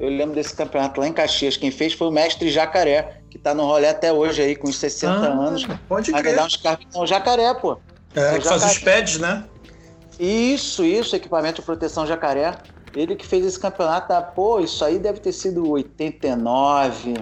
Eu 0.00 0.08
lembro 0.08 0.34
desse 0.34 0.52
campeonato 0.52 0.98
lá 1.00 1.06
em 1.06 1.12
Caxias, 1.12 1.56
quem 1.56 1.70
fez 1.70 1.92
foi 1.92 2.08
o 2.08 2.10
mestre 2.10 2.50
Jacaré, 2.50 3.20
que 3.30 3.38
tá 3.38 3.54
no 3.54 3.64
rolê 3.64 3.86
até 3.86 4.12
hoje 4.12 4.42
aí, 4.42 4.56
com 4.56 4.68
uns 4.68 4.78
60 4.78 5.12
ah, 5.12 5.26
anos. 5.28 5.66
Pode 5.88 6.10
crer. 6.10 6.34
dar 6.34 6.46
uns 6.46 6.56
carros 6.56 7.08
Jacaré, 7.08 7.54
pô. 7.54 7.78
É, 8.14 8.38
que 8.38 8.48
faz 8.48 8.64
os 8.64 8.78
pads, 8.78 9.18
né? 9.20 9.44
Isso, 10.18 10.84
isso, 10.84 11.14
equipamento 11.14 11.60
de 11.60 11.66
proteção 11.66 12.06
Jacaré. 12.06 12.54
Ele 12.94 13.14
que 13.14 13.26
fez 13.26 13.44
esse 13.44 13.58
campeonato, 13.58 14.08
tá, 14.08 14.20
pô, 14.20 14.58
isso 14.60 14.84
aí 14.84 14.98
deve 14.98 15.20
ter 15.20 15.32
sido 15.32 15.68
89, 15.70 17.14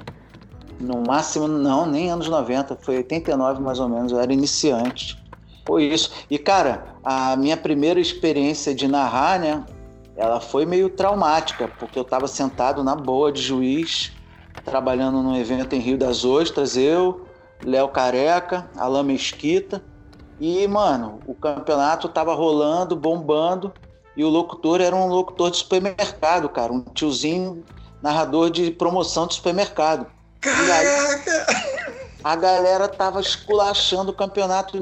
no 0.80 1.02
máximo, 1.06 1.46
não, 1.46 1.84
nem 1.84 2.10
anos 2.10 2.28
90, 2.28 2.76
foi 2.76 2.98
89 2.98 3.60
mais 3.60 3.78
ou 3.78 3.88
menos, 3.88 4.12
eu 4.12 4.20
era 4.20 4.32
iniciante. 4.32 5.18
Foi 5.66 5.84
isso. 5.84 6.10
E, 6.30 6.38
cara, 6.38 6.94
a 7.04 7.36
minha 7.36 7.56
primeira 7.56 8.00
experiência 8.00 8.74
de 8.74 8.88
narrar, 8.88 9.38
né, 9.38 9.64
ela 10.16 10.40
foi 10.40 10.64
meio 10.64 10.88
traumática, 10.88 11.68
porque 11.68 11.98
eu 11.98 12.02
estava 12.02 12.26
sentado 12.26 12.82
na 12.82 12.96
boa 12.96 13.30
de 13.30 13.42
juiz, 13.42 14.12
trabalhando 14.64 15.22
num 15.22 15.36
evento 15.36 15.74
em 15.74 15.80
Rio 15.80 15.98
das 15.98 16.24
Ostras, 16.24 16.76
eu, 16.76 17.26
Léo 17.62 17.88
Careca, 17.88 18.70
Alain 18.76 19.04
Mesquita, 19.04 19.82
e, 20.40 20.66
mano, 20.68 21.20
o 21.26 21.34
campeonato 21.34 22.08
tava 22.08 22.34
rolando, 22.34 22.96
bombando, 22.96 23.72
e 24.18 24.24
o 24.24 24.28
locutor 24.28 24.80
era 24.80 24.96
um 24.96 25.06
locutor 25.06 25.48
de 25.48 25.58
supermercado, 25.58 26.48
cara, 26.48 26.72
um 26.72 26.80
tiozinho 26.80 27.64
narrador 28.02 28.50
de 28.50 28.68
promoção 28.72 29.28
de 29.28 29.34
supermercado. 29.34 30.08
Caraca! 30.40 31.46
a 32.24 32.34
galera 32.34 32.88
tava 32.88 33.20
esculachando 33.20 34.10
o 34.10 34.14
campeonato, 34.14 34.76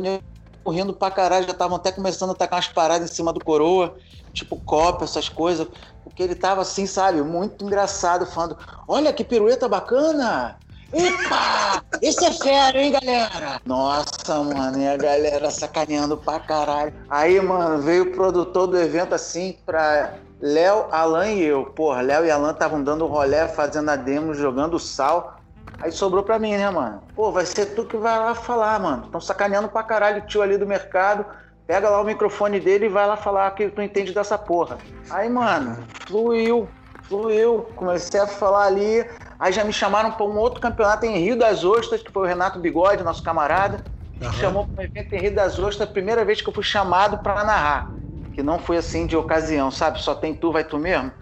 correndo 0.64 0.94
pra 0.94 1.10
caralho, 1.10 1.44
já 1.44 1.52
estavam 1.52 1.76
até 1.76 1.92
começando 1.92 2.30
a 2.30 2.34
tacar 2.34 2.56
umas 2.56 2.68
paradas 2.68 3.10
em 3.10 3.14
cima 3.14 3.30
do 3.30 3.44
coroa, 3.44 3.94
tipo 4.32 4.56
copa, 4.56 5.04
essas 5.04 5.28
coisas, 5.28 5.68
porque 6.02 6.22
ele 6.22 6.34
tava 6.34 6.62
assim, 6.62 6.86
sabe, 6.86 7.20
muito 7.20 7.62
engraçado, 7.62 8.24
falando: 8.24 8.56
Olha 8.88 9.12
que 9.12 9.22
pirueta 9.22 9.68
bacana! 9.68 10.58
Epa! 10.92 11.82
Esse 12.00 12.24
é 12.24 12.32
sério, 12.32 12.80
hein, 12.80 12.92
galera? 12.92 13.60
Nossa, 13.64 14.42
mano, 14.42 14.78
e 14.78 14.88
a 14.88 14.96
galera 14.96 15.50
sacaneando 15.50 16.16
pra 16.16 16.38
caralho. 16.38 16.92
Aí, 17.10 17.40
mano, 17.40 17.82
veio 17.82 18.04
o 18.04 18.12
produtor 18.12 18.66
do 18.68 18.78
evento 18.78 19.14
assim 19.14 19.56
pra 19.66 20.14
Léo, 20.40 20.86
Alan 20.90 21.28
e 21.28 21.42
eu. 21.42 21.64
Porra, 21.64 22.02
Léo 22.02 22.24
e 22.24 22.30
Alan 22.30 22.52
estavam 22.52 22.82
dando 22.82 23.06
rolé, 23.06 23.48
fazendo 23.48 23.90
a 23.90 23.96
demo, 23.96 24.34
jogando 24.34 24.78
sal. 24.78 25.40
Aí 25.80 25.90
sobrou 25.90 26.22
pra 26.22 26.38
mim, 26.38 26.56
né, 26.56 26.70
mano? 26.70 27.02
Pô, 27.14 27.32
vai 27.32 27.44
ser 27.44 27.66
tu 27.74 27.84
que 27.84 27.96
vai 27.96 28.18
lá 28.18 28.34
falar, 28.34 28.78
mano. 28.78 29.08
Tão 29.08 29.20
sacaneando 29.20 29.68
pra 29.68 29.82
caralho 29.82 30.22
o 30.22 30.26
tio 30.26 30.42
ali 30.42 30.56
do 30.56 30.66
mercado. 30.66 31.26
Pega 31.66 31.90
lá 31.90 32.00
o 32.00 32.04
microfone 32.04 32.60
dele 32.60 32.86
e 32.86 32.88
vai 32.88 33.06
lá 33.06 33.16
falar 33.16 33.50
que 33.50 33.68
tu 33.68 33.82
entende 33.82 34.14
dessa 34.14 34.38
porra. 34.38 34.78
Aí, 35.10 35.28
mano, 35.28 35.76
fluiu, 36.06 36.68
fluiu. 37.08 37.66
Comecei 37.74 38.20
a 38.20 38.26
falar 38.26 38.66
ali. 38.66 39.04
Aí 39.38 39.52
já 39.52 39.64
me 39.64 39.72
chamaram 39.72 40.12
para 40.12 40.24
um 40.24 40.36
outro 40.36 40.60
campeonato 40.60 41.04
em 41.06 41.18
Rio 41.18 41.38
das 41.38 41.64
Ostras, 41.64 42.02
que 42.02 42.10
foi 42.10 42.22
o 42.22 42.26
Renato 42.26 42.58
Bigode, 42.58 43.02
nosso 43.02 43.22
camarada. 43.22 43.84
Uhum. 44.20 44.32
chamou 44.32 44.66
para 44.66 44.82
um 44.82 44.86
evento 44.86 45.12
em 45.14 45.20
Rio 45.20 45.34
das 45.34 45.58
Ostras, 45.58 45.88
a 45.88 45.92
primeira 45.92 46.24
vez 46.24 46.40
que 46.40 46.48
eu 46.48 46.52
fui 46.52 46.64
chamado 46.64 47.18
para 47.18 47.44
narrar. 47.44 47.92
Que 48.32 48.42
não 48.42 48.58
foi 48.58 48.78
assim 48.78 49.06
de 49.06 49.16
ocasião, 49.16 49.70
sabe? 49.70 50.00
Só 50.02 50.14
tem 50.14 50.34
tu, 50.34 50.52
vai 50.52 50.64
tu 50.64 50.78
mesmo. 50.78 51.12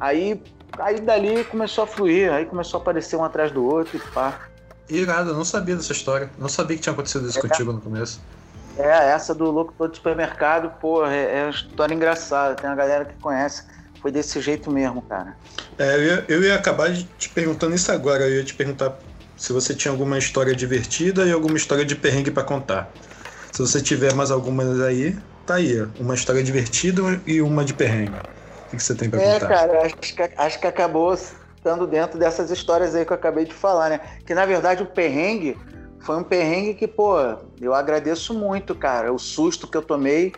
Aí, 0.00 0.42
aí 0.78 1.00
dali 1.00 1.44
começou 1.44 1.84
a 1.84 1.86
fluir, 1.86 2.32
aí 2.32 2.44
começou 2.46 2.78
a 2.78 2.82
aparecer 2.82 3.16
um 3.16 3.24
atrás 3.24 3.52
do 3.52 3.64
outro 3.64 3.96
e 3.96 4.00
pá. 4.00 4.40
Irado, 4.88 5.30
eu 5.30 5.36
não 5.36 5.44
sabia 5.44 5.76
dessa 5.76 5.92
história. 5.92 6.30
Não 6.38 6.48
sabia 6.48 6.76
que 6.76 6.82
tinha 6.82 6.92
acontecido 6.92 7.28
isso 7.28 7.38
é. 7.38 7.42
contigo 7.42 7.72
no 7.72 7.80
começo. 7.80 8.20
É, 8.76 9.10
essa 9.10 9.34
do 9.34 9.50
louco 9.50 9.72
todo 9.76 9.90
de 9.90 9.96
supermercado, 9.96 10.72
pô, 10.80 11.06
é, 11.06 11.40
é 11.40 11.42
uma 11.44 11.50
história 11.50 11.94
engraçada. 11.94 12.54
Tem 12.56 12.68
uma 12.68 12.76
galera 12.76 13.04
que 13.04 13.14
conhece. 13.20 13.64
Foi 14.02 14.10
desse 14.10 14.40
jeito 14.40 14.70
mesmo, 14.70 15.00
cara. 15.02 15.36
É, 15.78 15.94
eu 15.94 16.02
ia, 16.02 16.24
eu 16.28 16.42
ia 16.42 16.54
acabar 16.56 16.92
te 16.92 17.28
perguntando 17.28 17.74
isso 17.74 17.90
agora. 17.92 18.28
Eu 18.28 18.38
ia 18.38 18.44
te 18.44 18.52
perguntar 18.52 18.98
se 19.36 19.52
você 19.52 19.74
tinha 19.74 19.92
alguma 19.92 20.18
história 20.18 20.54
divertida 20.54 21.24
e 21.24 21.32
alguma 21.32 21.56
história 21.56 21.84
de 21.84 21.94
perrengue 21.94 22.32
para 22.32 22.42
contar. 22.42 22.92
Se 23.52 23.60
você 23.60 23.80
tiver 23.80 24.12
mais 24.14 24.30
algumas 24.30 24.80
aí, 24.80 25.16
tá 25.46 25.54
aí. 25.54 25.86
Uma 26.00 26.14
história 26.14 26.42
divertida 26.42 27.02
e 27.26 27.40
uma 27.40 27.64
de 27.64 27.74
perrengue. 27.74 28.16
O 28.72 28.76
que 28.76 28.82
você 28.82 28.94
tem 28.94 29.08
para 29.08 29.22
é, 29.22 29.34
contar? 29.34 29.46
É, 29.46 29.48
cara, 29.48 29.82
acho 29.82 29.96
que, 29.96 30.30
acho 30.36 30.60
que 30.60 30.66
acabou 30.66 31.14
estando 31.14 31.86
dentro 31.86 32.18
dessas 32.18 32.50
histórias 32.50 32.94
aí 32.94 33.04
que 33.04 33.12
eu 33.12 33.16
acabei 33.16 33.44
de 33.44 33.54
falar, 33.54 33.88
né? 33.88 34.00
Que 34.26 34.34
na 34.34 34.44
verdade 34.44 34.82
o 34.82 34.86
perrengue 34.86 35.56
foi 36.00 36.16
um 36.16 36.24
perrengue 36.24 36.74
que, 36.74 36.88
pô, 36.88 37.16
eu 37.60 37.72
agradeço 37.72 38.34
muito, 38.34 38.74
cara. 38.74 39.12
O 39.12 39.18
susto 39.18 39.68
que 39.68 39.76
eu 39.76 39.82
tomei, 39.82 40.32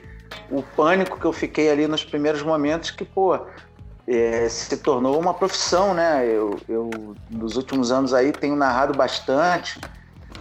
o 0.51 0.63
pânico 0.63 1.19
que 1.19 1.25
eu 1.25 1.33
fiquei 1.33 1.71
ali 1.71 1.87
nos 1.87 2.05
primeiros 2.05 2.43
momentos, 2.43 2.91
que, 2.91 3.05
pô, 3.05 3.39
é, 4.07 4.49
se 4.49 4.77
tornou 4.77 5.19
uma 5.19 5.33
profissão, 5.33 5.95
né? 5.95 6.27
Eu, 6.27 6.59
eu, 6.69 6.91
nos 7.31 7.57
últimos 7.57 7.91
anos 7.91 8.13
aí, 8.13 8.33
tenho 8.33 8.55
narrado 8.55 8.95
bastante, 8.95 9.81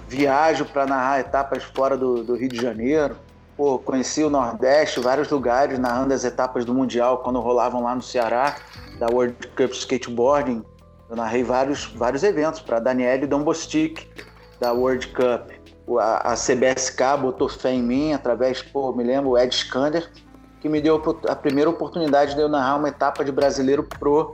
viajo 0.08 0.66
para 0.66 0.86
narrar 0.86 1.20
etapas 1.20 1.64
fora 1.64 1.98
do, 1.98 2.24
do, 2.24 2.36
Rio 2.36 2.50
de 2.50 2.62
Janeiro. 2.62 3.16
Pô, 3.56 3.78
conheci 3.80 4.24
o 4.24 4.30
Nordeste, 4.30 5.00
vários 5.00 5.30
lugares, 5.30 5.80
narrando 5.80 6.14
as 6.14 6.24
etapas 6.24 6.66
do 6.66 6.74
Mundial 6.74 7.20
quando 7.20 7.40
rolavam 7.40 7.84
lá 7.84 7.96
no 7.96 8.02
Ceará, 8.02 8.56
da 9.00 9.08
World 9.08 9.36
Cup 9.56 9.72
Skateboarding. 9.72 10.64
Eu 11.10 11.16
narrei 11.16 11.44
vários, 11.44 11.86
vários 11.86 12.24
eventos 12.24 12.60
para 12.60 12.80
Daniele 12.80 13.28
Dombostic, 13.28 14.08
da 14.60 14.74
World 14.74 15.08
Cup. 15.10 15.63
A, 16.00 16.32
a 16.32 16.36
CBSK 16.36 17.18
botou 17.22 17.50
fé 17.50 17.74
em 17.74 17.84
mim 17.84 18.14
através, 18.14 18.62
pô, 18.62 18.94
me 18.94 19.04
lembro, 19.04 19.32
o 19.32 19.38
Ed 19.38 19.54
Skander, 19.54 20.10
que 20.62 20.70
me 20.70 20.80
deu 20.80 21.02
a 21.28 21.36
primeira 21.36 21.70
oportunidade 21.70 22.36
de 22.36 22.42
eu 22.42 22.48
narrar 22.48 22.78
uma 22.78 22.88
etapa 22.88 23.24
de 23.26 23.32
Brasileiro 23.32 23.84
Pro 23.84 24.34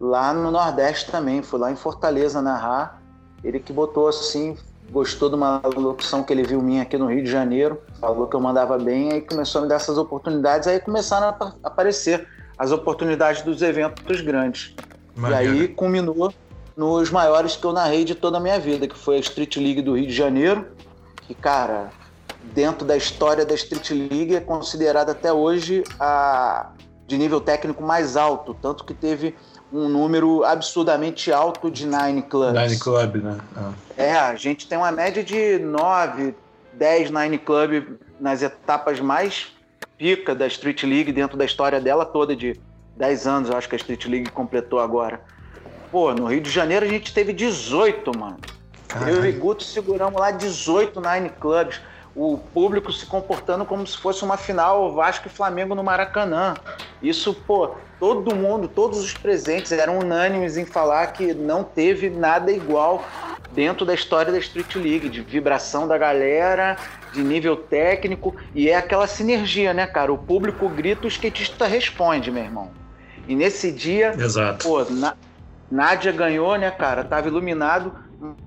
lá 0.00 0.32
no 0.32 0.50
Nordeste 0.50 1.10
também. 1.10 1.42
Fui 1.42 1.58
lá 1.58 1.70
em 1.70 1.76
Fortaleza 1.76 2.40
narrar. 2.40 3.02
Ele 3.44 3.60
que 3.60 3.72
botou 3.72 4.08
assim, 4.08 4.56
gostou 4.90 5.28
de 5.28 5.34
uma 5.34 5.60
opção 5.88 6.22
que 6.22 6.32
ele 6.32 6.42
viu 6.42 6.62
minha 6.62 6.82
aqui 6.82 6.96
no 6.96 7.06
Rio 7.06 7.22
de 7.22 7.30
Janeiro, 7.30 7.80
falou 8.00 8.26
que 8.26 8.34
eu 8.34 8.40
mandava 8.40 8.78
bem, 8.78 9.12
aí 9.12 9.20
começou 9.20 9.60
a 9.60 9.62
me 9.62 9.68
dar 9.68 9.76
essas 9.76 9.98
oportunidades, 9.98 10.66
aí 10.66 10.80
começaram 10.80 11.28
a 11.28 11.54
aparecer 11.62 12.26
as 12.58 12.72
oportunidades 12.72 13.42
dos 13.42 13.60
eventos 13.62 14.20
grandes. 14.20 14.74
E 15.18 15.34
aí 15.34 15.68
culminou 15.68 16.32
nos 16.76 17.10
maiores 17.10 17.56
que 17.56 17.64
eu 17.64 17.72
narrei 17.72 18.04
de 18.04 18.14
toda 18.14 18.36
a 18.38 18.40
minha 18.40 18.58
vida, 18.58 18.86
que 18.86 18.96
foi 18.96 19.16
a 19.16 19.20
Street 19.20 19.56
League 19.56 19.82
do 19.82 19.96
Rio 19.96 20.06
de 20.06 20.14
Janeiro, 20.14 20.66
que, 21.26 21.34
cara, 21.34 21.90
dentro 22.54 22.86
da 22.86 22.96
história 22.96 23.44
da 23.44 23.54
Street 23.54 23.90
League 23.90 24.36
é 24.36 24.40
considerada 24.40 25.12
até 25.12 25.32
hoje 25.32 25.82
a 25.98 26.70
de 27.06 27.16
nível 27.16 27.40
técnico 27.40 27.82
mais 27.82 28.16
alto, 28.16 28.52
tanto 28.54 28.84
que 28.84 28.92
teve 28.92 29.34
um 29.72 29.88
número 29.88 30.44
absurdamente 30.44 31.32
alto 31.32 31.70
de 31.70 31.86
Nine 31.86 32.22
Clubs. 32.22 32.60
Nine 32.60 32.78
Club, 32.78 33.16
né? 33.16 33.38
Ah. 33.56 33.72
É, 33.96 34.12
a 34.12 34.34
gente 34.34 34.68
tem 34.68 34.76
uma 34.76 34.90
média 34.90 35.22
de 35.22 35.58
9, 35.58 36.34
10 36.72 37.10
Nine 37.10 37.38
Club 37.38 37.98
nas 38.18 38.42
etapas 38.42 38.98
mais 39.00 39.52
pica 39.96 40.34
da 40.34 40.46
Street 40.46 40.82
League 40.82 41.12
dentro 41.12 41.36
da 41.36 41.44
história 41.44 41.80
dela 41.80 42.04
toda 42.04 42.34
de 42.34 42.60
10 42.96 43.26
anos, 43.26 43.50
eu 43.50 43.56
acho 43.56 43.68
que 43.68 43.74
a 43.74 43.78
Street 43.78 44.06
League 44.06 44.30
completou 44.30 44.80
agora. 44.80 45.20
Pô, 45.90 46.12
no 46.12 46.26
Rio 46.26 46.40
de 46.40 46.50
Janeiro 46.50 46.84
a 46.84 46.88
gente 46.88 47.12
teve 47.12 47.32
18, 47.32 48.18
mano. 48.18 48.38
Caralho. 48.98 49.16
Eu 49.16 49.26
e 49.26 49.32
Guto 49.32 49.62
seguramos 49.62 50.20
lá 50.20 50.30
18 50.30 51.00
Nine 51.00 51.30
Clubs. 51.30 51.80
O 52.14 52.38
público 52.38 52.90
se 52.92 53.04
comportando 53.04 53.64
como 53.66 53.86
se 53.86 53.98
fosse 53.98 54.24
uma 54.24 54.38
final 54.38 54.94
Vasco 54.94 55.26
e 55.26 55.30
Flamengo 55.30 55.74
no 55.74 55.84
Maracanã. 55.84 56.54
Isso, 57.02 57.34
pô, 57.34 57.74
todo 58.00 58.34
mundo, 58.34 58.68
todos 58.68 58.98
os 58.98 59.12
presentes 59.12 59.70
eram 59.70 59.98
unânimes 59.98 60.56
em 60.56 60.64
falar 60.64 61.08
que 61.08 61.34
não 61.34 61.62
teve 61.62 62.08
nada 62.08 62.50
igual 62.50 63.04
dentro 63.52 63.84
da 63.84 63.94
história 63.94 64.32
da 64.32 64.38
Street 64.38 64.74
League, 64.76 65.08
de 65.08 65.20
vibração 65.20 65.86
da 65.86 65.96
galera, 65.96 66.76
de 67.12 67.22
nível 67.22 67.56
técnico, 67.56 68.34
e 68.54 68.68
é 68.68 68.76
aquela 68.76 69.06
sinergia, 69.06 69.72
né, 69.72 69.86
cara? 69.86 70.12
O 70.12 70.18
público 70.18 70.68
grita, 70.68 71.06
o 71.06 71.08
skatista 71.08 71.66
responde, 71.66 72.30
meu 72.30 72.44
irmão. 72.44 72.70
E 73.28 73.34
nesse 73.34 73.72
dia, 73.72 74.14
Exato. 74.16 74.66
pô, 74.66 74.84
na, 74.84 75.14
Nádia 75.70 76.12
ganhou, 76.12 76.56
né, 76.56 76.70
cara? 76.70 77.02
Tava 77.02 77.28
iluminado, 77.28 77.92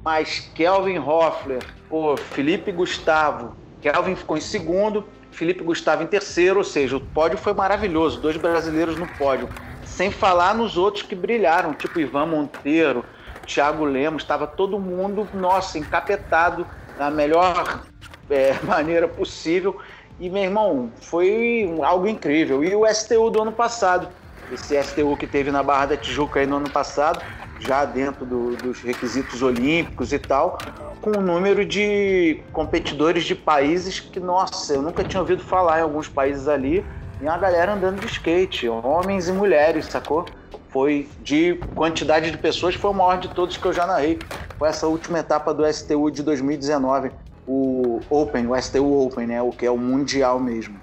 mas 0.04 0.50
Kelvin 0.56 0.98
Hoffler, 0.98 1.64
pô, 1.90 2.18
Felipe 2.18 2.72
Gustavo. 2.72 3.56
Kelvin 3.82 4.16
ficou 4.16 4.38
em 4.38 4.42
segundo, 4.42 5.06
Felipe 5.32 5.64
Gustavo 5.64 6.04
em 6.04 6.08
terceiro, 6.08 6.60
ou 6.60 6.64
seja, 6.64 6.98
o 6.98 7.02
pódio 7.02 7.38
foi 7.38 7.54
maravilhoso, 7.54 8.20
dois 8.20 8.38
brasileiros 8.38 8.98
no 8.98 9.08
pódio. 9.08 9.50
Sem 9.86 10.12
falar 10.12 10.54
nos 10.54 10.78
outros 10.78 11.04
que 11.04 11.16
brilharam, 11.16 11.74
tipo 11.74 12.00
Ivan 12.00 12.26
Monteiro, 12.26 13.04
Thiago 13.46 13.86
Lemos, 13.86 14.24
estava 14.24 14.46
todo 14.46 14.80
mundo, 14.80 15.28
nossa, 15.34 15.78
encapetado 15.78 16.66
da 16.98 17.10
melhor 17.10 17.84
é, 18.30 18.54
maneira 18.64 19.08
possível. 19.08 19.80
E, 20.20 20.30
meu 20.30 20.44
irmão, 20.44 20.92
foi 21.02 21.74
algo 21.82 22.08
incrível. 22.08 22.64
E 22.64 22.76
o 22.76 22.86
STU 22.94 23.30
do 23.30 23.42
ano 23.42 23.52
passado, 23.52 24.10
esse 24.52 24.82
STU 24.84 25.16
que 25.16 25.26
teve 25.26 25.50
na 25.50 25.64
Barra 25.64 25.88
da 25.88 25.98
Tijuca 25.98 26.42
aí 26.42 26.46
no 26.46 26.58
ano 26.58 26.70
passado, 26.70 27.24
já 27.60 27.86
dentro 27.86 28.26
do, 28.26 28.56
dos 28.56 28.82
requisitos 28.82 29.41
olímpicos 29.41 30.13
e 30.13 30.19
tal, 30.19 30.58
com 31.02 31.17
um 31.17 31.22
número 31.22 31.65
de 31.65 32.41
competidores 32.52 33.24
de 33.24 33.36
países 33.36 34.00
que, 34.00 34.19
nossa, 34.19 34.74
eu 34.74 34.82
nunca 34.82 35.04
tinha 35.04 35.19
ouvido 35.19 35.43
falar 35.43 35.80
em 35.80 35.84
alguns 35.84 36.08
países 36.08 36.48
ali, 36.48 36.86
e 37.22 37.24
uma 37.24 37.38
galera 37.38 37.74
andando 37.74 38.00
de 38.00 38.08
skate, 38.08 38.67
homens 38.69 39.28
e 39.28 39.32
mulheres, 39.32 39.86
sacou? 39.86 40.26
Foi 40.69 41.08
de 41.24 41.56
quantidade 41.76 42.32
de 42.32 42.38
pessoas, 42.38 42.76
foi 42.76 42.91
o 42.91 42.93
maior 42.93 43.19
de 43.19 43.28
todos 43.30 43.58
que 43.58 43.65
eu 43.65 43.74
já 43.74 43.86
narrei. 43.86 44.19
Foi 44.58 44.69
essa 44.69 44.88
última 44.88 45.19
etapa 45.19 45.54
do 45.54 45.65
STU 45.72 46.12
de 46.12 46.22
2019, 46.24 47.12
o 47.48 48.00
Open, 48.10 48.48
o 48.48 48.62
STU 48.62 49.06
Open, 49.06 49.28
né? 49.28 49.41
O 49.41 49.52
que 49.52 49.65
é 49.65 49.72
o 49.72 49.78
mundial 49.78 50.39
mesmo. 50.39 50.80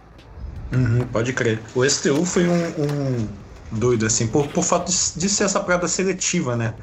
Uhum, 0.73 1.07
pode 1.13 1.33
crer. 1.33 1.61
O 1.75 1.89
STU 1.89 2.25
foi 2.25 2.49
um, 2.49 2.67
um 2.83 3.29
doido, 3.71 4.07
assim, 4.07 4.27
por, 4.27 4.47
por 4.49 4.63
fato 4.63 4.91
de, 4.91 5.21
de 5.21 5.29
ser 5.29 5.45
essa 5.45 5.61
prova 5.61 5.89
seletiva, 5.89 6.57
né? 6.57 6.75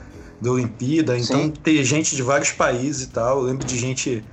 Da 0.41 0.51
Olimpíada, 0.51 1.17
então 1.17 1.41
Sim. 1.41 1.51
ter 1.51 1.83
gente 1.83 2.15
de 2.15 2.21
vários 2.21 2.51
países 2.51 3.03
e 3.03 3.09
tal. 3.09 3.39
Eu 3.39 3.43
lembro 3.43 3.65
de 3.65 3.77
gente. 3.77 4.23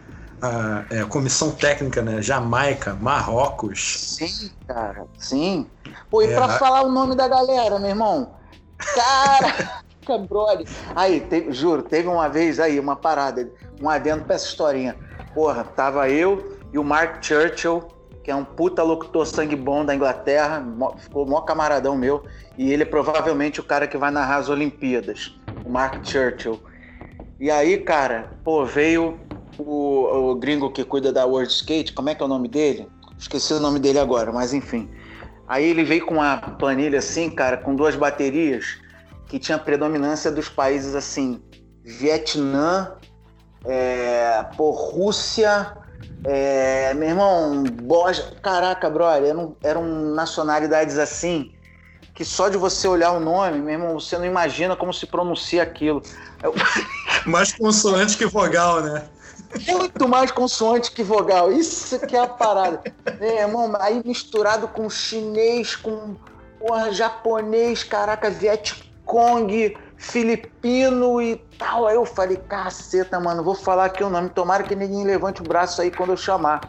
A, 0.42 0.84
é, 0.88 1.04
comissão 1.04 1.50
técnica, 1.50 2.00
né? 2.00 2.22
Jamaica, 2.22 2.94
Marrocos. 2.94 4.16
Sim, 4.16 4.50
cara, 4.66 5.04
sim. 5.18 5.66
Pô, 6.10 6.22
e 6.22 6.32
é, 6.32 6.34
pra 6.34 6.46
a... 6.46 6.58
falar 6.58 6.82
o 6.82 6.90
nome 6.90 7.14
da 7.14 7.28
galera, 7.28 7.78
meu 7.78 7.90
irmão? 7.90 8.32
Caraca, 8.78 9.82
brother. 10.26 10.66
Aí, 10.96 11.20
te, 11.20 11.52
juro, 11.52 11.82
teve 11.82 12.08
uma 12.08 12.26
vez 12.26 12.58
aí, 12.58 12.80
uma 12.80 12.96
parada, 12.96 13.50
um 13.82 13.88
adendo 13.90 14.24
pra 14.24 14.36
essa 14.36 14.46
historinha. 14.46 14.96
Porra, 15.34 15.62
tava 15.62 16.08
eu 16.08 16.58
e 16.72 16.78
o 16.78 16.84
Mark 16.84 17.22
Churchill 17.22 17.86
que 18.22 18.30
é 18.30 18.34
um 18.34 18.44
puta 18.44 18.82
locutor 18.82 19.26
sangue 19.26 19.56
bom 19.56 19.84
da 19.84 19.94
Inglaterra, 19.94 20.62
ficou 20.98 21.26
mó 21.26 21.40
camaradão 21.40 21.96
meu, 21.96 22.24
e 22.56 22.72
ele 22.72 22.82
é 22.82 22.86
provavelmente 22.86 23.60
o 23.60 23.64
cara 23.64 23.86
que 23.86 23.96
vai 23.96 24.10
narrar 24.10 24.36
as 24.36 24.48
Olimpíadas, 24.48 25.38
o 25.64 25.70
Mark 25.70 26.04
Churchill. 26.04 26.60
E 27.38 27.50
aí, 27.50 27.78
cara, 27.78 28.32
pô, 28.44 28.64
veio 28.66 29.18
o, 29.58 30.30
o 30.30 30.34
gringo 30.34 30.70
que 30.70 30.84
cuida 30.84 31.12
da 31.12 31.24
World 31.24 31.50
Skate, 31.50 31.92
como 31.92 32.10
é 32.10 32.14
que 32.14 32.22
é 32.22 32.26
o 32.26 32.28
nome 32.28 32.48
dele? 32.48 32.86
Esqueci 33.18 33.54
o 33.54 33.60
nome 33.60 33.78
dele 33.78 33.98
agora, 33.98 34.32
mas 34.32 34.52
enfim. 34.52 34.90
Aí 35.48 35.64
ele 35.64 35.82
veio 35.82 36.06
com 36.06 36.14
uma 36.14 36.36
planilha 36.36 36.98
assim, 36.98 37.30
cara, 37.30 37.56
com 37.56 37.74
duas 37.74 37.96
baterias, 37.96 38.78
que 39.26 39.38
tinha 39.38 39.58
predominância 39.58 40.30
dos 40.30 40.48
países 40.48 40.94
assim, 40.94 41.42
Vietnã, 41.82 42.92
é, 43.64 44.44
por 44.56 44.72
Rússia, 44.72 45.76
é, 46.24 46.92
meu 46.94 47.08
irmão, 47.08 47.64
Borja, 47.64 48.32
caraca, 48.42 48.90
brother, 48.90 49.30
eram, 49.30 49.56
eram 49.62 49.84
nacionalidades 50.14 50.98
assim 50.98 51.52
que 52.20 52.24
só 52.24 52.50
de 52.50 52.58
você 52.58 52.86
olhar 52.86 53.12
o 53.12 53.20
nome, 53.20 53.60
meu 53.60 53.72
irmão, 53.72 53.98
você 53.98 54.18
não 54.18 54.26
imagina 54.26 54.76
como 54.76 54.92
se 54.92 55.06
pronuncia 55.06 55.62
aquilo. 55.62 56.02
Eu... 56.42 56.54
Mais 57.24 57.50
consoante 57.54 58.18
que 58.18 58.26
vogal, 58.26 58.82
né? 58.82 59.08
Muito 59.66 60.06
mais 60.06 60.30
consoante 60.30 60.92
que 60.92 61.02
vogal. 61.02 61.50
Isso 61.50 61.98
que 62.06 62.14
é 62.14 62.20
a 62.20 62.26
parada. 62.26 62.82
meu 63.18 63.36
irmão, 63.36 63.72
aí 63.80 64.02
misturado 64.04 64.68
com 64.68 64.88
chinês, 64.90 65.74
com 65.74 66.14
porra, 66.58 66.92
japonês, 66.92 67.82
caraca, 67.82 68.30
Vietcong 68.30 69.76
filipino 70.00 71.20
e 71.20 71.36
tal. 71.58 71.86
Aí 71.86 71.94
eu 71.94 72.06
falei, 72.06 72.38
caceta, 72.38 73.20
mano, 73.20 73.44
vou 73.44 73.54
falar 73.54 73.84
aqui 73.84 74.02
o 74.02 74.08
nome. 74.08 74.30
Tomara 74.30 74.62
que 74.62 74.74
ninguém 74.74 75.04
levante 75.04 75.42
o 75.42 75.44
braço 75.44 75.82
aí 75.82 75.90
quando 75.90 76.10
eu 76.10 76.16
chamar. 76.16 76.62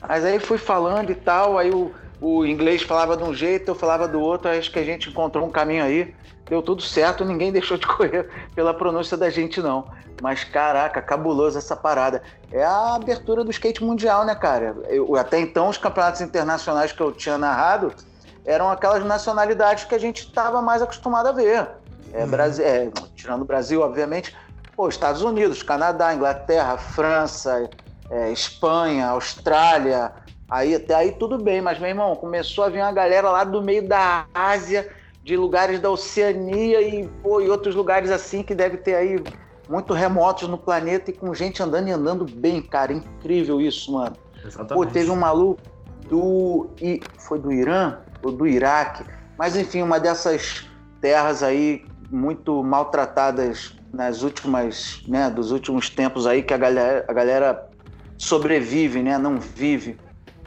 Mas 0.00 0.24
aí 0.24 0.40
fui 0.40 0.58
falando 0.58 1.10
e 1.10 1.14
tal, 1.14 1.58
aí 1.58 1.70
o, 1.70 1.92
o 2.20 2.44
inglês 2.44 2.82
falava 2.82 3.16
de 3.16 3.22
um 3.22 3.32
jeito, 3.32 3.70
eu 3.70 3.74
falava 3.74 4.08
do 4.08 4.18
outro, 4.18 4.50
acho 4.50 4.72
que 4.72 4.78
a 4.78 4.84
gente 4.84 5.10
encontrou 5.10 5.46
um 5.46 5.50
caminho 5.50 5.84
aí. 5.84 6.14
Deu 6.48 6.62
tudo 6.62 6.82
certo, 6.82 7.24
ninguém 7.24 7.52
deixou 7.52 7.76
de 7.76 7.86
correr 7.86 8.28
pela 8.54 8.72
pronúncia 8.72 9.16
da 9.18 9.28
gente, 9.28 9.60
não. 9.60 9.86
Mas 10.22 10.42
caraca, 10.42 11.02
cabuloso 11.02 11.58
essa 11.58 11.76
parada. 11.76 12.22
É 12.50 12.64
a 12.64 12.94
abertura 12.94 13.44
do 13.44 13.50
skate 13.50 13.84
mundial, 13.84 14.24
né, 14.24 14.34
cara? 14.34 14.76
Eu, 14.88 15.14
até 15.16 15.38
então, 15.38 15.68
os 15.68 15.76
campeonatos 15.76 16.22
internacionais 16.22 16.90
que 16.90 17.00
eu 17.00 17.12
tinha 17.12 17.36
narrado 17.36 17.92
eram 18.44 18.70
aquelas 18.70 19.04
nacionalidades 19.04 19.84
que 19.84 19.94
a 19.94 19.98
gente 19.98 20.26
estava 20.26 20.62
mais 20.62 20.80
acostumado 20.80 21.28
a 21.28 21.32
ver. 21.32 21.81
É, 22.12 22.24
uhum. 22.24 22.30
Brasil, 22.30 22.64
é, 22.64 22.90
tirando 23.14 23.42
o 23.42 23.46
Brasil, 23.46 23.80
obviamente. 23.80 24.32
Pô, 24.76 24.82
pô, 24.82 24.88
Estados 24.88 25.22
Unidos, 25.22 25.62
Canadá, 25.62 26.14
Inglaterra, 26.14 26.76
França, 26.76 27.70
é, 28.10 28.32
Espanha, 28.32 29.08
Austrália, 29.08 30.12
aí 30.50 30.74
até 30.74 30.94
aí 30.94 31.12
tudo 31.12 31.38
bem, 31.38 31.60
mas 31.60 31.78
meu 31.78 31.88
irmão, 31.88 32.16
começou 32.16 32.64
a 32.64 32.68
vir 32.68 32.80
uma 32.80 32.92
galera 32.92 33.30
lá 33.30 33.44
do 33.44 33.62
meio 33.62 33.86
da 33.86 34.26
Ásia, 34.34 34.90
de 35.22 35.36
lugares 35.36 35.80
da 35.80 35.90
Oceania 35.90 36.82
e, 36.82 37.08
pô, 37.22 37.40
e 37.40 37.48
outros 37.48 37.74
lugares 37.74 38.10
assim 38.10 38.42
que 38.42 38.54
deve 38.54 38.76
ter 38.78 38.96
aí 38.96 39.22
muito 39.68 39.92
remotos 39.92 40.48
no 40.48 40.58
planeta 40.58 41.10
e 41.10 41.14
com 41.14 41.32
gente 41.32 41.62
andando 41.62 41.88
e 41.88 41.92
andando 41.92 42.24
bem, 42.24 42.60
cara. 42.60 42.92
Incrível 42.92 43.60
isso, 43.60 43.92
mano. 43.92 44.16
Exatamente. 44.44 44.74
Pô, 44.74 44.84
teve 44.84 45.10
um 45.10 45.16
maluco 45.16 45.60
do. 46.08 46.68
Foi 47.18 47.38
do 47.38 47.52
Irã 47.52 47.98
ou 48.22 48.32
do 48.32 48.46
Iraque? 48.46 49.04
Mas 49.38 49.56
enfim, 49.56 49.82
uma 49.82 50.00
dessas 50.00 50.68
terras 51.00 51.42
aí 51.42 51.84
muito 52.12 52.62
maltratadas 52.62 53.74
nas 53.92 54.22
últimas, 54.22 55.02
né, 55.08 55.30
dos 55.30 55.50
últimos 55.50 55.88
tempos 55.88 56.26
aí 56.26 56.42
que 56.42 56.52
a 56.52 56.58
galera, 56.58 57.04
a 57.08 57.12
galera 57.12 57.68
sobrevive, 58.18 59.02
né, 59.02 59.18
não 59.18 59.40
vive. 59.40 59.98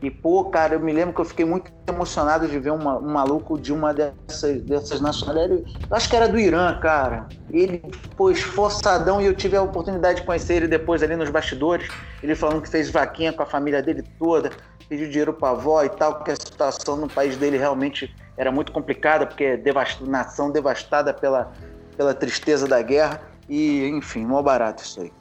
E, 0.05 0.11
pô, 0.11 0.45
cara, 0.51 0.75
eu 0.75 0.79
me 0.79 0.93
lembro 0.93 1.15
que 1.15 1.19
eu 1.19 1.25
fiquei 1.25 1.43
muito 1.43 1.71
emocionado 1.89 2.47
de 2.47 2.59
ver 2.59 2.69
uma, 2.69 2.95
um 2.99 3.11
maluco 3.11 3.57
de 3.57 3.73
uma 3.73 3.91
dessas, 3.91 4.61
dessas 4.61 5.01
nacionalidades. 5.01 5.65
Eu 5.89 5.97
acho 5.97 6.07
que 6.07 6.15
era 6.15 6.27
do 6.27 6.37
Irã, 6.37 6.75
cara. 6.75 7.27
Ele, 7.49 7.81
pô, 8.15 8.29
esforçadão, 8.29 9.19
e 9.19 9.25
eu 9.25 9.33
tive 9.33 9.57
a 9.57 9.63
oportunidade 9.63 10.19
de 10.19 10.25
conhecer 10.27 10.57
ele 10.57 10.67
depois 10.67 11.01
ali 11.01 11.15
nos 11.15 11.31
bastidores. 11.31 11.87
Ele 12.21 12.35
falando 12.35 12.61
que 12.61 12.69
fez 12.69 12.87
vaquinha 12.91 13.33
com 13.33 13.41
a 13.41 13.47
família 13.47 13.81
dele 13.81 14.03
toda, 14.19 14.51
pediu 14.87 15.09
dinheiro 15.09 15.33
pra 15.33 15.49
avó 15.49 15.83
e 15.83 15.89
tal, 15.89 16.13
porque 16.13 16.29
a 16.29 16.35
situação 16.35 16.97
no 16.97 17.07
país 17.07 17.35
dele 17.35 17.57
realmente 17.57 18.15
era 18.37 18.51
muito 18.51 18.71
complicada, 18.71 19.25
porque 19.25 19.43
é 19.43 19.57
devast... 19.57 20.03
nação 20.03 20.51
devastada 20.51 21.15
pela, 21.15 21.51
pela 21.97 22.13
tristeza 22.13 22.67
da 22.67 22.79
guerra. 22.79 23.21
E, 23.49 23.87
enfim, 23.87 24.23
mó 24.23 24.39
barato 24.43 24.83
isso 24.83 25.01
aí. 25.01 25.11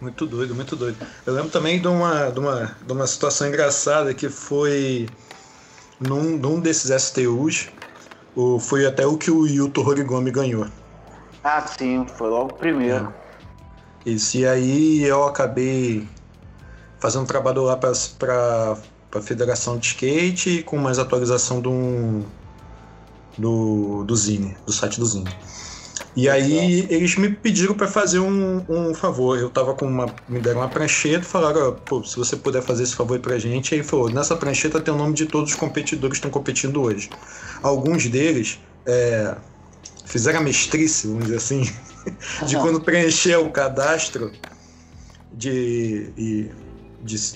Muito 0.00 0.26
doido, 0.26 0.54
muito 0.54 0.76
doido. 0.76 0.96
Eu 1.26 1.34
lembro 1.34 1.50
também 1.50 1.80
de 1.80 1.88
uma, 1.88 2.30
de 2.30 2.38
uma, 2.38 2.76
de 2.86 2.92
uma 2.92 3.06
situação 3.06 3.48
engraçada 3.48 4.14
que 4.14 4.28
foi 4.28 5.08
num, 6.00 6.36
num 6.36 6.60
desses 6.60 6.90
STUs, 7.02 7.68
o, 8.36 8.60
foi 8.60 8.86
até 8.86 9.04
o 9.06 9.18
que 9.18 9.30
o 9.30 9.46
Yuto 9.46 9.80
Horigomi 9.80 10.30
ganhou. 10.30 10.66
Ah, 11.42 11.66
sim, 11.66 12.06
foi 12.16 12.28
logo 12.28 12.52
o 12.52 12.54
primeiro. 12.54 13.12
É. 14.06 14.10
Isso, 14.10 14.38
e 14.38 14.46
aí 14.46 15.02
eu 15.02 15.24
acabei 15.24 16.06
fazendo 17.00 17.26
trabalho 17.26 17.62
lá 17.62 17.76
para 17.76 17.90
a 17.90 19.20
Federação 19.22 19.78
de 19.78 19.88
Skate 19.88 20.62
com 20.62 20.78
mais 20.78 20.98
atualização 20.98 21.60
do, 21.60 22.22
do, 23.36 24.04
do 24.04 24.16
Zine, 24.16 24.56
do 24.64 24.72
site 24.72 25.00
do 25.00 25.06
Zine. 25.06 25.30
E 26.14 26.28
aí 26.28 26.86
eles 26.90 27.16
me 27.16 27.30
pediram 27.30 27.74
para 27.74 27.86
fazer 27.86 28.18
um, 28.18 28.64
um 28.68 28.94
favor. 28.94 29.38
Eu 29.38 29.50
tava 29.50 29.74
com 29.74 29.86
uma. 29.86 30.06
Me 30.28 30.40
deram 30.40 30.60
uma 30.60 30.68
prancheta 30.68 31.20
e 31.20 31.28
falaram, 31.28 31.74
pô, 31.84 32.02
se 32.02 32.16
você 32.16 32.36
puder 32.36 32.62
fazer 32.62 32.82
esse 32.82 32.94
favor 32.94 33.18
pra 33.20 33.38
gente. 33.38 33.74
Aí 33.74 33.82
falou, 33.82 34.10
nessa 34.10 34.36
prancheta 34.36 34.80
tem 34.80 34.92
o 34.92 34.96
nome 34.96 35.14
de 35.14 35.26
todos 35.26 35.50
os 35.52 35.56
competidores 35.56 36.18
que 36.18 36.26
estão 36.26 36.30
competindo 36.30 36.82
hoje. 36.82 37.10
Alguns 37.62 38.06
deles 38.08 38.58
é, 38.86 39.34
fizeram 40.04 40.40
a 40.40 40.42
mestrice, 40.42 41.06
vamos 41.06 41.24
dizer 41.24 41.36
assim, 41.36 41.70
de 42.46 42.56
quando 42.56 42.80
preencher 42.80 43.36
o 43.36 43.50
cadastro 43.50 44.32
de, 45.32 46.10
de, 46.16 46.50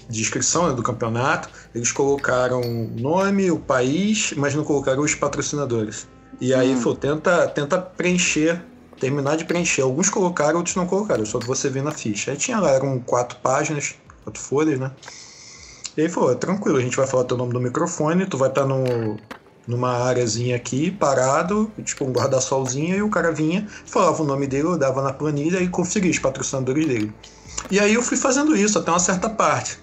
de 0.09 0.21
inscrição 0.21 0.69
né, 0.69 0.75
do 0.75 0.83
campeonato, 0.83 1.49
eles 1.75 1.93
colocaram 1.93 2.61
o 2.61 3.01
nome, 3.01 3.51
o 3.51 3.59
país, 3.59 4.33
mas 4.37 4.55
não 4.55 4.65
colocaram 4.65 5.03
os 5.03 5.15
patrocinadores. 5.15 6.07
E 6.41 6.53
aí, 6.55 6.75
hum. 6.75 6.95
tenta, 6.95 7.47
tenta 7.49 7.79
preencher 7.79 8.63
terminar 9.03 9.37
de 9.37 9.45
preencher. 9.45 9.83
Alguns 9.83 10.09
colocaram, 10.09 10.59
outros 10.59 10.77
não 10.77 10.87
colocaram, 10.87 11.27
só 11.27 11.41
você 11.41 11.69
vê 11.69 11.83
na 11.83 11.91
ficha. 11.91 12.31
Aí 12.31 12.37
tinha 12.37 12.61
lá, 12.61 12.71
eram 12.71 13.01
quatro 13.01 13.37
páginas, 13.43 13.97
quatro 14.23 14.41
folhas, 14.41 14.79
né? 14.79 14.93
E 15.97 16.03
aí 16.03 16.09
falou, 16.09 16.33
tranquilo, 16.37 16.79
a 16.79 16.81
gente 16.81 16.97
vai 16.97 17.07
falar 17.07 17.25
teu 17.25 17.37
nome 17.37 17.53
do 17.53 17.61
microfone, 17.61 18.27
tu 18.27 18.39
vai 18.39 18.49
estar 18.49 18.63
tá 18.63 18.67
no, 18.69 19.19
numa 19.67 19.91
areazinha 20.05 20.55
aqui, 20.55 20.93
parado, 20.93 21.71
tipo 21.85 22.05
um 22.05 22.13
guarda-solzinho, 22.13 22.97
e 22.97 23.03
o 23.03 23.11
cara 23.11 23.33
vinha, 23.33 23.67
falava 23.85 24.23
o 24.23 24.27
nome 24.27 24.47
dele, 24.47 24.69
eu 24.69 24.79
dava 24.79 25.03
na 25.03 25.13
planilha 25.13 25.59
e 25.61 25.69
conferia 25.69 26.11
os 26.11 26.21
patrocinadores 26.21 26.87
dele. 26.87 27.13
E 27.73 27.81
aí 27.81 27.93
eu 27.93 28.03
fui 28.03 28.17
fazendo 28.17 28.57
isso 28.57 28.79
até 28.79 28.91
uma 28.93 29.01
certa 29.01 29.29
parte. 29.29 29.79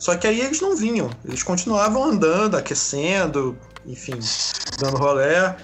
Só 0.00 0.16
que 0.16 0.26
aí 0.26 0.40
eles 0.40 0.60
não 0.60 0.76
vinham, 0.76 1.08
eles 1.24 1.44
continuavam 1.44 2.04
andando, 2.04 2.56
aquecendo, 2.56 3.56
enfim, 3.86 4.18
dando 4.80 4.96
rolé. 4.96 5.56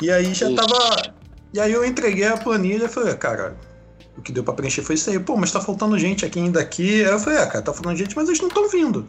E 0.00 0.10
aí 0.10 0.34
já 0.34 0.52
tava 0.54 1.16
e 1.56 1.60
aí 1.60 1.72
eu 1.72 1.84
entreguei 1.84 2.26
a 2.26 2.36
planilha 2.36 2.84
e 2.84 2.88
falei, 2.88 3.14
cara, 3.14 3.56
o 4.14 4.20
que 4.20 4.30
deu 4.30 4.44
para 4.44 4.52
preencher 4.52 4.82
foi 4.82 4.94
isso 4.94 5.08
aí. 5.08 5.18
Pô, 5.18 5.38
mas 5.38 5.50
tá 5.50 5.58
faltando 5.58 5.98
gente 5.98 6.22
aqui 6.22 6.38
ainda 6.38 6.60
aqui. 6.60 7.02
Aí 7.02 7.10
eu 7.10 7.18
falei, 7.18 7.38
é, 7.38 7.46
cara, 7.46 7.62
tá 7.62 7.72
faltando 7.72 7.96
gente, 7.96 8.14
mas 8.14 8.28
eles 8.28 8.40
não 8.40 8.48
estão 8.48 8.68
vindo. 8.68 9.08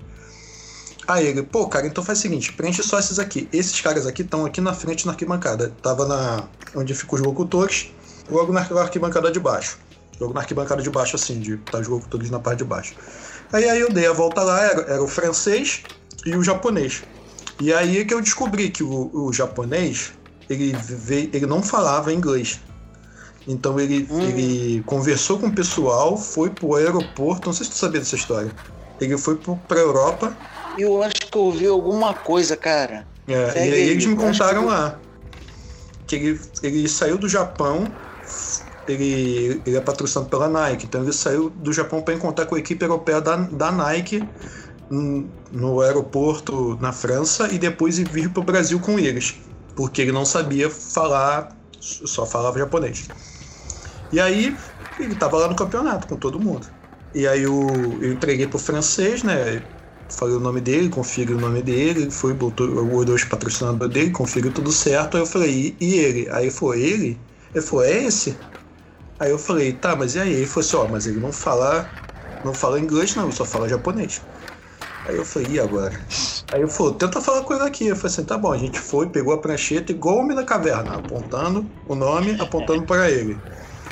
Aí 1.06 1.28
ele, 1.28 1.44
pô, 1.44 1.68
cara, 1.68 1.88
então 1.88 2.02
faz 2.02 2.20
o 2.20 2.22
seguinte, 2.22 2.54
preenche 2.54 2.84
só 2.84 3.00
esses 3.00 3.20
aqui. 3.20 3.50
Esses 3.52 3.80
caras 3.82 4.06
aqui 4.08 4.22
estão 4.22 4.46
aqui 4.46 4.62
na 4.62 4.74
frente 4.74 5.06
na 5.06 5.12
arquibancada. 5.12 5.74
Tava 5.82 6.06
na. 6.06 6.48
onde 6.74 6.94
ficam 6.94 7.16
os 7.16 7.22
locutores, 7.22 7.92
logo 8.30 8.54
na 8.54 8.62
arquibancada 8.62 9.30
de 9.30 9.40
baixo. 9.42 9.78
Logo 10.20 10.34
na 10.34 10.40
arquibancada 10.40 10.82
de 10.82 10.90
baixo, 10.90 11.18
assim, 11.18 11.40
de 11.40 11.58
tá 11.58 11.80
os 11.80 11.88
locutores 11.88 12.30
na 12.30 12.40
parte 12.40 12.60
de 12.60 12.64
baixo. 12.64 12.96
Aí, 13.52 13.70
aí 13.70 13.80
eu 13.80 13.92
dei 13.92 14.08
a 14.08 14.14
volta 14.14 14.42
lá, 14.42 14.62
era, 14.62 14.82
era 14.84 15.04
o 15.04 15.08
francês 15.08 15.84
e 16.26 16.36
o 16.36 16.44
japonês. 16.44 17.04
E 17.60 17.74
aí 17.74 18.06
que 18.06 18.14
eu 18.14 18.22
descobri 18.22 18.70
que 18.70 18.84
o, 18.84 19.10
o 19.14 19.34
japonês 19.34 20.14
ele, 20.50 20.76
veio, 20.78 21.30
ele 21.34 21.46
não 21.46 21.62
falava 21.62 22.12
inglês. 22.14 22.60
Então 23.48 23.80
ele, 23.80 24.08
hum. 24.10 24.22
ele 24.22 24.84
conversou 24.86 25.40
com 25.40 25.48
o 25.48 25.52
pessoal, 25.52 26.18
foi 26.18 26.50
pro 26.50 26.76
aeroporto, 26.76 27.48
não 27.48 27.54
sei 27.54 27.66
se 27.66 27.72
tu 27.72 27.78
sabia 27.78 28.00
dessa 28.00 28.16
história. 28.16 28.52
Ele 29.00 29.18
foi 29.18 29.36
pro, 29.36 29.56
pra 29.68 29.80
Europa. 29.80 30.36
Eu 30.78 31.02
acho 31.02 31.16
que 31.16 31.38
eu 31.38 31.44
ouvi 31.44 31.66
alguma 31.66 32.14
coisa, 32.14 32.58
cara. 32.58 33.08
É, 33.28 33.68
e 33.68 33.74
aí 33.74 33.90
eles 33.90 34.06
me 34.06 34.16
contaram 34.16 34.64
que... 34.64 34.70
lá. 34.70 35.00
Que 36.06 36.16
ele, 36.16 36.42
ele 36.64 36.90
saiu 36.90 37.18
do 37.18 37.28
Japão, 37.28 37.88
ele, 38.88 39.62
ele 39.66 39.78
é 39.78 39.82
patrocinado 39.82 40.30
pela 40.30 40.48
Nike, 40.48 40.86
então 40.86 41.04
ele 41.04 41.14
saiu 41.14 41.50
do 41.50 41.74
Japão 41.74 42.02
para 42.02 42.14
encontrar 42.14 42.46
com 42.46 42.56
a 42.56 42.60
equipe 42.60 42.84
europeia 42.84 43.20
da, 43.20 43.36
da 43.36 43.72
Nike 43.72 44.24
no 44.90 45.82
aeroporto 45.82 46.78
na 46.80 46.94
França 46.94 47.50
e 47.52 47.58
depois 47.58 48.00
ir 48.00 48.08
vir 48.08 48.30
pro 48.30 48.42
Brasil 48.42 48.80
com 48.80 48.98
eles 48.98 49.36
porque 49.78 50.04
ele 50.04 50.14
não 50.14 50.26
sabia 50.26 50.70
falar, 50.72 51.58
só 51.82 52.28
falava 52.28 52.60
japonês. 52.60 53.14
E 54.12 54.20
aí 54.20 54.58
ele 54.98 55.14
estava 55.14 55.38
lá 55.38 55.48
no 55.48 55.56
campeonato 55.56 56.08
com 56.08 56.18
todo 56.18 56.40
mundo. 56.40 56.68
E 57.14 57.28
aí 57.28 57.44
eu, 57.44 58.00
eu 58.02 58.14
entreguei 58.14 58.48
pro 58.48 58.60
francês, 58.60 59.24
né? 59.24 59.68
Falei 60.10 60.36
o 60.36 60.40
nome 60.40 60.62
dele, 60.62 60.90
configure 60.90 61.36
o 61.36 61.40
nome 61.40 61.62
dele, 61.62 62.04
ele 62.04 62.12
foi, 62.12 62.34
botou, 62.34 62.68
olhou 62.94 63.16
os 63.16 63.24
patrocinadores 63.26 63.94
dele, 63.94 64.12
configure 64.12 64.54
tudo 64.54 64.72
certo. 64.72 65.16
Aí 65.18 65.22
eu 65.24 65.26
falei, 65.28 65.78
e, 65.82 65.86
e 65.86 65.96
ele? 66.00 66.30
Aí 66.30 66.50
foi 66.50 66.82
ele? 66.82 67.26
Ele 67.54 67.64
falou, 67.66 67.84
é 67.86 68.04
esse? 68.06 68.46
Aí 69.20 69.32
eu 69.32 69.40
falei, 69.40 69.74
tá, 69.80 69.96
mas 69.96 70.16
e 70.16 70.20
aí? 70.20 70.34
Ele 70.34 70.48
falou 70.48 70.68
assim, 70.68 70.78
ó, 70.78 70.88
mas 70.90 71.08
ele 71.08 71.20
não 71.20 71.34
fala, 71.34 71.98
não 72.44 72.54
fala 72.54 72.80
inglês 72.80 73.16
não, 73.16 73.26
ele 73.26 73.34
só 73.34 73.46
fala 73.46 73.70
japonês. 73.70 74.28
Aí 75.08 75.16
eu 75.16 75.26
falei, 75.26 75.50
e 75.52 75.60
agora? 75.60 75.94
Aí 76.52 76.62
eu 76.62 76.68
falei, 76.70 76.96
tenta 76.96 77.22
falar 77.22 77.44
com 77.44 77.54
ele 77.54 77.64
aqui. 77.64 77.88
Eu 77.88 77.96
falei 77.96 78.12
assim, 78.14 78.26
tá 78.26 78.38
bom, 78.38 78.52
a 78.52 78.58
gente 78.58 78.80
foi, 78.80 79.10
pegou 79.10 79.34
a 79.34 79.42
prancheta 79.42 79.92
igual 79.92 80.18
o 80.18 80.20
homem 80.22 80.36
da 80.36 80.44
caverna, 80.46 80.96
apontando 80.98 81.72
o 81.86 81.96
nome, 81.96 82.36
apontando 82.40 82.86
para 82.86 83.10
ele. 83.10 83.46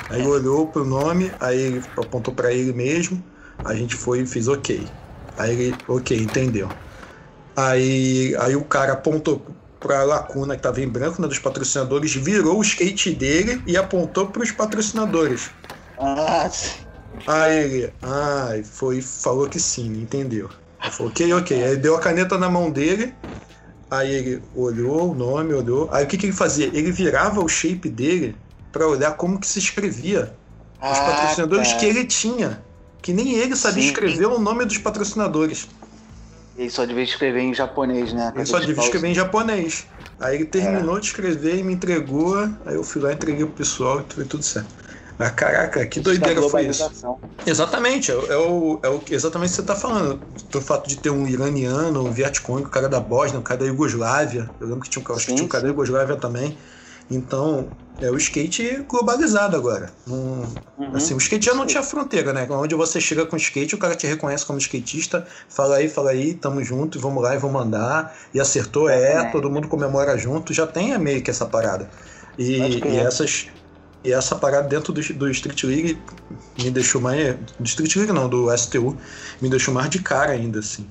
Aí 0.08 0.20
ele 0.20 0.28
olhou 0.28 0.70
pro 0.70 0.84
nome, 0.84 1.34
aí 1.40 1.58
ele 1.60 1.78
apontou 1.96 2.34
para 2.34 2.52
ele 2.52 2.72
mesmo, 2.72 3.22
a 3.64 3.74
gente 3.74 3.94
foi 3.96 4.20
e 4.22 4.26
fez 4.26 4.48
ok. 4.48 4.94
Aí 5.36 5.52
ele, 5.60 5.84
ok, 5.88 6.22
entendeu. 6.22 6.76
Aí, 7.56 8.34
aí 8.40 8.56
o 8.56 8.64
cara 8.64 8.92
apontou 8.94 9.46
para 9.80 10.00
a 10.00 10.04
lacuna 10.04 10.54
que 10.54 10.60
estava 10.60 10.80
em 10.80 10.88
branco, 10.88 11.20
né, 11.22 11.28
dos 11.28 11.38
patrocinadores, 11.38 12.14
virou 12.14 12.58
o 12.58 12.62
skate 12.62 13.14
dele 13.14 13.62
e 13.66 13.76
apontou 13.76 14.30
para 14.32 14.42
os 14.42 14.52
patrocinadores. 14.52 15.54
Ah, 15.98 16.50
aí 17.26 17.56
ele, 17.64 17.96
ah, 18.02 18.48
foi, 18.64 19.00
falou 19.02 19.48
que 19.48 19.58
sim, 19.60 20.00
entendeu. 20.00 20.50
Ok, 20.98 21.32
ok. 21.32 21.64
Aí 21.64 21.76
deu 21.76 21.96
a 21.96 22.00
caneta 22.00 22.38
na 22.38 22.48
mão 22.48 22.70
dele, 22.70 23.14
aí 23.90 24.12
ele 24.12 24.42
olhou 24.54 25.12
o 25.12 25.14
nome, 25.14 25.54
olhou. 25.54 25.88
Aí 25.92 26.04
o 26.04 26.06
que, 26.06 26.16
que 26.16 26.26
ele 26.26 26.32
fazia? 26.32 26.66
Ele 26.66 26.90
virava 26.90 27.42
o 27.42 27.48
shape 27.48 27.88
dele 27.88 28.36
para 28.72 28.86
olhar 28.86 29.16
como 29.16 29.38
que 29.38 29.46
se 29.46 29.58
escrevia 29.58 30.34
os 30.74 30.98
ah, 30.98 31.04
patrocinadores 31.04 31.72
tá. 31.72 31.78
que 31.78 31.86
ele 31.86 32.04
tinha. 32.04 32.62
Que 33.00 33.12
nem 33.12 33.34
ele 33.34 33.54
sabia 33.56 33.82
Sim. 33.82 33.88
escrever 33.88 34.26
o 34.26 34.38
nome 34.38 34.64
dos 34.64 34.78
patrocinadores. 34.78 35.68
Ele 36.56 36.70
só 36.70 36.84
devia 36.84 37.04
escrever 37.04 37.40
em 37.40 37.54
japonês, 37.54 38.12
né? 38.12 38.32
Ele 38.34 38.46
só 38.46 38.58
devia 38.58 38.82
escrever 38.82 39.08
em 39.08 39.14
japonês. 39.14 39.86
Aí 40.18 40.36
ele 40.36 40.46
terminou 40.46 40.96
é. 40.96 41.00
de 41.00 41.06
escrever 41.06 41.58
e 41.58 41.62
me 41.62 41.74
entregou. 41.74 42.36
Aí 42.64 42.74
eu 42.74 42.82
fui 42.82 43.02
lá, 43.02 43.12
entreguei 43.12 43.44
pro 43.44 43.54
pessoal 43.54 44.04
e 44.08 44.14
foi 44.14 44.24
tudo 44.24 44.42
certo. 44.42 44.85
Mas 45.18 45.30
caraca, 45.32 45.86
que 45.86 46.00
doideira 46.00 46.42
foi 46.42 46.66
isso. 46.66 46.90
Exatamente, 47.46 48.10
é, 48.10 48.14
é, 48.14 48.36
o, 48.36 48.80
é 48.82 48.88
o 48.88 49.00
exatamente 49.10 49.48
o 49.48 49.50
que 49.50 49.56
você 49.56 49.60
está 49.60 49.76
falando. 49.76 50.20
O 50.54 50.60
fato 50.60 50.88
de 50.88 50.96
ter 50.96 51.10
um 51.10 51.26
iraniano, 51.26 52.04
um 52.04 52.10
Vietcong, 52.10 52.62
o 52.62 52.68
cara 52.68 52.88
da 52.88 53.00
Bósnia, 53.00 53.38
o 53.38 53.42
cara 53.42 53.60
da 53.60 53.66
Iugoslávia. 53.66 54.50
Eu 54.60 54.66
lembro 54.66 54.82
que 54.82 54.90
tinha, 54.90 55.04
um, 55.08 55.14
acho 55.14 55.26
que 55.26 55.34
tinha 55.34 55.44
um 55.44 55.48
cara 55.48 55.62
da 55.62 55.68
Iugoslávia 55.68 56.16
também. 56.16 56.58
Então, 57.10 57.72
é 58.00 58.10
o 58.10 58.16
skate 58.16 58.84
globalizado 58.88 59.56
agora. 59.56 59.92
Um, 60.06 60.44
uhum. 60.76 60.96
assim, 60.96 61.14
o 61.14 61.18
skate 61.18 61.46
já 61.46 61.54
não 61.54 61.66
tinha 61.66 61.82
fronteira, 61.82 62.32
né? 62.32 62.46
Onde 62.50 62.74
você 62.74 63.00
chega 63.00 63.24
com 63.24 63.36
skate, 63.36 63.74
o 63.74 63.78
cara 63.78 63.94
te 63.94 64.06
reconhece 64.06 64.44
como 64.44 64.58
skatista, 64.58 65.26
fala 65.48 65.76
aí, 65.76 65.88
fala 65.88 66.10
aí, 66.10 66.34
tamo 66.34 66.62
junto, 66.62 67.00
vamos 67.00 67.22
lá 67.22 67.34
e 67.34 67.38
vamos 67.38 67.62
andar. 67.62 68.16
E 68.34 68.40
acertou, 68.40 68.88
é, 68.88 69.14
é, 69.14 69.24
todo 69.30 69.50
mundo 69.50 69.68
comemora 69.68 70.16
junto, 70.18 70.52
já 70.52 70.66
tem 70.66 70.96
meio 70.98 71.22
que 71.22 71.30
essa 71.30 71.46
parada. 71.46 71.88
E, 72.36 72.80
e 72.84 72.96
essas. 72.98 73.46
E 74.06 74.12
essa 74.12 74.36
parada 74.36 74.68
dentro 74.68 74.92
do, 74.92 75.00
do 75.14 75.28
Street 75.32 75.64
League 75.64 75.98
me 76.62 76.70
deixou 76.70 77.00
mais. 77.00 77.34
Do 77.58 77.66
Street 77.66 77.96
League 77.96 78.12
não, 78.12 78.28
do 78.28 78.56
STU, 78.56 78.96
me 79.42 79.50
deixou 79.50 79.74
mais 79.74 79.90
de 79.90 80.00
cara 80.00 80.30
ainda, 80.30 80.60
assim. 80.60 80.88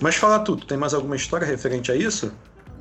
Mas 0.00 0.14
fala 0.14 0.38
tudo, 0.38 0.64
tem 0.64 0.78
mais 0.78 0.94
alguma 0.94 1.16
história 1.16 1.46
referente 1.46 1.92
a 1.92 1.94
isso? 1.94 2.32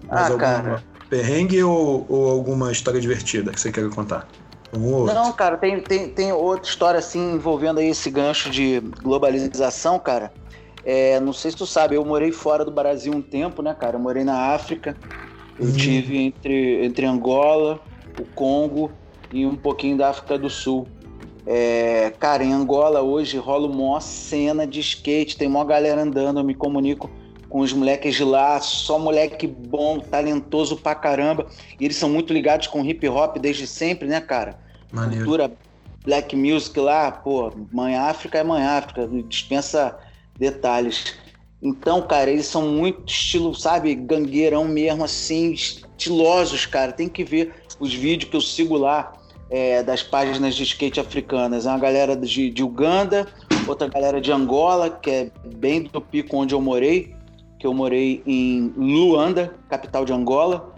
Mais 0.07 0.27
ah, 0.27 0.31
alguma 0.31 0.39
cara. 0.39 0.83
perrengue 1.09 1.61
ou, 1.61 2.05
ou 2.07 2.31
alguma 2.31 2.71
história 2.71 3.01
divertida 3.01 3.51
que 3.51 3.59
você 3.59 3.69
queira 3.69 3.89
contar? 3.89 4.29
Um 4.73 5.03
Não, 5.03 5.33
cara, 5.33 5.57
tem, 5.57 5.81
tem, 5.81 6.07
tem 6.07 6.31
outra 6.31 6.69
história 6.69 6.99
assim 6.99 7.33
envolvendo 7.33 7.81
aí 7.81 7.89
esse 7.89 8.09
gancho 8.09 8.49
de 8.49 8.79
globalização, 9.03 9.99
cara. 9.99 10.31
É, 10.85 11.19
não 11.19 11.33
sei 11.33 11.51
se 11.51 11.57
tu 11.57 11.65
sabe, 11.65 11.95
eu 11.95 12.05
morei 12.05 12.31
fora 12.31 12.63
do 12.63 12.71
Brasil 12.71 13.11
um 13.11 13.21
tempo, 13.21 13.61
né, 13.61 13.75
cara? 13.77 13.97
Eu 13.97 13.99
morei 13.99 14.23
na 14.23 14.53
África. 14.53 14.95
Eu 15.59 15.67
hum. 15.67 15.73
tive 15.73 16.17
entre, 16.17 16.85
entre 16.85 17.05
Angola, 17.05 17.81
o 18.17 18.23
Congo 18.23 18.89
e 19.31 19.45
um 19.45 19.55
pouquinho 19.55 19.97
da 19.97 20.09
África 20.09 20.37
do 20.37 20.49
Sul. 20.49 20.87
É, 21.45 22.13
cara, 22.19 22.43
em 22.43 22.51
Angola 22.51 23.01
hoje 23.01 23.37
rola 23.37 23.67
uma 23.67 24.01
cena 24.01 24.67
de 24.67 24.81
skate, 24.81 25.37
tem 25.37 25.47
uma 25.47 25.63
galera 25.63 26.01
andando, 26.01 26.39
eu 26.39 26.43
me 26.43 26.53
comunico 26.53 27.09
com 27.49 27.61
os 27.61 27.71
moleques 27.71 28.15
de 28.15 28.23
lá, 28.23 28.59
só 28.59 28.99
moleque 28.99 29.47
bom, 29.47 29.99
talentoso 29.99 30.75
pra 30.75 30.93
caramba. 30.93 31.47
E 31.79 31.85
eles 31.85 31.95
são 31.95 32.09
muito 32.09 32.33
ligados 32.33 32.67
com 32.67 32.83
hip 32.83 33.07
hop 33.07 33.37
desde 33.37 33.65
sempre, 33.65 34.07
né, 34.07 34.19
cara? 34.19 34.59
Maneiro. 34.91 35.23
Cultura 35.23 35.51
black 36.03 36.35
music 36.35 36.79
lá, 36.79 37.11
pô, 37.11 37.51
Mãe 37.71 37.95
África 37.95 38.37
é 38.37 38.43
Mãe 38.43 38.63
África, 38.63 39.07
dispensa 39.27 39.97
detalhes. 40.37 41.15
Então, 41.61 42.01
cara, 42.01 42.29
eles 42.29 42.45
são 42.45 42.61
muito 42.61 43.09
estilo, 43.09 43.53
sabe, 43.55 43.95
gangueirão 43.95 44.65
mesmo, 44.65 45.03
assim, 45.03 45.51
estilosos, 45.51 46.65
cara. 46.65 46.91
Tem 46.91 47.09
que 47.09 47.23
ver 47.23 47.53
os 47.79 47.93
vídeos 47.93 48.29
que 48.29 48.37
eu 48.37 48.41
sigo 48.41 48.77
lá 48.77 49.13
é, 49.49 49.81
das 49.83 50.03
páginas 50.03 50.55
de 50.55 50.63
skate 50.63 50.99
africanas. 50.99 51.65
É 51.65 51.69
uma 51.69 51.79
galera 51.79 52.15
de, 52.15 52.49
de 52.49 52.63
Uganda, 52.63 53.27
outra 53.67 53.87
galera 53.87 54.19
de 54.19 54.31
Angola, 54.31 54.89
que 54.89 55.09
é 55.09 55.31
bem 55.55 55.83
do 55.83 56.01
pico 56.01 56.37
onde 56.37 56.53
eu 56.53 56.61
morei, 56.61 57.15
que 57.59 57.65
eu 57.65 57.73
morei 57.73 58.21
em 58.25 58.73
Luanda, 58.77 59.55
capital 59.69 60.05
de 60.05 60.13
Angola, 60.13 60.73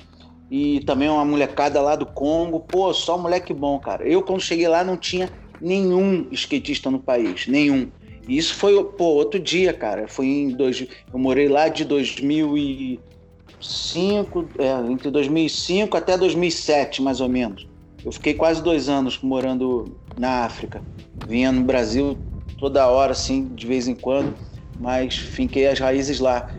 e 0.50 0.80
também 0.82 1.10
uma 1.10 1.26
molecada 1.26 1.82
lá 1.82 1.96
do 1.96 2.06
Congo. 2.06 2.60
Pô, 2.60 2.94
só 2.94 3.18
moleque 3.18 3.54
bom, 3.54 3.80
cara. 3.80 4.08
Eu, 4.08 4.22
quando 4.22 4.42
cheguei 4.42 4.68
lá, 4.68 4.84
não 4.84 4.98
tinha 4.98 5.30
nenhum 5.62 6.28
skatista 6.32 6.90
no 6.90 7.00
país, 7.00 7.48
nenhum. 7.48 7.90
E 8.28 8.38
isso 8.38 8.56
foi, 8.56 8.84
pô, 8.84 9.06
outro 9.06 9.40
dia, 9.40 9.74
cara. 9.74 10.08
Foi 10.08 10.26
em 10.26 10.50
dois, 10.50 10.82
eu 10.82 11.20
morei 11.20 11.48
lá 11.48 11.68
de 11.68 11.86
2005, 11.86 14.50
é, 14.58 14.92
entre 14.92 15.12
2005 15.12 15.98
até 15.98 16.18
2007, 16.18 17.02
mais 17.02 17.22
ou 17.22 17.30
menos. 17.30 17.69
Eu 18.04 18.12
fiquei 18.12 18.34
quase 18.34 18.64
dois 18.64 18.88
anos 18.88 19.20
morando 19.22 19.98
na 20.18 20.46
África. 20.46 20.82
Vinha 21.28 21.52
no 21.52 21.62
Brasil 21.62 22.18
toda 22.58 22.88
hora, 22.88 23.12
assim, 23.12 23.48
de 23.54 23.68
vez 23.68 23.88
em 23.88 23.96
quando, 23.96 24.36
mas 24.80 25.18
finquei 25.18 25.68
as 25.68 25.80
raízes 25.80 26.20
lá. 26.20 26.50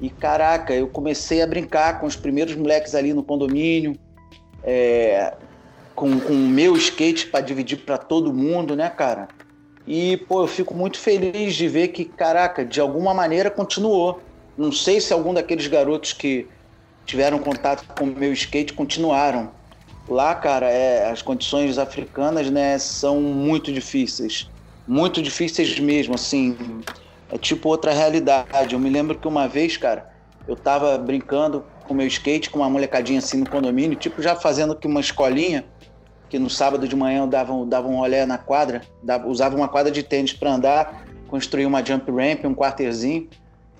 E 0.00 0.10
caraca, 0.10 0.74
eu 0.74 0.88
comecei 0.88 1.42
a 1.42 1.46
brincar 1.46 2.00
com 2.00 2.06
os 2.06 2.16
primeiros 2.16 2.56
moleques 2.56 2.94
ali 2.94 3.14
no 3.14 3.22
condomínio, 3.22 3.96
é, 4.64 5.34
com 5.94 6.08
o 6.08 6.34
meu 6.34 6.76
skate 6.76 7.28
para 7.28 7.40
dividir 7.40 7.78
para 7.78 7.98
todo 7.98 8.32
mundo, 8.32 8.74
né, 8.74 8.90
cara? 8.90 9.28
E, 9.86 10.16
pô, 10.28 10.42
eu 10.42 10.48
fico 10.48 10.74
muito 10.74 10.98
feliz 10.98 11.54
de 11.54 11.68
ver 11.68 11.88
que, 11.88 12.04
caraca, 12.04 12.64
de 12.64 12.80
alguma 12.80 13.12
maneira 13.14 13.50
continuou. 13.50 14.20
Não 14.56 14.70
sei 14.70 15.00
se 15.00 15.12
algum 15.12 15.34
daqueles 15.34 15.66
garotos 15.66 16.12
que 16.12 16.46
tiveram 17.04 17.38
contato 17.38 17.84
com 17.96 18.04
o 18.04 18.06
meu 18.06 18.32
skate 18.32 18.72
continuaram, 18.72 19.50
Lá, 20.12 20.34
cara, 20.34 20.68
é, 20.70 21.10
as 21.10 21.22
condições 21.22 21.78
africanas, 21.78 22.50
né, 22.50 22.78
são 22.78 23.20
muito 23.20 23.72
difíceis. 23.72 24.50
Muito 24.86 25.22
difíceis 25.22 25.78
mesmo, 25.80 26.14
assim. 26.14 26.56
É 27.30 27.38
tipo 27.38 27.68
outra 27.68 27.92
realidade. 27.92 28.74
Eu 28.74 28.78
me 28.78 28.90
lembro 28.90 29.18
que 29.18 29.26
uma 29.26 29.48
vez, 29.48 29.76
cara, 29.76 30.12
eu 30.46 30.54
tava 30.54 30.98
brincando 30.98 31.64
com 31.86 31.94
meu 31.94 32.06
skate 32.06 32.50
com 32.50 32.58
uma 32.58 32.68
molecadinha 32.68 33.18
assim 33.18 33.38
no 33.38 33.48
condomínio, 33.48 33.96
tipo 33.96 34.22
já 34.22 34.36
fazendo 34.36 34.72
aqui 34.72 34.86
uma 34.86 35.00
escolinha, 35.00 35.64
que 36.28 36.38
no 36.38 36.48
sábado 36.48 36.86
de 36.86 36.94
manhã 36.94 37.22
eu 37.22 37.26
dava, 37.26 37.64
dava 37.66 37.88
um 37.88 37.96
rolê 37.96 38.24
na 38.24 38.38
quadra, 38.38 38.82
dava, 39.02 39.28
usava 39.28 39.56
uma 39.56 39.68
quadra 39.68 39.90
de 39.90 40.02
tênis 40.02 40.32
para 40.32 40.52
andar, 40.52 41.04
construía 41.28 41.66
uma 41.66 41.84
jump 41.84 42.10
ramp, 42.10 42.44
um 42.44 42.54
quarterzinho. 42.54 43.28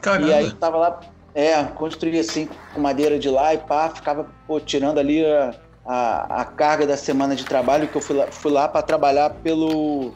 Caramba. 0.00 0.28
E 0.28 0.34
aí 0.34 0.44
eu 0.46 0.56
tava 0.56 0.76
lá, 0.78 1.00
é, 1.34 1.62
construía 1.64 2.20
assim 2.20 2.48
com 2.74 2.80
madeira 2.80 3.18
de 3.18 3.28
lá 3.28 3.54
e 3.54 3.58
pá, 3.58 3.90
ficava 3.90 4.26
pô, 4.46 4.58
tirando 4.60 4.98
ali 4.98 5.24
a 5.24 5.54
a, 5.84 6.42
a 6.42 6.44
carga 6.44 6.86
da 6.86 6.96
semana 6.96 7.34
de 7.34 7.44
trabalho, 7.44 7.88
que 7.88 7.96
eu 7.96 8.00
fui 8.00 8.16
lá, 8.16 8.26
fui 8.30 8.52
lá 8.52 8.68
para 8.68 8.82
trabalhar 8.82 9.30
pelo, 9.30 10.12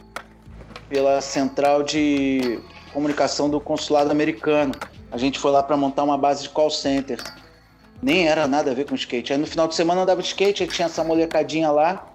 pela 0.89 1.21
central 1.21 1.83
de 1.83 2.59
comunicação 2.93 3.49
do 3.49 3.59
consulado 3.59 4.11
americano. 4.11 4.73
A 5.11 5.17
gente 5.17 5.39
foi 5.39 5.51
lá 5.51 5.61
para 5.61 5.77
montar 5.77 6.03
uma 6.03 6.17
base 6.17 6.43
de 6.43 6.49
call 6.49 6.69
center. 6.69 7.21
Nem 8.01 8.27
era 8.27 8.47
nada 8.47 8.71
a 8.71 8.73
ver 8.73 8.85
com 8.85 8.95
skate. 8.95 9.33
Aí 9.33 9.39
no 9.39 9.47
final 9.47 9.67
de 9.67 9.75
semana 9.75 10.01
andava 10.01 10.21
de 10.21 10.27
skate, 10.27 10.63
aí 10.63 10.69
tinha 10.69 10.85
essa 10.85 11.03
molecadinha 11.03 11.71
lá. 11.71 12.07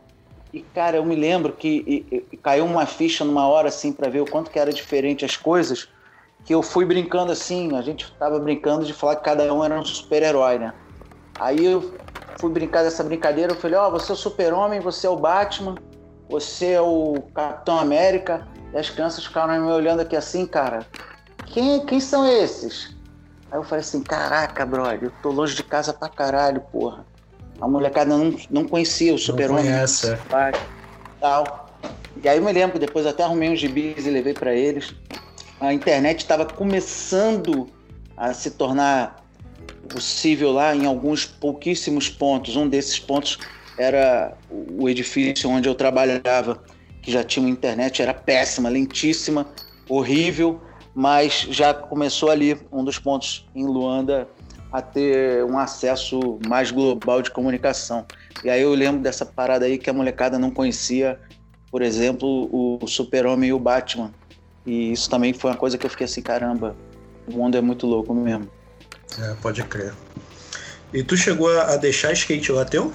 E 0.53 0.61
cara, 0.61 0.99
eu 0.99 1.05
me 1.05 1.17
lembro 1.17 1.53
que 1.53 1.83
e, 1.87 2.25
e, 2.31 2.37
caiu 2.37 2.65
uma 2.65 2.85
ficha 2.85 3.25
numa 3.25 3.47
hora 3.49 3.69
assim 3.69 3.93
para 3.93 4.11
ver 4.11 4.21
o 4.21 4.31
quanto 4.31 4.51
que 4.51 4.59
era 4.59 4.73
diferente 4.73 5.25
as 5.25 5.35
coisas, 5.35 5.89
que 6.45 6.55
eu 6.55 6.63
fui 6.63 6.85
brincando 6.85 7.33
assim, 7.33 7.75
a 7.75 7.81
gente 7.81 8.13
tava 8.19 8.39
brincando 8.39 8.85
de 8.85 8.93
falar 8.93 9.17
que 9.17 9.25
cada 9.25 9.53
um 9.53 9.65
era 9.65 9.79
um 9.79 9.85
super-herói, 9.85 10.59
né? 10.59 10.75
Aí 11.41 11.65
eu 11.65 11.95
fui 12.43 12.51
brincar 12.51 12.83
dessa 12.83 13.05
brincadeira, 13.05 13.53
eu 13.53 13.57
falei, 13.57 13.77
ó, 13.77 13.87
oh, 13.87 13.93
você 13.93 14.11
é 14.11 14.15
o 14.15 14.19
super-homem, 14.19 14.81
você 14.81 15.07
é 15.07 15.11
o 15.11 15.15
Batman, 15.15 15.77
você 16.29 16.73
é 16.73 16.81
o 16.81 17.23
Capitão 17.33 17.79
América. 17.79 18.49
E 18.75 18.77
as 18.77 18.91
crianças 18.91 19.25
ficaram 19.25 19.65
me 19.65 19.71
olhando 19.71 20.01
aqui 20.01 20.17
assim, 20.17 20.45
cara, 20.45 20.85
quem, 21.47 21.87
quem 21.87 22.01
são 22.01 22.27
esses? 22.27 22.97
Aí 23.49 23.59
eu 23.59 23.63
falei 23.63 23.83
assim, 23.83 24.03
caraca, 24.03 24.67
brother, 24.67 25.05
eu 25.05 25.13
tô 25.23 25.31
longe 25.31 25.55
de 25.55 25.63
casa 25.63 25.93
pra 25.93 26.09
caralho, 26.09 26.61
porra. 26.73 27.07
A 27.61 27.69
molecada 27.69 28.17
não, 28.17 28.35
não 28.51 28.67
conhecia 28.67 29.15
o 29.15 29.19
super-homem. 29.19 29.67
Não 29.67 29.71
Tal. 31.21 31.69
E 32.25 32.29
aí 32.29 32.39
eu 32.39 32.43
me 32.43 32.53
lembro 32.53 32.77
depois 32.77 33.07
até 33.07 33.23
arrumei 33.23 33.51
uns 33.51 33.61
gibis 33.61 34.05
e 34.05 34.11
levei 34.11 34.35
para 34.35 34.53
eles. 34.53 34.93
A 35.61 35.73
internet 35.73 36.19
estava 36.19 36.45
começando 36.45 37.69
a 38.17 38.35
se 38.35 38.51
tornar 38.51 39.22
possível 39.89 40.53
lá 40.53 40.75
em 40.75 40.87
alguns 40.87 41.25
pouquíssimos 41.25 42.09
pontos. 42.09 42.57
Um 42.57 42.69
desses 42.69 42.99
pontos 42.99 43.39
era 43.79 44.37
o 44.51 44.89
edifício 44.89 45.49
onde 45.51 45.69
eu 45.69 45.75
trabalhava, 45.75 46.63
que 47.01 47.11
já 47.11 47.25
tinha 47.25 47.45
uma 47.45 47.51
internet, 47.51 48.01
era 48.01 48.15
péssima, 48.15 48.69
lentíssima, 48.69 49.47
horrível, 49.89 50.61
mas 50.95 51.47
já 51.51 51.75
começou 51.75 52.31
ali, 52.31 52.57
um 52.71 52.85
dos 52.85 52.99
pontos 52.99 53.49
em 53.55 53.67
Luanda, 53.67 54.29
a 54.71 54.81
ter 54.81 55.45
um 55.45 55.59
acesso 55.59 56.39
mais 56.47 56.71
global 56.71 57.21
de 57.21 57.31
comunicação. 57.31 58.07
E 58.45 58.49
aí 58.49 58.63
eu 58.63 58.73
lembro 58.75 59.03
dessa 59.03 59.27
parada 59.27 59.67
aí 59.67 59.77
que 59.77 59.91
a 59.91 59.93
molecada 59.93 60.39
não 60.39 60.51
conhecia, 60.51 61.19
por 61.71 61.83
exemplo, 61.83 62.49
o 62.53 62.87
Super-Homem 62.87 63.51
e 63.51 63.53
o 63.53 63.59
Batman. 63.59 64.13
E 64.65 64.93
isso 64.93 65.11
também 65.11 65.33
foi 65.33 65.51
uma 65.51 65.57
coisa 65.57 65.77
que 65.77 65.85
eu 65.85 65.91
fiquei 65.91 66.05
assim, 66.05 66.23
caramba, 66.23 66.77
o 67.27 67.33
mundo 67.33 67.57
é 67.57 67.61
muito 67.61 67.87
louco 67.87 68.15
mesmo. 68.15 68.49
É, 69.21 69.35
pode 69.41 69.63
crer. 69.65 69.93
E 70.93 71.03
tu 71.03 71.17
chegou 71.17 71.51
a 71.59 71.77
deixar 71.77 72.13
skate 72.13 72.53
lá 72.53 72.65
teu? 72.65 72.93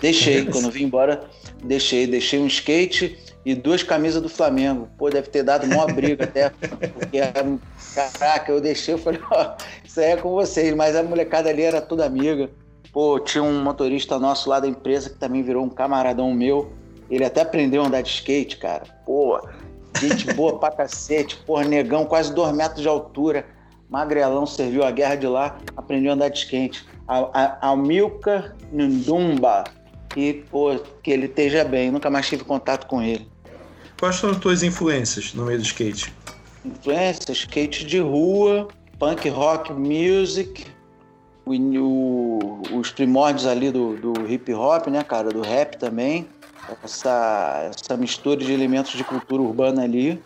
Deixei, 0.00 0.44
quando 0.46 0.64
eu 0.64 0.70
vim 0.70 0.84
embora, 0.84 1.24
deixei. 1.62 2.06
Deixei 2.06 2.38
um 2.38 2.46
skate 2.46 3.18
e 3.44 3.54
duas 3.54 3.82
camisas 3.82 4.22
do 4.22 4.28
Flamengo. 4.28 4.88
Pô, 4.98 5.10
deve 5.10 5.28
ter 5.28 5.42
dado 5.42 5.64
uma 5.64 5.86
briga 5.86 6.24
até. 6.24 6.50
Porque, 6.50 7.20
caraca, 7.94 8.50
eu 8.50 8.60
deixei, 8.60 8.94
eu 8.94 8.98
falei, 8.98 9.20
ó, 9.30 9.54
isso 9.84 10.00
aí 10.00 10.12
é 10.12 10.16
com 10.16 10.30
vocês. 10.30 10.74
Mas 10.74 10.96
a 10.96 11.02
molecada 11.02 11.48
ali 11.48 11.62
era 11.62 11.80
toda 11.80 12.04
amiga. 12.04 12.50
Pô, 12.92 13.20
tinha 13.20 13.42
um 13.42 13.62
motorista 13.62 14.18
nosso 14.18 14.48
lá 14.48 14.58
da 14.58 14.68
empresa 14.68 15.10
que 15.10 15.16
também 15.16 15.42
virou 15.42 15.64
um 15.64 15.70
camaradão 15.70 16.32
meu. 16.32 16.72
Ele 17.10 17.24
até 17.24 17.42
aprendeu 17.42 17.82
a 17.82 17.86
andar 17.86 18.00
de 18.00 18.08
skate, 18.08 18.56
cara. 18.56 18.84
Pô, 19.04 19.40
gente 20.00 20.32
boa 20.32 20.58
pra 20.58 20.70
cacete. 20.70 21.36
Porra, 21.46 21.64
negão, 21.64 22.04
quase 22.04 22.34
dois 22.34 22.54
metros 22.54 22.80
de 22.80 22.88
altura 22.88 23.44
magrelão, 23.88 24.46
serviu 24.46 24.84
a 24.84 24.90
guerra 24.90 25.16
de 25.16 25.26
lá, 25.26 25.56
aprendeu 25.76 26.10
a 26.10 26.14
andar 26.14 26.28
de 26.28 26.38
skate. 26.38 26.84
A, 27.08 27.28
a, 27.32 27.70
a 27.70 27.76
Milka 27.76 28.54
Ndumba, 28.72 29.64
e 30.16 30.44
pô, 30.50 30.78
que 31.02 31.10
ele 31.10 31.26
esteja 31.26 31.64
bem, 31.64 31.90
nunca 31.90 32.10
mais 32.10 32.28
tive 32.28 32.44
contato 32.44 32.86
com 32.86 33.02
ele. 33.02 33.28
Quais 33.98 34.16
são 34.16 34.30
as 34.30 34.38
tuas 34.38 34.62
influências 34.62 35.32
no 35.34 35.44
meio 35.44 35.58
do 35.58 35.64
skate? 35.64 36.12
Influências, 36.64 37.38
skate 37.38 37.86
de 37.86 38.00
rua, 38.00 38.68
punk 38.98 39.28
rock 39.28 39.72
music, 39.72 40.66
o, 41.46 42.60
os 42.72 42.90
primórdios 42.90 43.46
ali 43.46 43.70
do, 43.70 43.96
do 43.96 44.30
hip 44.30 44.52
hop, 44.52 44.88
né, 44.88 45.02
cara, 45.04 45.30
do 45.30 45.40
rap 45.40 45.76
também, 45.78 46.26
essa, 46.82 47.70
essa 47.70 47.96
mistura 47.96 48.44
de 48.44 48.52
elementos 48.52 48.92
de 48.92 49.04
cultura 49.04 49.42
urbana 49.42 49.84
ali 49.84 50.20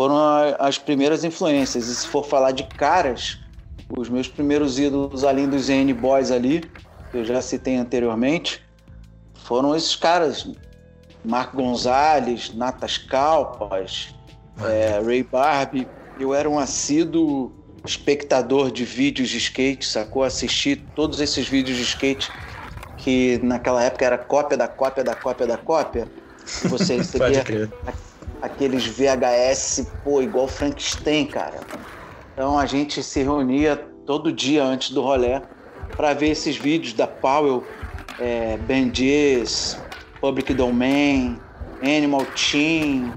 foram 0.00 0.16
as 0.58 0.78
primeiras 0.78 1.24
influências. 1.24 1.86
E 1.86 1.94
se 1.94 2.08
for 2.08 2.24
falar 2.24 2.52
de 2.52 2.64
caras, 2.64 3.38
os 3.98 4.08
meus 4.08 4.26
primeiros 4.26 4.78
ídolos, 4.78 5.24
além 5.24 5.46
dos 5.46 5.68
N 5.68 5.92
Boys 5.92 6.30
ali, 6.30 6.62
que 7.10 7.18
eu 7.18 7.24
já 7.26 7.42
citei 7.42 7.76
anteriormente, 7.76 8.64
foram 9.44 9.76
esses 9.76 9.94
caras. 9.94 10.50
Marco 11.22 11.58
Gonzalez, 11.58 12.54
Natas 12.54 12.96
Calpas, 12.96 14.14
é, 14.62 15.02
Ray 15.04 15.22
Barbie. 15.22 15.86
Eu 16.18 16.32
era 16.32 16.48
um 16.48 16.58
assíduo 16.58 17.52
espectador 17.84 18.70
de 18.70 18.86
vídeos 18.86 19.28
de 19.28 19.36
skate, 19.36 19.84
sacou? 19.84 20.24
Assisti 20.24 20.76
todos 20.96 21.20
esses 21.20 21.46
vídeos 21.46 21.76
de 21.76 21.82
skate 21.82 22.32
que 22.96 23.38
naquela 23.42 23.84
época 23.84 24.06
era 24.06 24.16
cópia 24.16 24.56
da 24.56 24.66
cópia 24.66 25.04
da 25.04 25.14
cópia 25.14 25.46
da 25.46 25.58
cópia. 25.58 26.08
Você 26.70 26.96
recebia 26.96 27.44
aqueles 28.42 28.86
VHS, 28.86 29.86
pô, 30.04 30.22
igual 30.22 30.48
Frankenstein, 30.48 31.26
cara. 31.26 31.60
Então 32.32 32.58
a 32.58 32.66
gente 32.66 33.02
se 33.02 33.22
reunia 33.22 33.76
todo 34.06 34.32
dia 34.32 34.64
antes 34.64 34.90
do 34.90 35.02
rolê 35.02 35.40
para 35.96 36.14
ver 36.14 36.30
esses 36.30 36.56
vídeos 36.56 36.92
da 36.94 37.06
Powell, 37.06 37.64
é, 38.18 38.58
Public 40.20 40.54
Domain, 40.54 41.38
Animal 41.82 42.26
Team, 42.26 43.12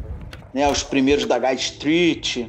né, 0.54 0.70
os 0.70 0.84
primeiros 0.84 1.26
da 1.26 1.38
Guy 1.40 1.56
Street. 1.56 2.48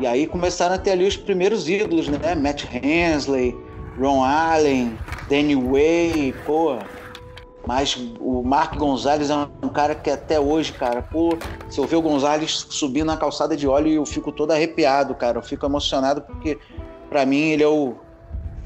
E 0.00 0.06
aí 0.06 0.26
começaram 0.26 0.74
a 0.74 0.78
ter 0.78 0.90
ali 0.92 1.06
os 1.06 1.16
primeiros 1.16 1.68
ídolos, 1.68 2.08
né? 2.08 2.34
Matt 2.34 2.64
Hensley, 2.64 3.54
Ron 3.98 4.24
Allen, 4.24 4.98
Danny 5.28 5.54
Way, 5.54 6.34
pô. 6.44 6.78
Mas 7.66 7.96
o 8.20 8.42
Mark 8.42 8.76
Gonzalez 8.76 9.30
é 9.30 9.34
um 9.62 9.68
cara 9.68 9.94
que 9.94 10.10
até 10.10 10.38
hoje, 10.38 10.72
cara, 10.72 11.00
pô, 11.00 11.38
se 11.70 11.78
eu 11.78 11.86
ver 11.86 11.96
o 11.96 12.02
Gonzalez 12.02 12.66
subir 12.68 13.04
na 13.04 13.16
calçada 13.16 13.56
de 13.56 13.66
óleo, 13.66 13.90
eu 13.90 14.04
fico 14.04 14.30
todo 14.30 14.50
arrepiado, 14.50 15.14
cara. 15.14 15.38
Eu 15.38 15.42
fico 15.42 15.64
emocionado 15.64 16.20
porque, 16.20 16.58
para 17.08 17.24
mim, 17.24 17.50
ele 17.50 17.62
é 17.62 17.68
o, 17.68 17.94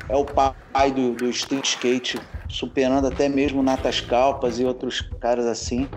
é 0.08 0.16
o 0.16 0.24
pai 0.24 0.90
do, 0.90 1.12
do 1.12 1.26
street 1.30 1.64
skate, 1.64 2.20
superando 2.48 3.06
até 3.06 3.28
mesmo 3.28 3.62
Natas 3.62 4.00
Calpas 4.00 4.58
e 4.58 4.64
outros 4.64 5.00
caras 5.20 5.46
assim. 5.46 5.88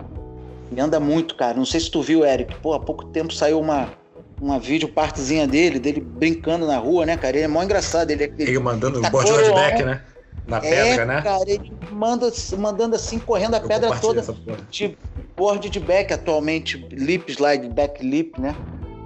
E 0.70 0.80
anda 0.80 1.00
muito, 1.00 1.34
cara. 1.34 1.56
Não 1.56 1.66
sei 1.66 1.80
se 1.80 1.90
tu 1.90 2.00
viu, 2.02 2.24
Eric. 2.24 2.54
Pô, 2.60 2.72
há 2.72 2.80
pouco 2.80 3.06
tempo 3.06 3.32
saiu 3.32 3.58
uma, 3.58 3.90
uma 4.40 4.60
vídeo 4.60 4.88
partezinha 4.88 5.46
dele, 5.46 5.80
dele 5.80 6.00
brincando 6.00 6.66
na 6.66 6.78
rua, 6.78 7.04
né, 7.04 7.16
cara? 7.16 7.36
Ele 7.36 7.44
é 7.44 7.48
mó 7.48 7.62
engraçado. 7.62 8.10
Ele, 8.10 8.24
ele, 8.24 8.34
ele 8.38 8.58
mandando 8.60 9.00
tá 9.00 9.08
o 9.08 9.10
board 9.10 9.52
back, 9.52 9.82
né? 9.82 10.02
Na 10.46 10.58
é, 10.58 10.60
pedra, 10.60 11.06
né? 11.06 11.22
Cara, 11.22 11.44
ele 11.46 11.72
manda, 11.90 12.32
mandando 12.58 12.96
assim, 12.96 13.18
correndo 13.18 13.54
a 13.54 13.58
Eu 13.58 13.68
pedra 13.68 13.96
toda 14.00 14.24
de 14.70 14.96
board 15.36 15.70
de 15.70 15.80
back, 15.80 16.12
atualmente 16.12 16.76
lip 16.90 17.30
slide, 17.30 17.68
back 17.68 18.04
lip, 18.04 18.40
né? 18.40 18.56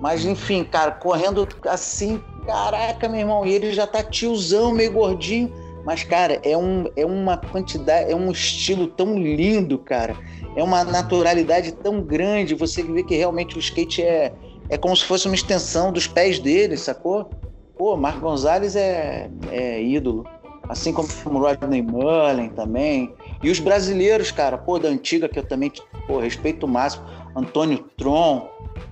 Mas 0.00 0.24
enfim, 0.24 0.64
cara, 0.64 0.92
correndo 0.92 1.46
assim, 1.66 2.20
caraca, 2.46 3.08
meu 3.08 3.20
irmão, 3.20 3.46
e 3.46 3.52
ele 3.52 3.72
já 3.72 3.86
tá 3.86 4.02
tiozão, 4.02 4.72
meio 4.72 4.92
gordinho. 4.92 5.52
Mas, 5.84 6.02
cara, 6.02 6.40
é, 6.42 6.56
um, 6.56 6.86
é 6.96 7.06
uma 7.06 7.36
quantidade, 7.36 8.10
é 8.10 8.16
um 8.16 8.30
estilo 8.32 8.88
tão 8.88 9.16
lindo, 9.16 9.78
cara. 9.78 10.16
É 10.56 10.62
uma 10.62 10.82
naturalidade 10.82 11.70
tão 11.72 12.02
grande. 12.02 12.56
Você 12.56 12.82
vê 12.82 13.04
que 13.04 13.14
realmente 13.14 13.56
o 13.56 13.60
skate 13.60 14.02
é, 14.02 14.32
é 14.68 14.76
como 14.76 14.96
se 14.96 15.04
fosse 15.04 15.26
uma 15.26 15.36
extensão 15.36 15.92
dos 15.92 16.08
pés 16.08 16.40
dele, 16.40 16.76
sacou? 16.76 17.30
Pô, 17.78 17.96
Marco 17.96 18.20
Gonzalez 18.20 18.74
é, 18.74 19.30
é 19.52 19.80
ídolo. 19.80 20.24
Assim 20.68 20.92
como 20.92 21.08
o 21.26 21.38
Rodney 21.38 21.82
Mullen 21.82 22.50
também. 22.50 23.14
E 23.42 23.50
os 23.50 23.60
brasileiros, 23.60 24.30
cara, 24.30 24.58
pô, 24.58 24.78
da 24.78 24.88
antiga, 24.88 25.28
que 25.28 25.38
eu 25.38 25.44
também 25.44 25.72
pô, 26.06 26.18
respeito 26.18 26.66
o 26.66 26.68
máximo. 26.68 27.04
Antônio 27.34 27.84
Tron, 27.96 28.48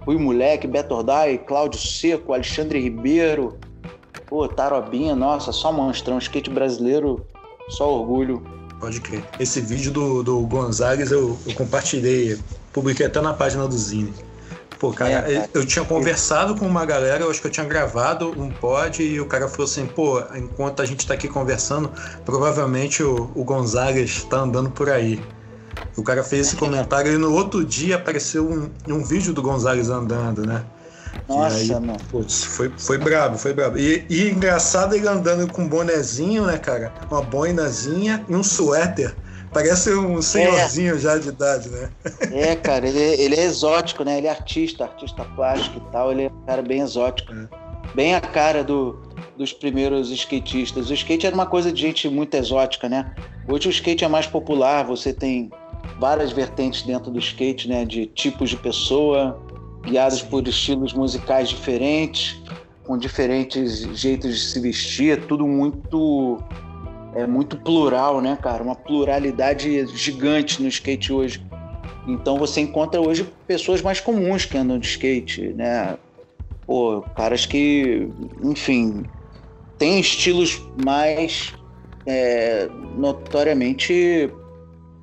Rui 0.07 0.19
Moleque, 0.19 0.67
Beto 0.67 0.95
Ordai, 0.95 1.39
Cláudio 1.39 1.81
Seco, 1.81 2.33
Alexandre 2.33 2.81
Ribeiro. 2.81 3.59
Pô, 4.27 4.47
Tarobinha, 4.49 5.15
nossa, 5.15 5.53
só 5.53 5.73
monstrão. 5.73 6.19
Skate 6.19 6.51
brasileiro, 6.51 7.25
só 7.69 7.93
orgulho. 7.93 8.43
Pode 8.81 9.01
crer. 9.01 9.25
Esse 9.41 9.61
vídeo 9.61 9.91
do, 9.91 10.23
do 10.23 10.41
Gonzalez 10.41 11.11
eu, 11.11 11.39
eu 11.47 11.55
compartilhei, 11.55 12.39
publiquei 12.73 13.07
até 13.07 13.21
na 13.21 13.33
página 13.33 13.67
do 13.67 13.77
Zine. 13.77 14.13
Pô, 14.85 14.93
cara, 14.93 15.33
é, 15.33 15.49
eu 15.55 15.65
tinha 15.65 15.83
conversado 15.83 16.57
com 16.57 16.67
uma 16.67 16.85
galera, 16.85 17.25
eu 17.25 17.31
acho 17.31 17.41
que 17.41 17.47
eu 17.47 17.51
tinha 17.51 17.65
gravado 17.65 18.39
um 18.39 18.51
pod 18.51 19.03
e 19.03 19.19
o 19.19 19.25
cara 19.25 19.49
falou 19.49 19.65
assim, 19.65 19.87
pô, 19.87 20.23
enquanto 20.35 20.83
a 20.83 20.85
gente 20.85 21.07
tá 21.07 21.15
aqui 21.15 21.27
conversando, 21.27 21.91
provavelmente 22.23 23.03
o, 23.03 23.31
o 23.35 23.45
Gonzalez 23.45 24.25
tá 24.25 24.41
andando 24.41 24.71
por 24.71 24.91
aí. 24.91 25.25
O 25.97 26.03
cara 26.03 26.23
fez 26.23 26.49
esse 26.49 26.57
comentário 26.57 27.11
e 27.11 27.17
no 27.17 27.33
outro 27.33 27.65
dia 27.65 27.97
apareceu 27.97 28.47
um, 28.47 28.71
um 28.87 29.03
vídeo 29.03 29.33
do 29.33 29.41
Gonzalez 29.41 29.89
andando, 29.89 30.45
né? 30.45 30.63
Nossa, 31.27 31.57
aí, 31.57 31.71
mano. 31.71 31.97
Putz, 32.11 32.45
foi, 32.45 32.71
foi 32.77 32.99
brabo, 32.99 33.39
foi 33.39 33.55
brabo. 33.55 33.79
E, 33.79 34.05
e 34.11 34.29
engraçado 34.29 34.95
ele 34.95 35.09
andando 35.09 35.49
com 35.49 35.63
um 35.63 35.69
bonezinho, 35.69 36.45
né, 36.45 36.59
cara? 36.59 36.93
Uma 37.11 37.23
boinazinha 37.23 38.23
e 38.29 38.37
um 38.37 38.43
suéter 38.43 39.17
Parece 39.55 39.95
um 39.95 40.21
senhorzinho 40.21 40.97
é. 40.97 40.99
já 40.99 41.17
de 41.17 41.29
idade, 41.29 41.69
né? 41.69 41.89
É, 42.33 42.57
cara, 42.57 42.89
ele, 42.89 42.99
ele 42.99 43.37
é 43.37 43.45
exótico, 43.45 44.03
né? 44.03 44.19
Ele 44.19 44.27
é 44.27 44.31
artista, 44.31 44.83
artista 44.83 45.25
plástico 45.37 45.79
e 45.79 45.93
tal. 45.93 46.11
Ele 46.11 46.25
é 46.25 46.29
um 46.29 46.45
cara 46.45 46.61
bem 46.61 46.81
exótico. 46.81 47.33
É. 47.33 47.49
Bem 47.95 48.17
a 48.17 48.21
cara 48.21 48.65
do, 48.65 49.01
dos 49.39 49.53
primeiros 49.53 50.11
skatistas. 50.11 50.91
O 50.91 50.95
skate 50.95 51.27
era 51.27 51.35
uma 51.35 51.47
coisa 51.47 51.71
de 51.71 51.81
gente 51.81 52.09
muito 52.09 52.35
exótica, 52.35 52.89
né? 52.89 53.15
Hoje 53.49 53.69
o 53.69 53.71
skate 53.71 54.05
é 54.05 54.09
mais 54.09 54.27
popular, 54.27 54.85
você 54.85 55.13
tem 55.13 55.51
várias 56.01 56.33
vertentes 56.33 56.83
dentro 56.83 57.13
do 57.13 57.21
skate, 57.21 57.69
né? 57.69 57.85
De 57.85 58.07
tipos 58.07 58.51
de 58.51 58.57
pessoa, 58.57 59.41
guiados 59.83 60.21
por 60.21 60.47
estilos 60.49 60.93
musicais 60.93 61.49
diferentes, 61.49 62.43
com 62.85 62.99
diferentes 62.99 63.83
jeitos 63.97 64.35
de 64.35 64.41
se 64.41 64.61
vestir, 64.61 65.13
é 65.13 65.17
tudo 65.17 65.47
muito 65.47 66.43
é 67.15 67.27
muito 67.27 67.57
plural, 67.57 68.21
né, 68.21 68.37
cara? 68.41 68.63
Uma 68.63 68.75
pluralidade 68.75 69.87
gigante 69.97 70.61
no 70.61 70.69
skate 70.69 71.13
hoje. 71.13 71.45
Então 72.07 72.37
você 72.37 72.61
encontra 72.61 73.01
hoje 73.01 73.27
pessoas 73.47 73.81
mais 73.81 74.01
comuns 74.01 74.45
que 74.45 74.59
andam 74.59 74.79
de 74.79 74.87
skate, 74.87 75.55
né? 75.55 75.97
Pô, 76.67 77.03
caras 77.15 77.47
que, 77.47 78.09
enfim, 78.43 79.05
têm 79.79 80.01
estilos 80.01 80.61
mais 80.85 81.55
é, 82.07 82.69
notoriamente 82.97 84.31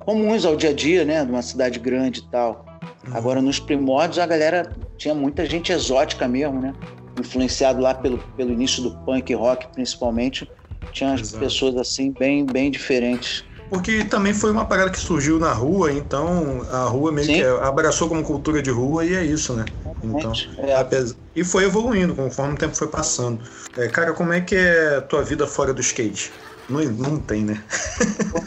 comuns 0.00 0.44
ao 0.44 0.56
dia 0.56 0.70
a 0.70 0.72
dia, 0.72 1.04
né? 1.04 1.24
De 1.24 1.30
uma 1.30 1.42
cidade 1.42 1.78
grande 1.78 2.20
e 2.20 2.30
tal. 2.30 2.64
Uhum. 3.06 3.16
Agora, 3.16 3.40
nos 3.40 3.58
primórdios, 3.58 4.18
a 4.18 4.26
galera 4.26 4.72
tinha 4.96 5.14
muita 5.14 5.46
gente 5.46 5.72
exótica 5.72 6.28
mesmo, 6.28 6.60
né? 6.60 6.74
Influenciado 7.18 7.80
lá 7.80 7.94
pelo, 7.94 8.18
pelo 8.36 8.52
início 8.52 8.82
do 8.82 8.96
punk 9.04 9.32
rock, 9.34 9.66
principalmente 9.72 10.48
tinha 10.90 11.14
as 11.14 11.32
pessoas 11.32 11.76
assim 11.76 12.12
bem, 12.18 12.44
bem 12.44 12.70
diferentes. 12.70 13.44
Porque 13.70 14.04
também 14.04 14.34
foi 14.34 14.50
uma 14.50 14.66
parada 14.66 14.90
que 14.90 14.98
surgiu 14.98 15.38
na 15.38 15.52
rua, 15.52 15.90
então 15.90 16.62
a 16.70 16.84
rua 16.84 17.10
meio 17.10 17.26
Sim. 17.26 17.34
que 17.36 17.42
abraçou 17.42 18.06
como 18.06 18.22
cultura 18.22 18.60
de 18.60 18.70
rua 18.70 19.04
e 19.04 19.14
é 19.14 19.24
isso, 19.24 19.54
né? 19.54 19.64
Então, 20.02 20.32
é. 20.58 20.74
apesar... 20.74 21.14
E 21.34 21.42
foi 21.42 21.64
evoluindo 21.64 22.14
conforme 22.14 22.52
o 22.52 22.58
tempo 22.58 22.76
foi 22.76 22.88
passando. 22.88 23.42
É, 23.76 23.88
cara, 23.88 24.12
como 24.12 24.32
é 24.32 24.42
que 24.42 24.54
é 24.54 24.96
a 24.96 25.00
tua 25.00 25.22
vida 25.22 25.46
fora 25.46 25.72
do 25.72 25.80
skate? 25.80 26.30
Não, 26.68 26.80
não 26.84 27.18
tem, 27.18 27.44
né? 27.44 27.64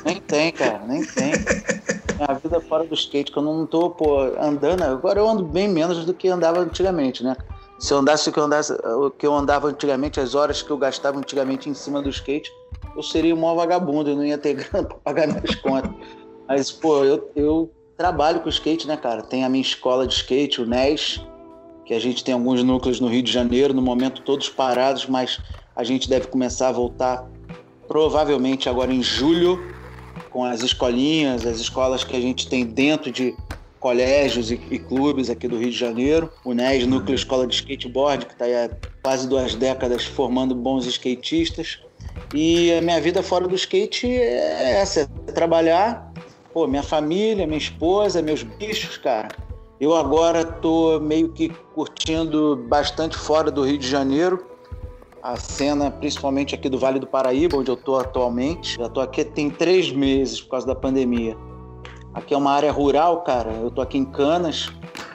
nem 0.05 0.21
tem, 0.21 0.51
cara, 0.51 0.81
nem 0.87 1.03
tem. 1.03 1.33
A 2.17 2.33
vida 2.33 2.61
fora 2.61 2.85
do 2.85 2.93
skate, 2.93 3.31
que 3.31 3.37
eu 3.37 3.43
não 3.43 3.65
tô, 3.65 3.89
pô, 3.89 4.21
andando. 4.39 4.83
Agora 4.83 5.19
eu 5.19 5.27
ando 5.27 5.43
bem 5.43 5.67
menos 5.67 6.05
do 6.05 6.13
que 6.13 6.29
andava 6.29 6.59
antigamente, 6.59 7.21
né? 7.23 7.35
Se 7.77 7.93
eu 7.93 7.97
andasse 7.97 8.29
o 8.29 8.31
que 8.31 8.39
eu, 8.39 8.43
andasse, 8.43 8.73
o 8.73 9.11
que 9.11 9.27
eu 9.27 9.33
andava 9.33 9.67
antigamente, 9.67 10.19
as 10.19 10.33
horas 10.33 10.61
que 10.61 10.71
eu 10.71 10.77
gastava 10.77 11.17
antigamente 11.19 11.69
em 11.69 11.73
cima 11.73 12.01
do 12.01 12.09
skate, 12.09 12.51
eu 12.95 13.03
seria 13.03 13.35
um 13.35 13.39
maior 13.39 13.55
vagabundo, 13.55 14.09
eu 14.09 14.15
não 14.15 14.25
ia 14.25 14.37
ter 14.37 14.53
grana 14.71 14.87
para 14.87 14.97
pagar 14.97 15.27
minhas 15.27 15.55
contas. 15.55 15.91
Mas, 16.47 16.71
pô, 16.71 17.03
eu, 17.03 17.29
eu 17.35 17.71
trabalho 17.97 18.39
com 18.41 18.49
skate, 18.49 18.87
né, 18.87 18.95
cara? 18.95 19.23
Tem 19.23 19.43
a 19.43 19.49
minha 19.49 19.61
escola 19.61 20.07
de 20.07 20.13
skate, 20.13 20.61
o 20.61 20.65
NES, 20.65 21.21
que 21.85 21.93
a 21.93 21.99
gente 21.99 22.23
tem 22.23 22.33
alguns 22.33 22.63
núcleos 22.63 22.99
no 22.99 23.07
Rio 23.07 23.23
de 23.23 23.31
Janeiro, 23.31 23.73
no 23.73 23.81
momento 23.81 24.21
todos 24.21 24.49
parados, 24.49 25.05
mas 25.07 25.39
a 25.75 25.83
gente 25.83 26.09
deve 26.09 26.27
começar 26.27 26.69
a 26.69 26.71
voltar 26.71 27.27
provavelmente 27.87 28.69
agora 28.69 28.91
em 28.91 29.03
julho, 29.03 29.59
com 30.31 30.43
as 30.43 30.61
escolinhas, 30.61 31.45
as 31.45 31.59
escolas 31.59 32.03
que 32.03 32.15
a 32.15 32.19
gente 32.19 32.47
tem 32.49 32.65
dentro 32.65 33.11
de 33.11 33.35
colégios 33.85 34.49
e, 34.49 34.59
e, 34.71 34.79
clubes 34.79 35.29
aqui 35.29 35.47
do 35.47 35.59
Rio 35.59 35.69
de 35.69 35.77
Janeiro. 35.77 36.31
O 36.43 36.55
NES, 36.55 36.87
Núcleo 36.87 37.13
Escola 37.13 37.45
de 37.45 37.53
Skateboard, 37.53 38.25
que 38.25 38.33
está 38.33 38.45
há 38.45 38.69
quase 39.03 39.29
duas 39.29 39.53
décadas 39.53 40.03
formando 40.03 40.55
bons 40.55 40.87
skatistas. 40.87 41.79
E 42.33 42.73
a 42.73 42.81
minha 42.81 42.99
vida 42.99 43.21
fora 43.21 43.47
do 43.47 43.53
skate 43.53 44.07
é 44.07 44.79
essa, 44.81 45.01
é 45.01 45.31
trabalhar, 45.31 46.11
pô, 46.51 46.65
minha 46.65 46.81
família, 46.81 47.45
minha 47.45 47.59
esposa, 47.59 48.23
meus 48.23 48.41
bichos, 48.41 48.97
cara. 48.97 49.27
Eu 49.79 49.95
agora 49.95 50.43
tô 50.43 50.99
meio 50.99 51.29
que 51.29 51.49
curtindo 51.75 52.65
bastante 52.67 53.15
fora 53.15 53.51
do 53.51 53.61
Rio 53.61 53.77
de 53.77 53.87
Janeiro. 53.87 54.43
a 55.21 55.35
cena, 55.35 55.91
principalmente 55.91 56.55
aqui 56.55 56.69
do 56.69 56.79
Vale 56.79 56.99
do 56.99 57.05
Paraíba, 57.05 57.57
onde 57.57 57.69
eu 57.69 57.75
estou 57.75 57.99
atualmente. 57.99 58.77
Já 58.77 58.87
estou 58.87 59.03
aqui 59.03 59.23
tem 59.23 59.51
três 59.51 59.91
meses 59.91 60.41
por 60.41 60.49
causa 60.49 60.65
da 60.65 60.73
pandemia. 60.73 61.37
Aqui 62.15 62.33
é 62.33 62.37
uma 62.37 62.51
área 62.51 62.71
rural, 62.71 63.23
cara. 63.23 63.51
Eu 63.51 63.67
estou 63.67 63.83
aqui 63.83 63.97
em 63.97 64.05
Canas, 64.05 64.69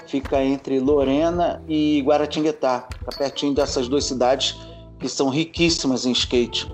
fica 0.07 0.45
entre 0.45 0.79
Lorena 0.79 1.63
e 1.67 2.03
Guaratinguetá, 2.03 2.87
fica 2.99 3.17
pertinho 3.17 3.55
dessas 3.55 3.89
duas 3.89 4.05
cidades 4.05 4.61
que 4.99 5.09
são 5.09 5.31
riquíssimas 5.31 6.05
em 6.05 6.13
skate. 6.13 6.71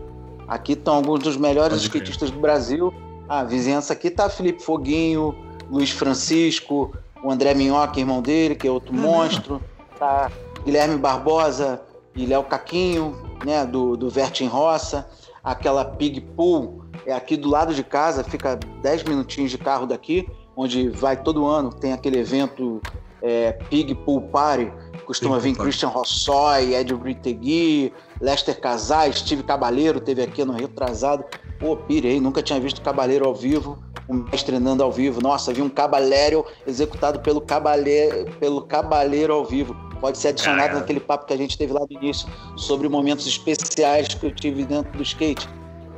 Aqui 0.49 0.72
estão 0.72 0.97
alguns 0.97 1.22
dos 1.22 1.37
melhores 1.37 1.81
skatistas 1.81 2.29
do 2.33 2.41
Brasil. 2.41 2.93
a 3.29 3.45
vizinhança 3.45 3.93
aqui 3.93 4.11
tá 4.11 4.29
Felipe 4.29 4.62
Foguinho, 4.62 5.33
Luiz 5.70 5.91
Francisco, 5.91 6.93
o 7.22 7.31
André 7.31 7.55
Minhoca, 7.55 8.01
irmão 8.01 8.20
dele, 8.20 8.57
que 8.57 8.66
é 8.66 8.70
outro 8.70 8.93
uhum. 8.93 9.01
monstro, 9.01 9.62
tá 9.97 10.31
Guilherme 10.64 10.97
Barbosa 10.97 11.81
e 12.16 12.27
Léo 12.27 12.43
Caquinho, 12.43 13.16
né, 13.45 13.64
do, 13.64 13.97
do 13.97 14.11
Vertin 14.11 14.47
Roça, 14.47 15.09
aquela 15.47 15.84
Pig 15.84 16.20
Pool 16.20 16.82
é 17.07 17.12
aqui 17.12 17.36
do 17.36 17.49
lado 17.49 17.72
de 17.72 17.84
casa, 17.84 18.24
fica 18.24 18.59
10 18.82 19.05
minutinhos 19.05 19.53
de 19.53 19.57
carro 19.57 19.86
daqui, 19.86 20.28
onde 20.57 20.88
vai 20.88 21.16
todo 21.16 21.47
ano, 21.47 21.72
tem 21.72 21.92
aquele 21.92 22.18
evento 22.18 22.82
é, 23.22 23.53
Pig 23.53 23.94
Pool 23.94 24.22
Party, 24.22 24.72
costuma 25.07 25.38
Pig 25.38 25.53
vir 25.53 25.62
Christian 25.62 25.88
Rossoy, 25.88 26.74
Ed 26.74 26.92
Britegui, 26.92 27.92
Lester 28.20 28.61
Casais, 28.61 29.20
Steve 29.20 29.44
Cabaleiro 29.44 30.01
teve 30.01 30.20
aqui 30.20 30.44
no 30.44 30.53
Rio 30.53 30.68
Trazado. 30.68 31.24
Pô, 31.61 31.76
pirei, 31.76 32.20
nunca 32.20 32.42
tinha 32.42 32.59
visto 32.59 32.82
Cabaleiro 32.82 33.24
ao 33.24 33.34
vivo, 33.34 33.78
um 34.09 34.16
mestre 34.16 34.47
treinando 34.47 34.82
ao 34.82 34.90
vivo. 34.90 35.22
Nossa, 35.22 35.53
vi 35.53 35.62
um 35.62 35.68
Cabaleiro 35.68 36.44
executado 36.66 37.20
pelo 37.20 37.40
Cabaleiro, 37.40 38.32
pelo 38.40 38.62
Cabaleiro 38.62 39.32
ao 39.32 39.44
vivo. 39.44 39.86
Pode 40.01 40.18
ser 40.18 40.28
adicionado 40.28 40.74
naquele 40.74 41.01
papo 41.01 41.26
que 41.26 41.34
a 41.34 41.36
gente 41.36 41.57
teve 41.57 41.72
lá 41.72 41.80
no 41.80 41.88
início 41.90 42.28
sobre 42.57 42.88
momentos 42.88 43.26
especiais 43.26 44.09
que 44.09 44.26
eu 44.26 44.34
tive 44.34 44.64
dentro 44.64 44.92
do 44.92 45.03
skate. 45.03 45.49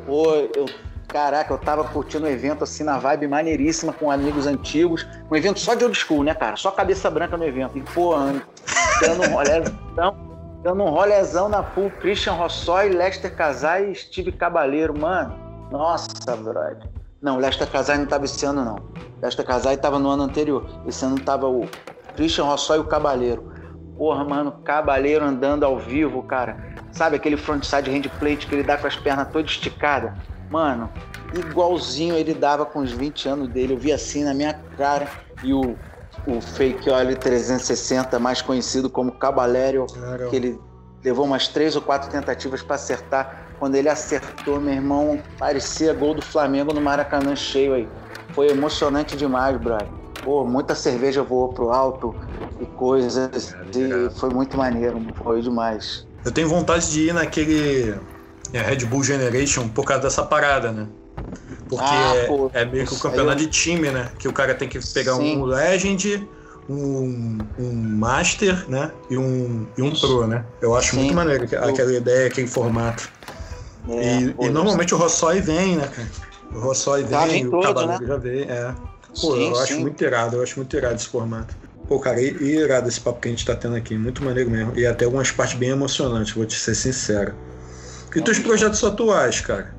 Pô, 0.06 0.34
eu 0.54 0.66
Caraca, 1.08 1.54
eu 1.54 1.58
tava 1.58 1.84
curtindo 1.84 2.26
um 2.26 2.28
evento 2.28 2.64
assim 2.64 2.84
na 2.84 2.98
vibe 2.98 3.26
maneiríssima 3.28 3.94
com 3.94 4.10
amigos 4.10 4.46
antigos. 4.46 5.06
Um 5.30 5.34
evento 5.34 5.58
só 5.58 5.74
de 5.74 5.82
old 5.82 5.96
school, 5.96 6.22
né, 6.22 6.34
cara? 6.34 6.54
Só 6.56 6.70
cabeça 6.70 7.10
branca 7.10 7.34
no 7.34 7.46
evento. 7.46 7.78
E, 7.78 7.80
pô, 7.80 8.14
dando 9.00 9.22
um 9.22 9.32
rolezão, 9.32 10.16
dando 10.62 10.82
um 10.82 10.90
rolezão 10.90 11.48
na 11.48 11.62
pool. 11.62 11.90
Christian 11.92 12.34
Rossói, 12.34 12.90
Lester 12.90 13.34
Casai 13.34 13.90
e 13.90 13.94
Steve 13.94 14.32
Cabaleiro, 14.32 14.98
mano. 14.98 15.34
Nossa, 15.70 16.36
brother. 16.36 16.86
Não, 17.22 17.38
Lester 17.38 17.70
Casai 17.70 17.96
não 17.96 18.06
tava 18.06 18.26
esse 18.26 18.44
ano, 18.44 18.62
não. 18.62 18.76
Lester 19.22 19.46
Casai 19.46 19.78
tava 19.78 19.98
no 19.98 20.10
ano 20.10 20.24
anterior. 20.24 20.66
Esse 20.86 21.06
ano 21.06 21.18
tava 21.18 21.48
o 21.48 21.66
Christian 22.16 22.44
Rossói 22.44 22.76
e 22.76 22.80
o 22.80 22.84
Cabaleiro. 22.84 23.50
Porra, 23.98 24.22
mano, 24.22 24.52
Cabaleiro 24.64 25.24
andando 25.24 25.64
ao 25.64 25.76
vivo, 25.76 26.22
cara. 26.22 26.56
Sabe 26.92 27.16
aquele 27.16 27.36
frontside 27.36 27.90
handplate 27.90 28.46
que 28.46 28.54
ele 28.54 28.62
dá 28.62 28.78
com 28.78 28.86
as 28.86 28.94
pernas 28.94 29.28
todas 29.32 29.50
esticadas? 29.50 30.12
Mano, 30.48 30.88
igualzinho 31.34 32.14
ele 32.14 32.32
dava 32.32 32.64
com 32.64 32.78
os 32.78 32.92
20 32.92 33.28
anos 33.28 33.48
dele. 33.48 33.74
Eu 33.74 33.76
vi 33.76 33.92
assim 33.92 34.22
na 34.22 34.32
minha 34.32 34.54
cara. 34.76 35.08
E 35.42 35.52
o, 35.52 35.76
o 36.28 36.40
Fake 36.40 36.88
Olho 36.88 37.16
360, 37.16 38.20
mais 38.20 38.40
conhecido 38.40 38.88
como 38.88 39.10
Cabalério, 39.10 39.84
que 40.30 40.36
ele 40.36 40.60
levou 41.04 41.24
umas 41.24 41.48
três 41.48 41.74
ou 41.74 41.82
quatro 41.82 42.08
tentativas 42.08 42.62
para 42.62 42.76
acertar. 42.76 43.48
Quando 43.58 43.74
ele 43.74 43.88
acertou, 43.88 44.60
meu 44.60 44.74
irmão, 44.74 45.20
parecia 45.36 45.92
gol 45.92 46.14
do 46.14 46.22
Flamengo 46.22 46.72
no 46.72 46.80
Maracanã 46.80 47.34
cheio 47.34 47.74
aí. 47.74 47.88
Foi 48.28 48.48
emocionante 48.48 49.16
demais, 49.16 49.56
brother. 49.56 49.88
Pô, 50.24 50.44
muita 50.44 50.74
cerveja 50.74 51.22
voou 51.22 51.48
pro 51.48 51.70
alto 51.70 52.14
e 52.60 52.66
coisas. 52.66 53.54
E 53.74 54.18
foi 54.18 54.30
muito 54.30 54.56
maneiro, 54.56 55.00
foi 55.22 55.40
demais. 55.40 56.06
Eu 56.24 56.32
tenho 56.32 56.48
vontade 56.48 56.90
de 56.90 57.08
ir 57.08 57.14
naquele 57.14 57.94
é 58.52 58.60
Red 58.60 58.86
Bull 58.86 59.04
Generation 59.04 59.68
por 59.68 59.84
causa 59.84 60.04
dessa 60.04 60.22
parada, 60.22 60.72
né? 60.72 60.86
Porque 61.68 61.84
ah, 61.84 62.50
é, 62.54 62.62
é, 62.62 62.64
meio 62.64 62.86
que 62.86 62.94
o 62.94 62.98
campeonato 62.98 63.42
eu... 63.42 63.46
de 63.46 63.50
time, 63.50 63.90
né? 63.90 64.10
Que 64.18 64.26
o 64.26 64.32
cara 64.32 64.54
tem 64.54 64.68
que 64.68 64.78
pegar 64.92 65.14
Sim. 65.16 65.38
um 65.38 65.44
Legend, 65.44 66.26
um, 66.68 67.38
um 67.58 67.72
Master, 67.72 68.68
né? 68.68 68.90
E 69.10 69.18
um, 69.18 69.66
e 69.76 69.82
um 69.82 69.90
Pro, 69.94 70.26
né? 70.26 70.44
Eu 70.62 70.74
acho 70.74 70.92
Sim. 70.92 71.00
muito 71.02 71.14
maneiro 71.14 71.44
aquela 71.44 71.92
ideia, 71.92 72.26
aquele 72.26 72.46
formato. 72.46 73.10
É, 73.88 74.20
e, 74.20 74.32
pô, 74.32 74.44
e 74.44 74.50
normalmente 74.50 74.94
o 74.94 74.98
Rossói 74.98 75.40
vem, 75.40 75.76
né, 75.76 75.88
cara? 75.88 76.08
O 76.54 76.60
Rossói 76.60 77.04
tá, 77.04 77.26
vem, 77.26 77.46
o 77.46 77.60
Cavaleiro 77.60 78.02
né? 78.02 78.08
já 78.08 78.16
vem, 78.16 78.42
é. 78.42 78.74
Pô, 79.08 79.34
sim, 79.34 79.48
eu 79.48 79.54
sim. 79.54 79.62
acho 79.62 79.80
muito 79.80 80.04
irado, 80.04 80.36
eu 80.36 80.42
acho 80.42 80.58
muito 80.58 80.76
irado 80.76 80.94
esse 80.94 81.08
formato. 81.08 81.56
Pô, 81.86 81.98
cara, 81.98 82.20
irado 82.20 82.88
esse 82.88 83.00
papo 83.00 83.20
que 83.20 83.28
a 83.28 83.30
gente 83.30 83.46
tá 83.46 83.56
tendo 83.56 83.74
aqui, 83.74 83.96
muito 83.96 84.22
maneiro 84.22 84.50
mesmo. 84.50 84.78
E 84.78 84.86
até 84.86 85.06
algumas 85.06 85.30
partes 85.30 85.56
bem 85.56 85.70
emocionantes, 85.70 86.34
vou 86.34 86.44
te 86.44 86.54
ser 86.54 86.74
sincero. 86.74 87.34
E 88.14 88.20
teus 88.20 88.38
projetos 88.38 88.82
atuais, 88.84 89.40
cara? 89.40 89.74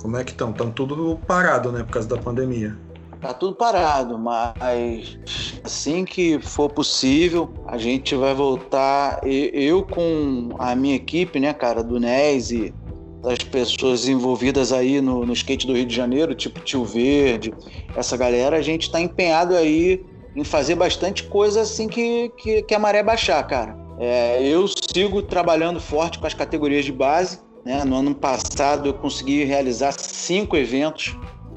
Como 0.00 0.16
é 0.16 0.24
que 0.24 0.30
estão? 0.30 0.50
Estão 0.50 0.70
tudo 0.70 1.18
parado, 1.26 1.70
né, 1.70 1.82
por 1.82 1.92
causa 1.92 2.08
da 2.08 2.16
pandemia. 2.16 2.76
Tá 3.20 3.34
tudo 3.34 3.54
parado, 3.54 4.18
mas 4.18 5.18
assim 5.62 6.06
que 6.06 6.40
for 6.40 6.70
possível, 6.70 7.52
a 7.66 7.76
gente 7.76 8.14
vai 8.14 8.34
voltar. 8.34 9.20
Eu 9.24 9.82
com 9.82 10.48
a 10.58 10.74
minha 10.74 10.96
equipe, 10.96 11.38
né, 11.38 11.52
cara, 11.52 11.82
do 11.84 12.00
NES 12.00 12.50
e 12.50 12.74
das 13.22 13.38
pessoas 13.38 14.08
envolvidas 14.08 14.72
aí 14.72 15.00
no, 15.00 15.26
no 15.26 15.32
skate 15.32 15.66
do 15.66 15.74
Rio 15.74 15.86
de 15.86 15.94
Janeiro, 15.94 16.34
tipo 16.34 16.60
Tio 16.60 16.84
Verde, 16.84 17.52
essa 17.94 18.16
galera, 18.16 18.56
a 18.56 18.62
gente 18.62 18.82
está 18.82 19.00
empenhado 19.00 19.54
aí 19.54 20.04
em 20.34 20.44
fazer 20.44 20.74
bastante 20.74 21.24
coisa 21.24 21.62
assim 21.62 21.88
que, 21.88 22.30
que, 22.38 22.62
que 22.62 22.74
a 22.74 22.78
maré 22.78 23.02
baixar, 23.02 23.42
cara. 23.46 23.76
É, 23.98 24.42
eu 24.42 24.66
sigo 24.68 25.20
trabalhando 25.22 25.78
forte 25.78 26.18
com 26.18 26.26
as 26.26 26.32
categorias 26.32 26.84
de 26.84 26.92
base 26.92 27.40
né? 27.64 27.84
No 27.84 27.96
ano 27.96 28.14
passado 28.14 28.88
eu 28.88 28.94
consegui 28.94 29.44
realizar 29.44 29.92
cinco 29.92 30.56
eventos 30.56 31.16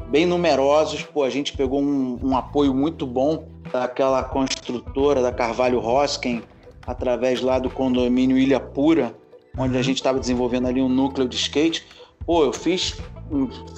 bem 0.09 0.25
numerosos. 0.25 1.03
Pô, 1.03 1.23
a 1.23 1.29
gente 1.29 1.53
pegou 1.53 1.81
um, 1.81 2.19
um 2.21 2.37
apoio 2.37 2.73
muito 2.73 3.05
bom 3.05 3.47
daquela 3.71 4.23
construtora 4.23 5.21
da 5.21 5.31
Carvalho 5.31 5.79
Hosken, 5.79 6.43
através 6.85 7.41
lá 7.41 7.57
do 7.57 7.69
condomínio 7.69 8.37
Ilha 8.37 8.59
Pura, 8.59 9.15
onde 9.57 9.77
a 9.77 9.81
gente 9.81 9.97
estava 9.97 10.19
desenvolvendo 10.19 10.67
ali 10.67 10.81
um 10.81 10.89
núcleo 10.89 11.27
de 11.27 11.35
skate. 11.35 11.85
Pô, 12.25 12.43
eu 12.43 12.53
fiz. 12.53 12.97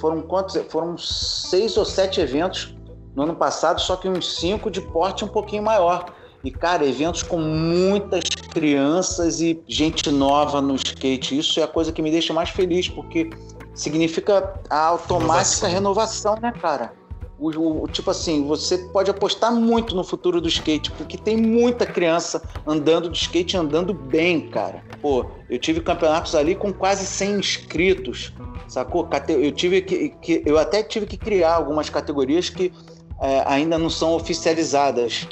Foram 0.00 0.22
quantos? 0.22 0.56
Foram 0.68 0.96
seis 0.96 1.76
ou 1.76 1.84
sete 1.84 2.20
eventos 2.20 2.74
no 3.14 3.22
ano 3.22 3.34
passado, 3.34 3.80
só 3.80 3.96
que 3.96 4.08
uns 4.08 4.36
cinco 4.36 4.70
de 4.70 4.80
porte 4.80 5.24
um 5.24 5.28
pouquinho 5.28 5.62
maior. 5.62 6.06
E, 6.44 6.50
cara, 6.50 6.86
eventos 6.86 7.22
com 7.22 7.38
muitas 7.38 8.24
crianças 8.52 9.40
e 9.40 9.60
gente 9.66 10.10
nova 10.10 10.60
no 10.60 10.76
skate. 10.76 11.36
Isso 11.36 11.58
é 11.58 11.62
a 11.62 11.68
coisa 11.68 11.90
que 11.90 12.00
me 12.00 12.10
deixa 12.10 12.32
mais 12.32 12.50
feliz, 12.50 12.88
porque 12.88 13.30
significa 13.74 14.54
a 14.70 14.86
automática 14.86 15.66
renovação, 15.66 16.34
renovação 16.34 16.36
né, 16.40 16.52
cara? 16.52 16.92
O, 17.38 17.82
o, 17.82 17.88
tipo 17.88 18.10
assim, 18.10 18.46
você 18.46 18.78
pode 18.78 19.10
apostar 19.10 19.52
muito 19.52 19.94
no 19.94 20.02
futuro 20.02 20.40
do 20.40 20.48
skate, 20.48 20.90
porque 20.92 21.18
tem 21.18 21.36
muita 21.36 21.84
criança 21.84 22.42
andando 22.66 23.10
de 23.10 23.18
skate 23.18 23.56
andando 23.58 23.92
bem, 23.92 24.48
cara. 24.48 24.82
Pô, 25.02 25.26
eu 25.50 25.58
tive 25.58 25.80
campeonatos 25.80 26.34
ali 26.34 26.54
com 26.54 26.72
quase 26.72 27.04
100 27.06 27.32
inscritos, 27.32 28.32
sacou? 28.66 29.06
Eu 29.28 29.52
tive 29.52 29.82
que, 29.82 30.08
que 30.08 30.42
eu 30.46 30.58
até 30.58 30.82
tive 30.82 31.04
que 31.04 31.18
criar 31.18 31.54
algumas 31.56 31.90
categorias 31.90 32.48
que 32.48 32.72
é, 33.20 33.42
ainda 33.46 33.78
não 33.78 33.90
são 33.90 34.14
oficializadas 34.14 35.26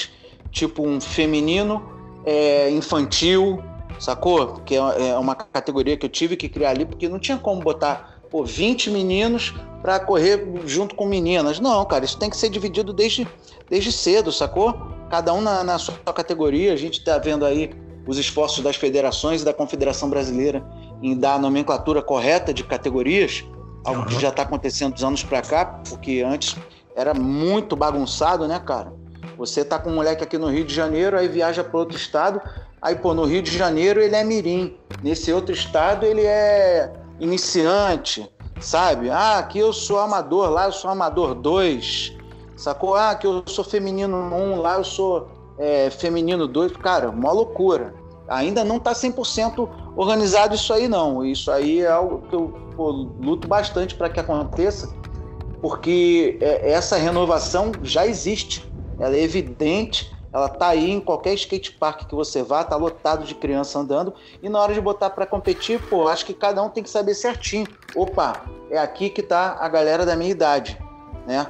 tipo 0.51 0.87
um 0.87 1.01
feminino 1.01 1.83
é, 2.25 2.71
infantil, 2.71 3.63
sacou? 3.99 4.57
Que 4.61 4.75
é, 4.75 5.09
é 5.09 5.19
uma 5.19 5.35
categoria 5.35 5.97
que 5.97 6.05
eu 6.05 6.11
tive 6.11 6.37
que 6.37 6.51
criar 6.51 6.71
ali, 6.71 6.85
porque 6.85 7.09
não 7.09 7.19
tinha 7.19 7.39
como 7.39 7.63
botar 7.63 8.14
pô, 8.35 8.45
20 8.45 8.91
meninos 8.91 9.55
para 9.81 10.01
correr 10.01 10.45
junto 10.67 10.97
com 10.97 11.07
meninas. 11.07 11.61
Não, 11.61 11.85
cara, 11.85 12.05
isso 12.05 12.19
tem 12.19 12.29
que 12.29 12.37
ser 12.37 12.49
dividido 12.49 12.93
desde, 12.93 13.29
desde 13.71 13.93
cedo, 13.93 14.33
sacou? 14.33 14.75
Cada 15.09 15.33
um 15.33 15.41
na, 15.41 15.63
na 15.63 15.79
sua 15.79 15.95
categoria. 16.13 16.73
A 16.73 16.77
gente 16.77 16.99
está 16.99 17.17
vendo 17.17 17.47
aí 17.47 17.71
os 18.09 18.19
esforços 18.19 18.65
das 18.65 18.75
federações 18.75 19.43
e 19.43 19.45
da 19.45 19.55
Confederação 19.55 20.11
Brasileira 20.11 20.67
em 21.01 21.17
dar 21.17 21.35
a 21.35 21.39
nomenclatura 21.39 22.03
correta 22.03 22.53
de 22.53 22.65
categorias, 22.65 23.45
algo 23.85 24.05
que 24.05 24.21
já 24.21 24.31
está 24.31 24.43
acontecendo 24.43 24.95
dos 24.95 25.05
anos 25.05 25.23
para 25.23 25.41
cá, 25.41 25.65
porque 25.89 26.25
antes 26.27 26.57
era 26.97 27.15
muito 27.15 27.77
bagunçado, 27.77 28.49
né, 28.49 28.59
cara? 28.59 28.93
Você 29.39 29.65
tá 29.65 29.79
com 29.79 29.91
um 29.91 29.95
moleque 29.95 30.25
aqui 30.25 30.37
no 30.37 30.49
Rio 30.49 30.65
de 30.65 30.75
Janeiro, 30.75 31.17
aí 31.17 31.29
viaja 31.29 31.63
para 31.63 31.79
outro 31.79 31.97
estado, 31.97 32.41
aí 32.83 32.97
pô, 32.97 33.15
no 33.15 33.27
Rio 33.27 33.43
de 33.43 33.57
Janeiro 33.57 34.01
ele 34.01 34.17
é 34.17 34.25
mirim, 34.25 34.77
nesse 35.05 35.33
outro 35.33 35.55
estado 35.55 36.05
ele 36.05 36.23
é 36.23 37.04
iniciante, 37.19 38.29
sabe? 38.61 39.11
Ah, 39.11 39.39
aqui 39.39 39.59
eu 39.59 39.73
sou 39.73 39.99
amador, 39.99 40.51
lá 40.51 40.67
eu 40.67 40.73
sou 40.73 40.91
amador 40.91 41.35
2, 41.35 42.13
sacou? 42.57 42.95
Ah, 42.95 43.11
aqui 43.11 43.27
eu 43.27 43.43
sou 43.47 43.65
feminino 43.65 44.17
1, 44.17 44.35
um, 44.35 44.61
lá 44.61 44.77
eu 44.77 44.85
sou 44.85 45.29
é, 45.59 45.91
feminino 45.91 46.47
2, 46.47 46.77
cara, 46.77 47.11
uma 47.11 47.33
loucura. 47.33 47.95
Ainda 48.29 48.65
não 48.65 48.79
tá 48.79 48.93
100% 48.93 49.69
organizado 49.97 50.55
isso 50.55 50.73
aí 50.73 50.89
não, 50.89 51.25
isso 51.25 51.51
aí 51.51 51.81
é 51.81 51.91
algo 51.91 52.23
que 52.29 52.35
eu 52.35 52.49
pô, 52.75 52.91
luto 52.91 53.47
bastante 53.47 53.95
para 53.95 54.09
que 54.09 54.19
aconteça, 54.19 54.95
porque 55.61 56.39
é, 56.41 56.71
essa 56.71 56.97
renovação 56.97 57.73
já 57.83 58.07
existe 58.07 58.75
ela 58.99 59.17
é 59.17 59.23
evidente, 59.23 60.14
Ela 60.35 60.49
tá 60.49 60.67
aí 60.67 60.91
em 60.91 61.01
qualquer 61.01 61.33
skate 61.35 61.71
park 61.71 62.09
que 62.09 62.15
você 62.15 62.43
vá, 62.43 62.65
tá 62.65 62.75
lotado 62.75 63.25
de 63.25 63.37
criança 63.37 63.79
andando. 63.79 64.13
E 64.43 64.49
na 64.49 64.61
hora 64.61 64.75
de 64.75 64.81
botar 64.81 65.11
para 65.11 65.25
competir, 65.25 65.81
pô, 65.89 66.09
acho 66.09 66.27
que 66.27 66.35
cada 66.35 66.61
um 66.61 66.69
tem 66.69 66.83
que 66.83 66.91
saber 66.91 67.15
certinho. 67.15 67.69
Opa, 67.95 68.43
é 68.69 68.77
aqui 68.77 69.09
que 69.11 69.23
tá 69.23 69.57
a 69.61 69.69
galera 69.69 70.05
da 70.05 70.17
minha 70.17 70.33
idade, 70.33 70.77
né? 71.25 71.47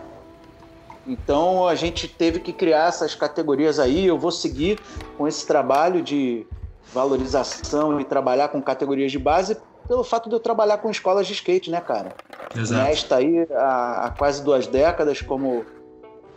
Então 1.07 1.67
a 1.67 1.75
gente 1.75 2.07
teve 2.07 2.41
que 2.41 2.53
criar 2.53 2.89
essas 2.89 3.15
categorias 3.15 3.79
aí. 3.79 4.05
Eu 4.05 4.19
vou 4.19 4.31
seguir 4.31 4.79
com 5.17 5.27
esse 5.27 5.47
trabalho 5.47 6.03
de 6.03 6.47
valorização 6.93 7.99
e 7.99 8.05
trabalhar 8.05 8.49
com 8.49 8.61
categorias 8.61 9.11
de 9.11 9.19
base 9.19 9.57
pelo 9.89 10.05
fato 10.05 10.29
de 10.29 10.35
eu 10.35 10.41
trabalhar 10.41 10.79
com 10.79 10.91
escolas 10.91 11.27
de 11.27 11.33
skate, 11.33 11.71
né, 11.71 11.81
cara? 11.81 12.15
Exato. 12.55 12.91
Está 12.91 13.17
aí 13.17 13.47
há, 13.51 14.07
há, 14.07 14.11
quase 14.11 14.43
duas 14.43 14.67
décadas 14.67 15.21
como 15.21 15.65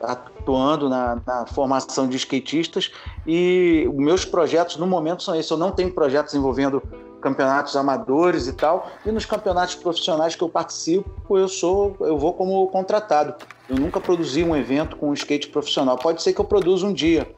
atuando 0.02 0.89
na, 0.89 1.22
na, 1.26 1.45
formação 1.48 2.08
de 2.08 2.18
skatistas 2.18 2.91
e 3.26 3.89
meus 3.93 4.26
projetos 4.26 4.78
no 4.78 4.88
momento 4.88 5.24
são 5.24 5.36
esses. 5.36 5.50
Eu 5.50 5.58
não 5.58 5.72
tenho 5.72 5.91
projetos 5.91 6.34
envolvendo 6.34 6.82
campeonatos 7.22 7.76
amadores 7.76 8.48
e 8.48 8.54
tal, 8.54 8.89
e 9.06 9.12
nos 9.12 9.26
campeonatos 9.26 9.76
profissionais 9.76 10.36
que 10.36 10.43
eu 10.43 10.50
participo, 10.50 11.38
eu 11.38 11.48
sou, 11.48 11.95
eu 12.00 12.18
vou 12.18 12.34
como 12.34 12.68
contratado. 12.68 13.34
Eu 13.68 13.76
nunca 13.76 14.00
produzi 14.00 14.43
um 14.43 14.56
evento 14.56 14.95
com 14.95 15.10
um 15.10 15.14
skate 15.14 15.50
profissional. 15.50 15.98
Pode 15.98 16.22
ser 16.22 16.34
que 16.34 16.39
eu 16.39 16.45
produza 16.45 16.86
um 16.86 16.93
dia, 16.93 17.30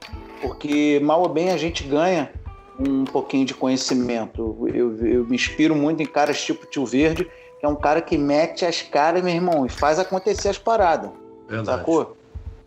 porque 0.41 0.99
mal 1.03 1.21
ou 1.21 1.29
bem 1.29 1.51
a 1.51 1.57
gente 1.57 1.83
ganha 1.83 2.31
um 2.79 3.03
pouquinho 3.03 3.45
de 3.45 3.53
conhecimento. 3.53 4.57
Eu, 4.73 4.95
eu 5.05 5.25
me 5.25 5.35
inspiro 5.35 5.75
muito 5.75 6.03
em 6.03 6.05
caras 6.05 6.41
tipo 6.41 6.65
Tio 6.65 6.85
Verde, 6.85 7.29
que 7.59 7.65
é 7.65 7.67
um 7.67 7.75
cara 7.75 8.01
que 8.01 8.17
mete 8.17 8.65
as 8.65 8.81
caras, 8.81 9.23
meu 9.23 9.33
irmão, 9.33 9.65
e 9.65 9.69
faz 9.69 9.99
acontecer 9.99 10.49
as 10.49 10.57
paradas. 10.57 11.09
Verdade. 11.47 11.79
Sacou? 11.79 12.15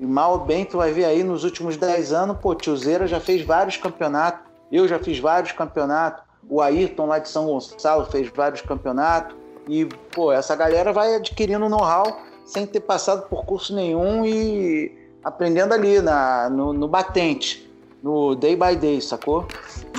E 0.02 0.04
mal 0.04 0.32
ou 0.32 0.38
bem, 0.40 0.64
tu 0.64 0.78
vai 0.78 0.90
ver 0.90 1.04
aí 1.04 1.22
nos 1.22 1.44
últimos 1.44 1.76
10 1.76 2.12
anos, 2.12 2.36
pô, 2.38 2.56
Tiozeira 2.56 3.06
já 3.06 3.20
fez 3.20 3.46
vários 3.46 3.76
campeonatos, 3.76 4.40
eu 4.72 4.88
já 4.88 4.98
fiz 4.98 5.20
vários 5.20 5.52
campeonatos, 5.52 6.24
o 6.50 6.60
Ayrton 6.60 7.06
lá 7.06 7.20
de 7.20 7.28
São 7.28 7.46
Gonçalo 7.46 8.06
fez 8.06 8.28
vários 8.34 8.60
campeonatos, 8.62 9.36
e, 9.68 9.84
pô, 10.10 10.32
essa 10.32 10.56
galera 10.56 10.92
vai 10.92 11.14
adquirindo 11.14 11.68
know-how 11.68 12.20
sem 12.44 12.66
ter 12.66 12.80
passado 12.80 13.28
por 13.28 13.44
curso 13.44 13.72
nenhum 13.72 14.26
e 14.26 14.92
aprendendo 15.22 15.72
ali 15.72 16.00
na, 16.00 16.50
no, 16.50 16.72
no 16.72 16.88
batente 16.88 17.70
no 18.02 18.34
day 18.34 18.56
by 18.56 18.74
day, 18.74 19.00
sacou? 19.00 19.46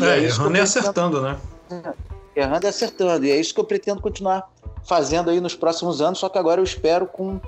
E 0.02 0.04
é, 0.04 0.20
é 0.20 0.24
errando 0.26 0.58
e 0.58 0.60
acertando, 0.60 1.22
né? 1.22 1.38
É, 1.72 2.42
errando 2.42 2.66
e 2.66 2.68
acertando. 2.68 3.26
E 3.26 3.32
é 3.32 3.38
isso 3.38 3.54
que 3.54 3.60
eu 3.62 3.64
pretendo 3.64 4.02
continuar 4.02 4.52
fazendo 4.84 5.30
aí 5.30 5.40
nos 5.40 5.56
próximos 5.56 6.02
anos, 6.02 6.20
só 6.20 6.28
que 6.28 6.38
agora 6.38 6.60
eu 6.60 6.66
espero 6.66 7.08
com 7.08 7.40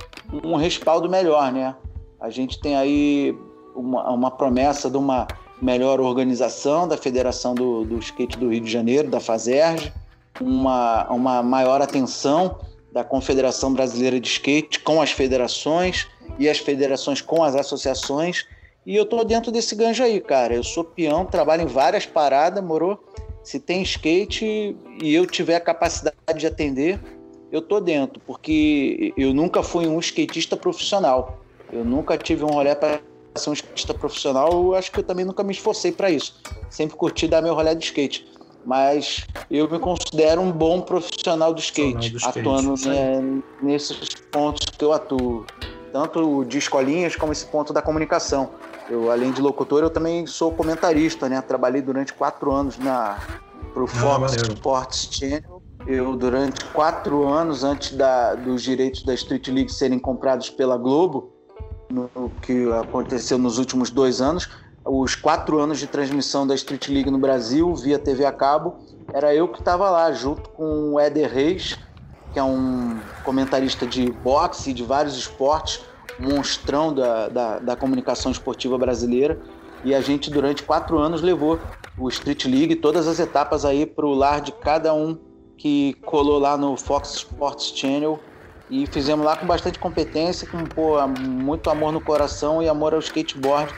um 0.42 0.56
respaldo 0.56 1.10
melhor, 1.10 1.52
né? 1.52 1.76
A 2.20 2.30
gente 2.30 2.60
tem 2.60 2.76
aí 2.76 3.38
uma, 3.76 4.10
uma 4.12 4.32
promessa 4.32 4.90
de 4.90 4.98
uma 4.98 5.28
melhor 5.62 6.00
organização 6.00 6.88
da 6.88 6.98
Federação 6.98 7.56
do, 7.56 7.86
do 7.86 7.98
Skate 8.00 8.38
do 8.38 8.50
Rio 8.50 8.62
de 8.62 8.72
Janeiro, 8.72 9.10
da 9.10 9.20
FASERG, 9.20 9.92
uma, 10.42 11.08
uma 11.10 11.44
maior 11.44 11.82
atenção 11.82 12.60
da 12.92 13.04
Confederação 13.04 13.74
Brasileira 13.74 14.20
de 14.20 14.28
Skate 14.28 14.80
com 14.80 15.02
as 15.02 15.12
federações 15.12 16.08
e 16.40 16.50
as 16.50 16.58
federações 16.58 17.22
com 17.22 17.44
as 17.44 17.56
associações 17.56 18.46
e 18.86 18.96
eu 18.96 19.06
tô 19.06 19.24
dentro 19.24 19.52
desse 19.52 19.76
ganjo 19.76 20.04
aí, 20.04 20.22
cara. 20.22 20.54
Eu 20.54 20.64
sou 20.64 20.84
peão, 20.84 21.26
trabalho 21.26 21.64
em 21.64 21.68
várias 21.68 22.06
paradas, 22.06 22.64
morou? 22.64 23.04
Se 23.44 23.60
tem 23.60 23.82
skate 23.82 24.78
e 25.02 25.14
eu 25.14 25.26
tiver 25.26 25.56
a 25.56 25.60
capacidade 25.60 26.40
de 26.40 26.46
atender, 26.46 27.00
eu 27.52 27.62
tô 27.62 27.80
dentro, 27.80 28.22
porque 28.26 29.12
eu 29.18 29.34
nunca 29.34 29.64
fui 29.64 29.88
um 29.88 30.00
skatista 30.00 30.56
profissional. 30.56 31.40
Eu 31.72 31.84
nunca 31.84 32.18
tive 32.18 32.44
um 32.44 32.48
rolê 32.48 32.76
para 32.76 33.00
ser 33.36 33.50
um 33.50 33.54
skatista 33.54 33.94
profissional, 33.94 34.52
eu 34.52 34.76
acho 34.76 34.92
que 34.92 35.00
eu 35.00 35.04
também 35.04 35.26
nunca 35.26 35.44
me 35.44 35.52
esforcei 35.52 35.92
para 35.92 36.10
isso. 36.10 36.42
Sempre 36.70 36.96
curti 36.96 37.28
dar 37.28 37.42
meu 37.42 37.54
rolê 37.54 37.76
de 37.76 37.86
skate. 37.86 38.26
Mas 38.66 39.28
eu 39.50 39.70
me 39.70 39.78
considero 39.78 40.42
um 40.42 40.52
bom 40.52 40.82
profissional 40.82 41.54
do 41.54 41.60
skate, 41.60 42.10
do 42.10 42.18
skate 42.18 42.40
atuando 42.40 42.74
né, 42.88 43.42
nesses 43.62 44.10
pontos 44.32 44.66
que 44.66 44.84
eu 44.84 44.92
atuo. 44.92 45.46
Tanto 45.92 46.44
de 46.46 46.58
escolinhas 46.58 47.16
como 47.16 47.32
esse 47.32 47.46
ponto 47.46 47.72
da 47.72 47.82
comunicação. 47.82 48.50
Eu, 48.90 49.12
além 49.12 49.32
de 49.32 49.42
locutor, 49.42 49.82
eu 49.84 49.90
também 49.90 50.28
sou 50.28 50.52
comentarista, 50.52 51.30
né? 51.30 51.42
Trabalhei 51.42 51.82
durante 51.82 52.14
quatro 52.14 52.52
anos 52.52 52.78
na 52.78 53.20
pro 53.74 53.86
ah, 53.86 53.88
Fox 53.88 54.34
ah, 54.34 54.54
Sports 54.54 55.10
Channel. 55.12 55.62
Eu, 55.88 56.16
durante 56.16 56.66
quatro 56.66 57.28
anos, 57.28 57.64
antes 57.64 57.96
da, 57.96 58.34
dos 58.34 58.64
direitos 58.64 59.04
da 59.04 59.14
Street 59.14 59.48
League 59.50 59.72
serem 59.72 60.00
comprados 60.00 60.50
pela 60.50 60.78
Globo, 60.78 61.35
no, 61.90 62.32
que 62.42 62.72
aconteceu 62.74 63.38
nos 63.38 63.58
últimos 63.58 63.90
dois 63.90 64.22
anos, 64.22 64.50
os 64.86 65.16
quatro 65.16 65.60
anos 65.60 65.80
de 65.80 65.88
transmissão 65.88 66.46
da 66.46 66.54
Street 66.54 66.90
League 66.90 67.10
no 67.10 67.18
Brasil, 67.18 67.74
via 67.76 67.98
TV 67.98 68.26
a 68.26 68.32
cabo, 68.32 68.76
era 69.14 69.34
eu 69.34 69.48
que 69.48 69.60
estava 69.60 69.90
lá, 69.90 70.12
junto 70.12 70.50
com 70.50 70.94
o 70.94 71.00
Éder 71.00 71.32
Reis, 71.32 71.78
que 72.32 72.40
é 72.40 72.44
um 72.44 73.00
comentarista 73.24 73.88
de 73.88 74.12
boxe 74.12 74.72
e 74.72 74.74
de 74.74 74.84
vários 74.84 75.18
esportes, 75.18 75.82
monstrão 76.20 76.94
da, 76.94 77.28
da, 77.30 77.60
da, 77.60 77.76
comunicação 77.76 78.32
esportiva 78.32 78.78
brasileira. 78.78 79.40
E 79.84 79.94
a 79.94 80.02
gente, 80.02 80.30
durante 80.30 80.64
quatro 80.64 80.98
anos, 80.98 81.22
levou 81.22 81.60
o 81.98 82.10
Street 82.10 82.46
League, 82.46 82.76
todas 82.76 83.08
as 83.08 83.20
etapas 83.20 83.66
aí 83.66 83.86
para 83.86 84.06
o 84.06 84.14
lar 84.14 84.42
de 84.42 84.52
cada 84.52 84.94
um 84.94 85.18
que 85.58 85.94
colou 86.06 86.38
lá 86.38 86.58
no 86.58 86.76
Fox 86.76 87.16
Sports 87.16 87.72
Channel. 87.76 88.20
E 88.70 88.88
fizemos 88.88 89.26
lá 89.26 89.36
com 89.36 89.46
bastante 89.46 89.78
competência, 89.78 90.48
com 90.48 90.64
pô, 90.64 90.96
muito 91.08 91.70
amor 91.70 91.92
no 91.92 92.02
coração 92.02 92.62
e 92.62 92.68
amor 92.68 92.94
ao 92.94 93.00
skateboard. 93.00 93.72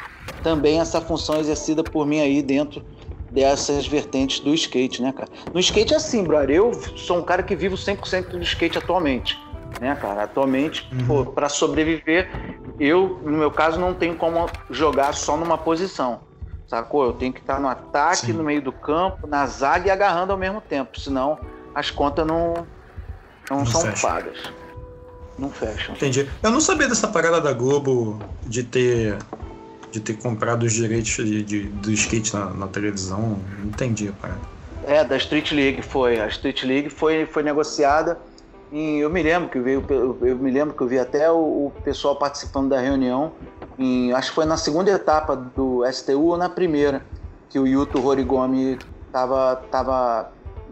Também 0.43 0.79
essa 0.79 1.01
função 1.01 1.39
exercida 1.39 1.83
por 1.83 2.05
mim 2.05 2.19
aí 2.21 2.41
dentro 2.41 2.83
dessas 3.29 3.85
vertentes 3.85 4.39
do 4.39 4.53
skate, 4.53 5.01
né, 5.01 5.11
cara? 5.11 5.29
No 5.53 5.59
skate 5.59 5.93
é 5.93 5.97
assim, 5.97 6.23
brother. 6.23 6.55
Eu 6.55 6.73
sou 6.95 7.19
um 7.19 7.23
cara 7.23 7.43
que 7.43 7.55
vivo 7.55 7.75
100% 7.75 8.29
do 8.29 8.41
skate 8.41 8.77
atualmente 8.77 9.37
né, 9.79 9.95
cara? 9.95 10.23
Atualmente, 10.23 10.87
uhum. 10.91 11.25
para 11.25 11.49
sobreviver, 11.49 12.29
eu, 12.79 13.19
no 13.23 13.37
meu 13.37 13.51
caso, 13.51 13.79
não 13.79 13.93
tenho 13.93 14.15
como 14.15 14.49
jogar 14.69 15.13
só 15.13 15.37
numa 15.37 15.57
posição, 15.57 16.21
sacou? 16.67 17.05
Eu 17.05 17.13
tenho 17.13 17.33
que 17.33 17.39
estar 17.39 17.59
no 17.59 17.67
ataque, 17.67 18.27
Sim. 18.27 18.33
no 18.33 18.43
meio 18.43 18.61
do 18.61 18.71
campo, 18.71 19.27
na 19.27 19.45
zaga 19.45 19.87
e 19.87 19.91
agarrando 19.91 20.31
ao 20.31 20.37
mesmo 20.37 20.61
tempo, 20.61 20.99
senão 20.99 21.39
as 21.73 21.91
contas 21.91 22.25
não, 22.25 22.67
não, 23.49 23.59
não 23.59 23.65
são 23.65 23.81
fecha. 23.81 24.07
pagas. 24.07 24.37
Não 25.37 25.49
fecham. 25.49 25.95
Entendi. 25.95 26.27
Eu 26.41 26.51
não 26.51 26.59
sabia 26.59 26.87
dessa 26.87 27.07
parada 27.07 27.39
da 27.39 27.53
Globo 27.53 28.19
de 28.45 28.63
ter 28.63 29.17
de 29.91 30.01
ter 30.01 30.17
comprado 30.17 30.63
os 30.63 30.73
direitos 30.73 31.15
de, 31.15 31.41
de 31.43 31.63
do 31.63 31.91
skate 31.91 32.33
na, 32.33 32.49
na 32.53 32.67
televisão. 32.67 33.39
Não 33.59 33.65
entendi 33.65 34.09
a 34.09 34.11
parada. 34.13 34.41
É, 34.85 35.03
da 35.03 35.17
Street 35.17 35.51
League 35.51 35.81
foi. 35.81 36.19
A 36.19 36.27
Street 36.27 36.63
League 36.63 36.89
foi, 36.89 37.25
foi 37.25 37.43
negociada 37.43 38.19
e 38.71 38.99
eu 38.99 39.09
me 39.09 39.23
lembro 39.23 39.49
que 39.49 39.59
veio, 39.59 39.85
eu 39.89 40.35
me 40.37 40.51
lembro 40.51 40.75
que 40.75 40.81
eu 40.81 40.87
vi 40.87 40.99
até 40.99 41.31
o, 41.31 41.67
o 41.67 41.73
pessoal 41.83 42.15
participando 42.15 42.69
da 42.69 42.79
reunião. 42.79 43.31
Em, 43.79 44.11
acho 44.11 44.29
que 44.29 44.35
foi 44.35 44.45
na 44.45 44.57
segunda 44.57 44.91
etapa 44.91 45.35
do 45.35 45.83
STU 45.91 46.27
ou 46.27 46.37
na 46.37 46.49
primeira 46.49 47.05
que 47.49 47.59
o 47.59 47.67
Yuto 47.67 48.05
Horigomi 48.05 48.77
tava, 49.11 49.55
tava 49.71 50.31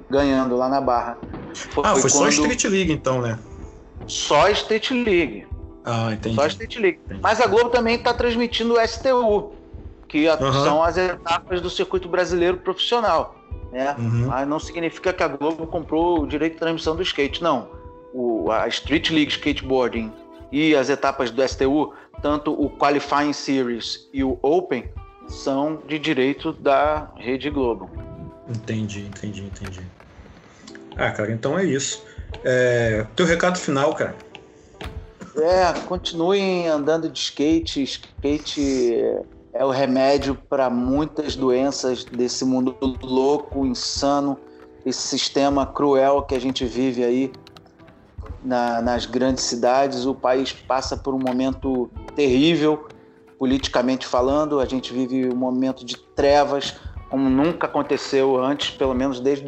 ganhando 0.10 0.58
lá 0.58 0.68
na 0.68 0.82
Barra. 0.82 1.18
Foi, 1.54 1.84
ah, 1.86 1.96
foi 1.96 2.10
só 2.10 2.28
Street 2.28 2.64
League 2.66 2.92
então, 2.92 3.22
né? 3.22 3.40
Só 4.08 4.50
Street 4.50 4.92
League. 4.92 5.48
Ah, 5.84 6.14
entendi. 6.14 6.36
Só 6.36 6.48
Street 6.48 6.76
League. 6.78 7.00
Entendi. 7.06 7.22
Mas 7.22 7.42
a 7.42 7.48
Globo 7.48 7.70
também 7.70 7.96
está 7.96 8.14
transmitindo 8.14 8.76
o 8.76 8.88
STU, 8.88 9.54
que 10.08 10.28
uhum. 10.28 10.54
são 10.64 10.84
as 10.84 10.98
etapas 10.98 11.62
do 11.62 11.70
circuito 11.70 12.08
brasileiro 12.08 12.58
profissional. 12.58 13.36
Né? 13.72 13.96
Uhum. 13.98 14.28
Mas 14.28 14.48
não 14.48 14.60
significa 14.60 15.12
que 15.12 15.24
a 15.24 15.28
Globo 15.28 15.68
comprou 15.68 16.22
o 16.22 16.28
direito 16.28 16.54
de 16.54 16.60
transmissão 16.60 16.96
do 16.96 17.02
skate, 17.02 17.44
não 17.44 17.86
o, 18.16 18.50
a 18.50 18.68
Street 18.70 19.10
League 19.10 19.32
Skateboarding 19.32 20.12
e 20.52 20.74
as 20.74 20.90
etapas 20.90 21.30
do 21.30 21.46
STU, 21.46 21.94
tanto 22.22 22.54
o 22.54 22.70
Qualifying 22.70 23.34
Series 23.34 24.08
e 24.14 24.24
o 24.24 24.40
Open, 24.42 24.86
são 25.28 25.82
de 25.88 26.00
direito 26.00 26.54
da 26.54 27.12
Rede 27.18 27.50
Globo. 27.50 27.90
Entendi, 28.48 29.02
entendi, 29.02 29.44
entendi. 29.44 29.82
Ah, 30.96 31.12
cara, 31.12 31.32
então 31.32 31.60
é 31.60 31.66
isso. 31.66 32.06
É, 32.44 33.06
teu 33.16 33.26
recado 33.26 33.58
final, 33.58 33.94
cara. 33.94 34.16
É, 35.38 35.74
continuem 35.82 36.68
andando 36.68 37.10
de 37.10 37.20
skate. 37.20 37.84
Skate 37.84 39.04
é 39.54 39.66
o 39.66 39.70
remédio 39.70 40.36
para 40.50 40.70
muitas 40.70 41.36
doenças 41.36 42.04
desse 42.06 42.46
mundo 42.46 42.76
louco, 43.02 43.66
insano, 43.66 44.38
esse 44.86 45.02
sistema 45.02 45.66
cruel 45.66 46.22
que 46.24 46.36
a 46.36 46.40
gente 46.40 46.66
vive 46.66 47.04
aí 47.04 47.32
na, 48.44 48.82
nas 48.82 49.06
grandes 49.06 49.44
cidades. 49.44 50.06
O 50.06 50.14
país 50.14 50.54
passa 50.54 50.96
por 50.96 51.14
um 51.14 51.20
momento 51.20 51.90
terrível, 52.16 52.88
politicamente 53.38 54.06
falando. 54.06 54.60
A 54.60 54.66
gente 54.66 54.94
vive 54.94 55.28
um 55.28 55.36
momento 55.36 55.86
de 55.86 55.98
trevas, 55.98 56.76
como 57.10 57.30
nunca 57.30 57.68
aconteceu 57.68 58.42
antes, 58.42 58.72
pelo 58.72 58.94
menos 58.94 59.20
desde 59.20 59.48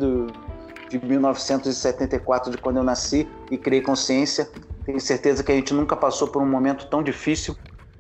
de 0.90 1.04
1974, 1.04 2.52
de 2.52 2.58
quando 2.58 2.78
eu 2.78 2.84
nasci 2.84 3.28
e 3.52 3.58
criei 3.58 3.82
consciência. 3.82 4.50
Tenho 4.86 5.00
certeza 5.00 5.44
que 5.44 5.52
a 5.52 5.56
gente 5.56 5.74
nunca 5.74 5.96
passou 5.96 6.28
por 6.28 6.42
um 6.42 6.50
momento 6.50 6.88
tão 6.88 7.04
difícil 7.04 7.56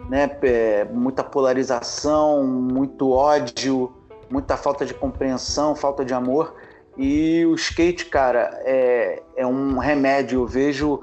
né? 0.09 0.29
É, 0.41 0.85
muita 0.85 1.23
polarização, 1.23 2.43
muito 2.43 3.11
ódio, 3.11 3.93
muita 4.29 4.57
falta 4.57 4.85
de 4.85 4.93
compreensão, 4.93 5.75
falta 5.75 6.03
de 6.03 6.13
amor. 6.13 6.55
E 6.97 7.45
o 7.45 7.55
skate, 7.55 8.05
cara, 8.05 8.49
é, 8.63 9.21
é 9.35 9.45
um 9.45 9.77
remédio. 9.77 10.41
Eu 10.41 10.47
vejo 10.47 10.99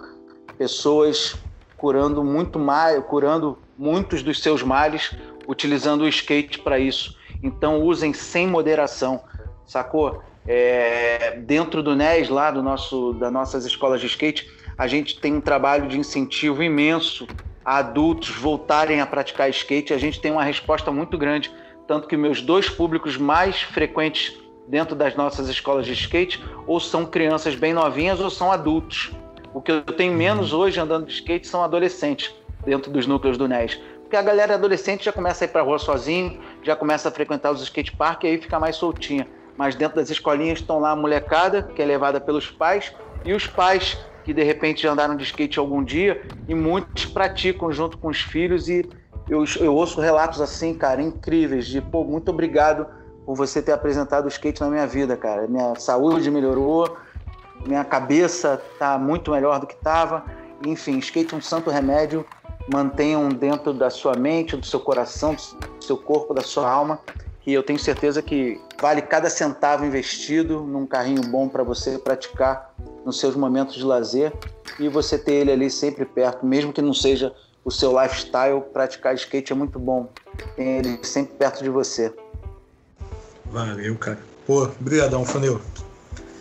pessoas 0.59 1.37
curando 1.77 2.25
muito 2.25 2.59
mais, 2.59 3.03
curando 3.05 3.59
muitos 3.77 4.23
dos 4.23 4.43
seus 4.43 4.63
males, 4.63 5.15
utilizando 5.47 6.03
o 6.03 6.09
skate 6.09 6.59
para 6.61 6.79
isso. 6.79 7.17
Então 7.43 7.83
usem 7.83 8.13
sem 8.13 8.47
moderação, 8.47 9.21
sacou? 9.67 10.23
É, 10.47 11.39
dentro 11.39 11.83
do 11.83 11.97
NES, 11.97 12.29
lá 12.29 12.51
do 12.51 12.63
nosso, 12.63 13.15
das 13.15 13.33
nossas 13.33 13.65
escolas 13.65 14.01
de 14.01 14.07
skate, 14.07 14.47
a 14.77 14.87
gente 14.87 15.21
tem 15.21 15.35
um 15.35 15.41
trabalho 15.41 15.89
de 15.89 15.99
incentivo 15.99 16.63
imenso 16.63 17.29
a 17.65 17.79
adultos 17.79 18.31
voltarem 18.31 19.01
a 19.01 19.07
praticar 19.07 19.49
skate. 19.49 19.95
A 19.95 19.99
gente 19.99 20.21
tem 20.21 20.31
uma 20.31 20.45
resposta 20.45 20.93
muito 20.93 21.17
grande, 21.17 21.51
tanto 21.87 22.07
que 22.07 22.17
meus 22.17 22.43
dois 22.43 22.69
públicos 22.69 23.17
mais 23.17 23.63
frequentes 23.63 24.39
dentro 24.69 24.95
das 24.95 25.15
nossas 25.15 25.49
escolas 25.49 25.87
de 25.87 25.93
skate 25.93 26.45
ou 26.67 26.81
são 26.81 27.07
crianças 27.07 27.55
bem 27.55 27.73
novinhas 27.73 28.21
ou 28.21 28.31
são 28.31 28.53
adultos. 28.53 29.13
O 29.53 29.61
que 29.61 29.71
eu 29.71 29.83
tenho 29.83 30.13
menos 30.13 30.53
hoje 30.53 30.81
andando 30.81 31.07
de 31.07 31.13
skate 31.13 31.47
são 31.47 31.63
adolescentes 31.63 32.35
dentro 32.65 32.91
dos 32.91 33.07
núcleos 33.07 33.39
do 33.39 33.47
NES. 33.47 33.81
Porque 34.01 34.17
a 34.17 34.23
galera 34.23 34.55
adolescente 34.55 35.05
já 35.05 35.13
começa 35.13 35.45
a 35.45 35.47
ir 35.47 35.49
para 35.49 35.63
rua 35.63 35.79
sozinho, 35.79 36.41
já 36.63 36.77
começa 36.77 37.09
a 37.09 37.13
frequentar 37.13 37.53
os 37.53 37.63
skate 37.63 37.93
park 37.93 38.25
e 38.25 38.27
aí 38.29 38.39
fica 38.39 38.59
mais 38.59 38.77
soltinha. 38.77 39.27
Mas 39.57 39.75
dentro 39.75 39.97
das 39.97 40.11
escolinhas 40.11 40.59
estão 40.59 40.81
lá 40.81 40.91
a 40.91 40.97
molecada, 40.97 41.63
que 41.63 41.81
é 41.81 41.85
levada 41.85 42.21
pelos 42.21 42.51
pais, 42.51 42.93
e 43.25 43.33
os 43.33 43.47
pais 43.47 43.97
que 44.25 44.33
de 44.33 44.43
repente 44.43 44.83
já 44.83 44.93
andaram 44.93 45.17
de 45.17 45.23
skate 45.23 45.59
algum 45.59 45.85
dia, 45.85 46.23
e 46.49 46.55
muitos 46.55 47.05
praticam 47.05 47.71
junto 47.71 47.99
com 47.99 48.09
os 48.09 48.21
filhos. 48.21 48.69
E 48.69 48.89
eu, 49.29 49.45
eu 49.61 49.75
ouço 49.75 50.01
relatos 50.01 50.41
assim, 50.41 50.75
cara, 50.75 51.01
incríveis, 51.03 51.67
de 51.67 51.81
pô, 51.81 52.03
muito 52.05 52.31
obrigado 52.31 52.87
por 53.25 53.37
você 53.37 53.63
ter 53.63 53.73
apresentado 53.73 54.25
o 54.25 54.29
skate 54.29 54.61
na 54.61 54.69
minha 54.69 54.87
vida, 54.87 55.17
cara. 55.17 55.47
Minha 55.47 55.75
saúde 55.77 56.31
melhorou, 56.31 56.97
minha 57.67 57.85
cabeça 57.85 58.61
tá 58.79 58.99
muito 58.99 59.31
melhor 59.31 59.61
do 59.61 59.67
que 59.67 59.75
estava. 59.75 60.25
Enfim, 60.67 60.99
skate 60.99 61.35
é 61.35 61.37
um 61.37 61.43
santo 61.43 61.71
remédio. 61.71 62.25
Mantenham 62.73 63.29
dentro 63.29 63.75
da 63.75 63.91
sua 63.91 64.15
mente, 64.15 64.57
do 64.57 64.65
seu 64.65 64.81
coração, 64.81 65.35
do 65.35 65.85
seu 65.85 65.99
corpo, 65.99 66.33
da 66.33 66.41
sua 66.41 66.71
alma. 66.71 66.99
E 67.47 67.53
eu 67.53 67.63
tenho 67.63 67.79
certeza 67.79 68.23
que 68.23 68.61
vale 68.81 69.03
cada 69.03 69.29
centavo 69.29 69.85
investido 69.85 70.61
num 70.61 70.87
carrinho 70.87 71.23
bom 71.23 71.49
para 71.49 71.63
você 71.63 71.99
praticar 71.99 72.75
nos 73.05 73.21
seus 73.21 73.37
momentos 73.37 73.75
de 73.75 73.85
lazer 73.85 74.33
e 74.79 74.89
você 74.89 75.19
ter 75.19 75.35
ele 75.35 75.53
ali 75.53 75.71
sempre 75.71 76.05
perto, 76.05 76.47
mesmo 76.47 76.73
que 76.73 76.81
não 76.81 76.95
seja 76.95 77.35
o 77.65 77.71
seu 77.71 78.01
lifestyle, 78.01 78.61
praticar 78.73 79.15
skate 79.15 79.53
é 79.53 79.57
muito 79.57 79.79
bom. 79.79 80.09
Tem 80.57 80.79
ele 80.79 80.99
sempre 81.03 81.35
perto 81.35 81.63
de 81.63 81.71
você. 81.71 82.13
Valeu, 83.47 83.97
cara. 83.97 84.19
Pô, 84.47 84.69
brigadão, 84.81 85.25
Funil. 85.25 85.61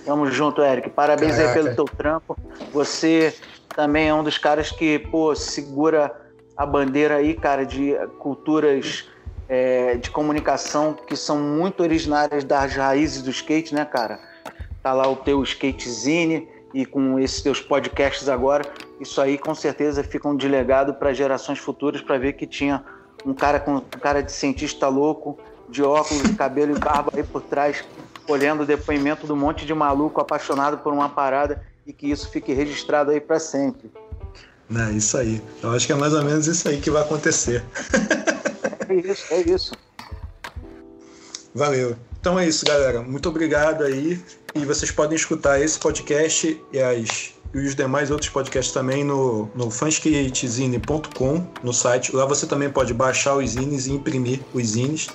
Tamo 0.06 0.30
junto, 0.30 0.62
Eric. 0.62 0.90
Parabéns 0.90 1.36
Caraca. 1.36 1.60
aí 1.60 1.64
pelo 1.64 1.76
teu 1.76 1.86
trampo. 1.86 2.38
Você 2.74 3.34
também 3.74 4.10
é 4.10 4.14
um 4.14 4.24
dos 4.24 4.38
caras 4.38 4.72
que, 4.72 5.00
pô, 5.00 5.34
segura 5.36 6.14
a 6.58 6.66
bandeira 6.66 7.16
aí, 7.16 7.34
cara, 7.34 7.66
de 7.66 7.96
culturas 8.20 9.08
é, 9.48 9.96
de 9.96 10.10
comunicação 10.10 10.94
que 10.94 11.16
são 11.16 11.40
muito 11.40 11.84
originárias 11.84 12.44
das 12.44 12.74
raízes 12.76 13.22
do 13.22 13.30
skate, 13.30 13.74
né, 13.74 13.86
cara? 13.86 14.20
Tá 14.82 14.94
lá 14.94 15.08
o 15.08 15.16
teu 15.16 15.42
skatezine 15.44 16.48
e 16.74 16.86
com 16.86 17.20
esses 17.20 17.42
teus 17.42 17.62
podcasts 17.62 18.28
agora, 18.28 18.66
isso 19.00 19.22
aí 19.22 19.38
com 19.38 19.54
certeza 19.54 20.04
fica 20.04 20.28
um 20.28 20.36
delegado 20.36 20.94
para 20.96 21.14
gerações 21.14 21.60
futuras 21.60 22.02
para 22.02 22.18
ver 22.18 22.34
que 22.34 22.48
tinha 22.48 22.84
um 23.26 23.34
cara 23.34 23.60
com 23.60 23.76
um 23.76 23.82
cara 23.82 24.22
de 24.22 24.32
cientista 24.32 24.88
louco, 24.88 25.38
de 25.70 25.84
óculos, 25.84 26.24
de 26.24 26.34
cabelo 26.34 26.76
e 26.76 26.80
barba 26.80 27.12
aí 27.16 27.24
por 27.24 27.42
trás, 27.42 27.84
olhando 28.28 28.64
o 28.64 28.66
depoimento 28.66 29.28
do 29.28 29.36
monte 29.36 29.66
de 29.66 29.74
maluco 29.74 30.20
apaixonado 30.20 30.80
por 30.80 30.92
uma 30.94 31.10
parada 31.10 31.64
e 31.86 31.94
que 31.94 32.10
isso 32.10 32.30
fique 32.30 32.54
registrado 32.54 33.12
aí 33.12 33.22
para 33.22 33.40
sempre. 33.40 33.92
É 34.76 34.92
isso 34.92 35.18
aí. 35.18 35.42
Eu 35.62 35.72
acho 35.72 35.86
que 35.86 35.94
é 35.94 35.96
mais 35.96 36.14
ou 36.14 36.24
menos 36.24 36.48
isso 36.48 36.68
aí 36.68 36.80
que 36.80 36.90
vai 36.90 37.04
acontecer. 37.04 37.64
é 38.90 38.94
isso, 38.96 39.34
é 39.34 39.42
isso. 39.42 39.72
Valeu. 41.54 41.96
Então 42.20 42.40
é 42.40 42.48
isso, 42.48 42.66
galera. 42.66 43.02
Muito 43.02 43.30
obrigado 43.30 43.84
aí. 43.84 44.20
E 44.56 44.66
vocês 44.66 44.92
podem 44.92 45.16
escutar 45.16 45.60
esse 45.60 45.78
podcast 45.80 46.60
e, 46.72 46.80
as, 46.80 47.34
e 47.54 47.58
os 47.58 47.76
demais 47.76 48.10
outros 48.12 48.30
podcasts 48.30 48.74
também 48.74 49.04
no, 49.04 49.50
no 49.56 49.70
fanskatezine.com, 49.70 51.48
no 51.62 51.74
site. 51.74 52.16
Lá 52.16 52.26
você 52.26 52.48
também 52.48 52.70
pode 52.70 52.94
baixar 52.94 53.36
os 53.36 53.52
zines 53.52 53.88
e 53.88 53.92
imprimir 53.92 54.40
os 54.54 54.68
zines 54.70 55.10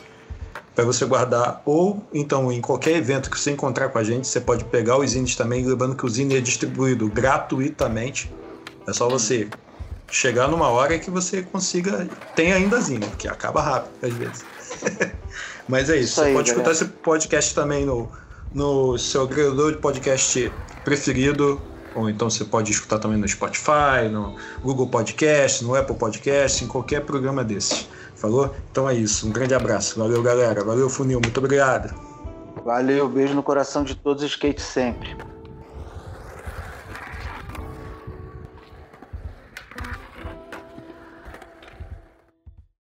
para 0.74 0.84
você 0.84 1.04
guardar. 1.04 1.62
Ou 1.64 2.04
então, 2.12 2.52
em 2.52 2.60
qualquer 2.60 2.96
evento 2.96 3.30
que 3.30 3.38
você 3.38 3.50
encontrar 3.50 3.88
com 3.88 3.98
a 3.98 4.04
gente, 4.04 4.28
você 4.28 4.40
pode 4.40 4.64
pegar 4.64 4.98
os 4.98 5.10
zines 5.10 5.34
também, 5.34 5.64
lembrando 5.64 5.96
que 5.96 6.06
o 6.06 6.08
zine 6.08 6.36
é 6.36 6.40
distribuído 6.40 7.08
gratuitamente. 7.08 8.30
É 8.86 8.92
só 8.92 9.08
você 9.08 9.48
chegar 10.11 10.48
numa 10.48 10.68
hora 10.68 10.98
que 10.98 11.11
você 11.11 11.42
consiga. 11.42 12.09
Tem 12.34 12.52
ainda 12.52 12.80
zine, 12.80 13.06
porque 13.06 13.28
acaba 13.28 13.61
rápido 13.61 13.92
às 14.02 14.14
vezes. 14.14 14.44
Mas 15.68 15.90
é 15.90 15.96
isso. 15.96 16.04
isso 16.04 16.14
você 16.14 16.26
aí, 16.28 16.34
pode 16.34 16.50
galera. 16.50 16.70
escutar 16.72 16.86
esse 16.86 17.02
podcast 17.02 17.54
também 17.54 17.84
no, 17.84 18.09
no 18.54 18.96
seu 18.98 19.22
agregador 19.22 19.72
de 19.72 19.78
podcast 19.78 20.52
preferido. 20.84 21.61
Ou 21.94 22.09
então 22.09 22.30
você 22.30 22.44
pode 22.44 22.70
escutar 22.70 22.98
também 22.98 23.18
no 23.18 23.26
Spotify, 23.26 24.09
no 24.11 24.36
Google 24.62 24.88
Podcast, 24.88 25.64
no 25.64 25.74
Apple 25.74 25.96
Podcast, 25.96 26.64
em 26.64 26.68
qualquer 26.68 27.00
programa 27.00 27.42
desses. 27.42 27.88
Falou? 28.14 28.54
Então 28.70 28.88
é 28.88 28.94
isso. 28.94 29.26
Um 29.26 29.30
grande 29.30 29.54
abraço. 29.54 29.98
Valeu, 29.98 30.22
galera. 30.22 30.62
Valeu, 30.64 30.88
Funil. 30.88 31.20
Muito 31.22 31.38
obrigado. 31.38 31.94
Valeu. 32.64 33.09
Beijo 33.09 33.34
no 33.34 33.42
coração 33.42 33.84
de 33.84 33.94
todos. 33.94 34.22
Skate 34.22 34.61
sempre. 34.61 35.16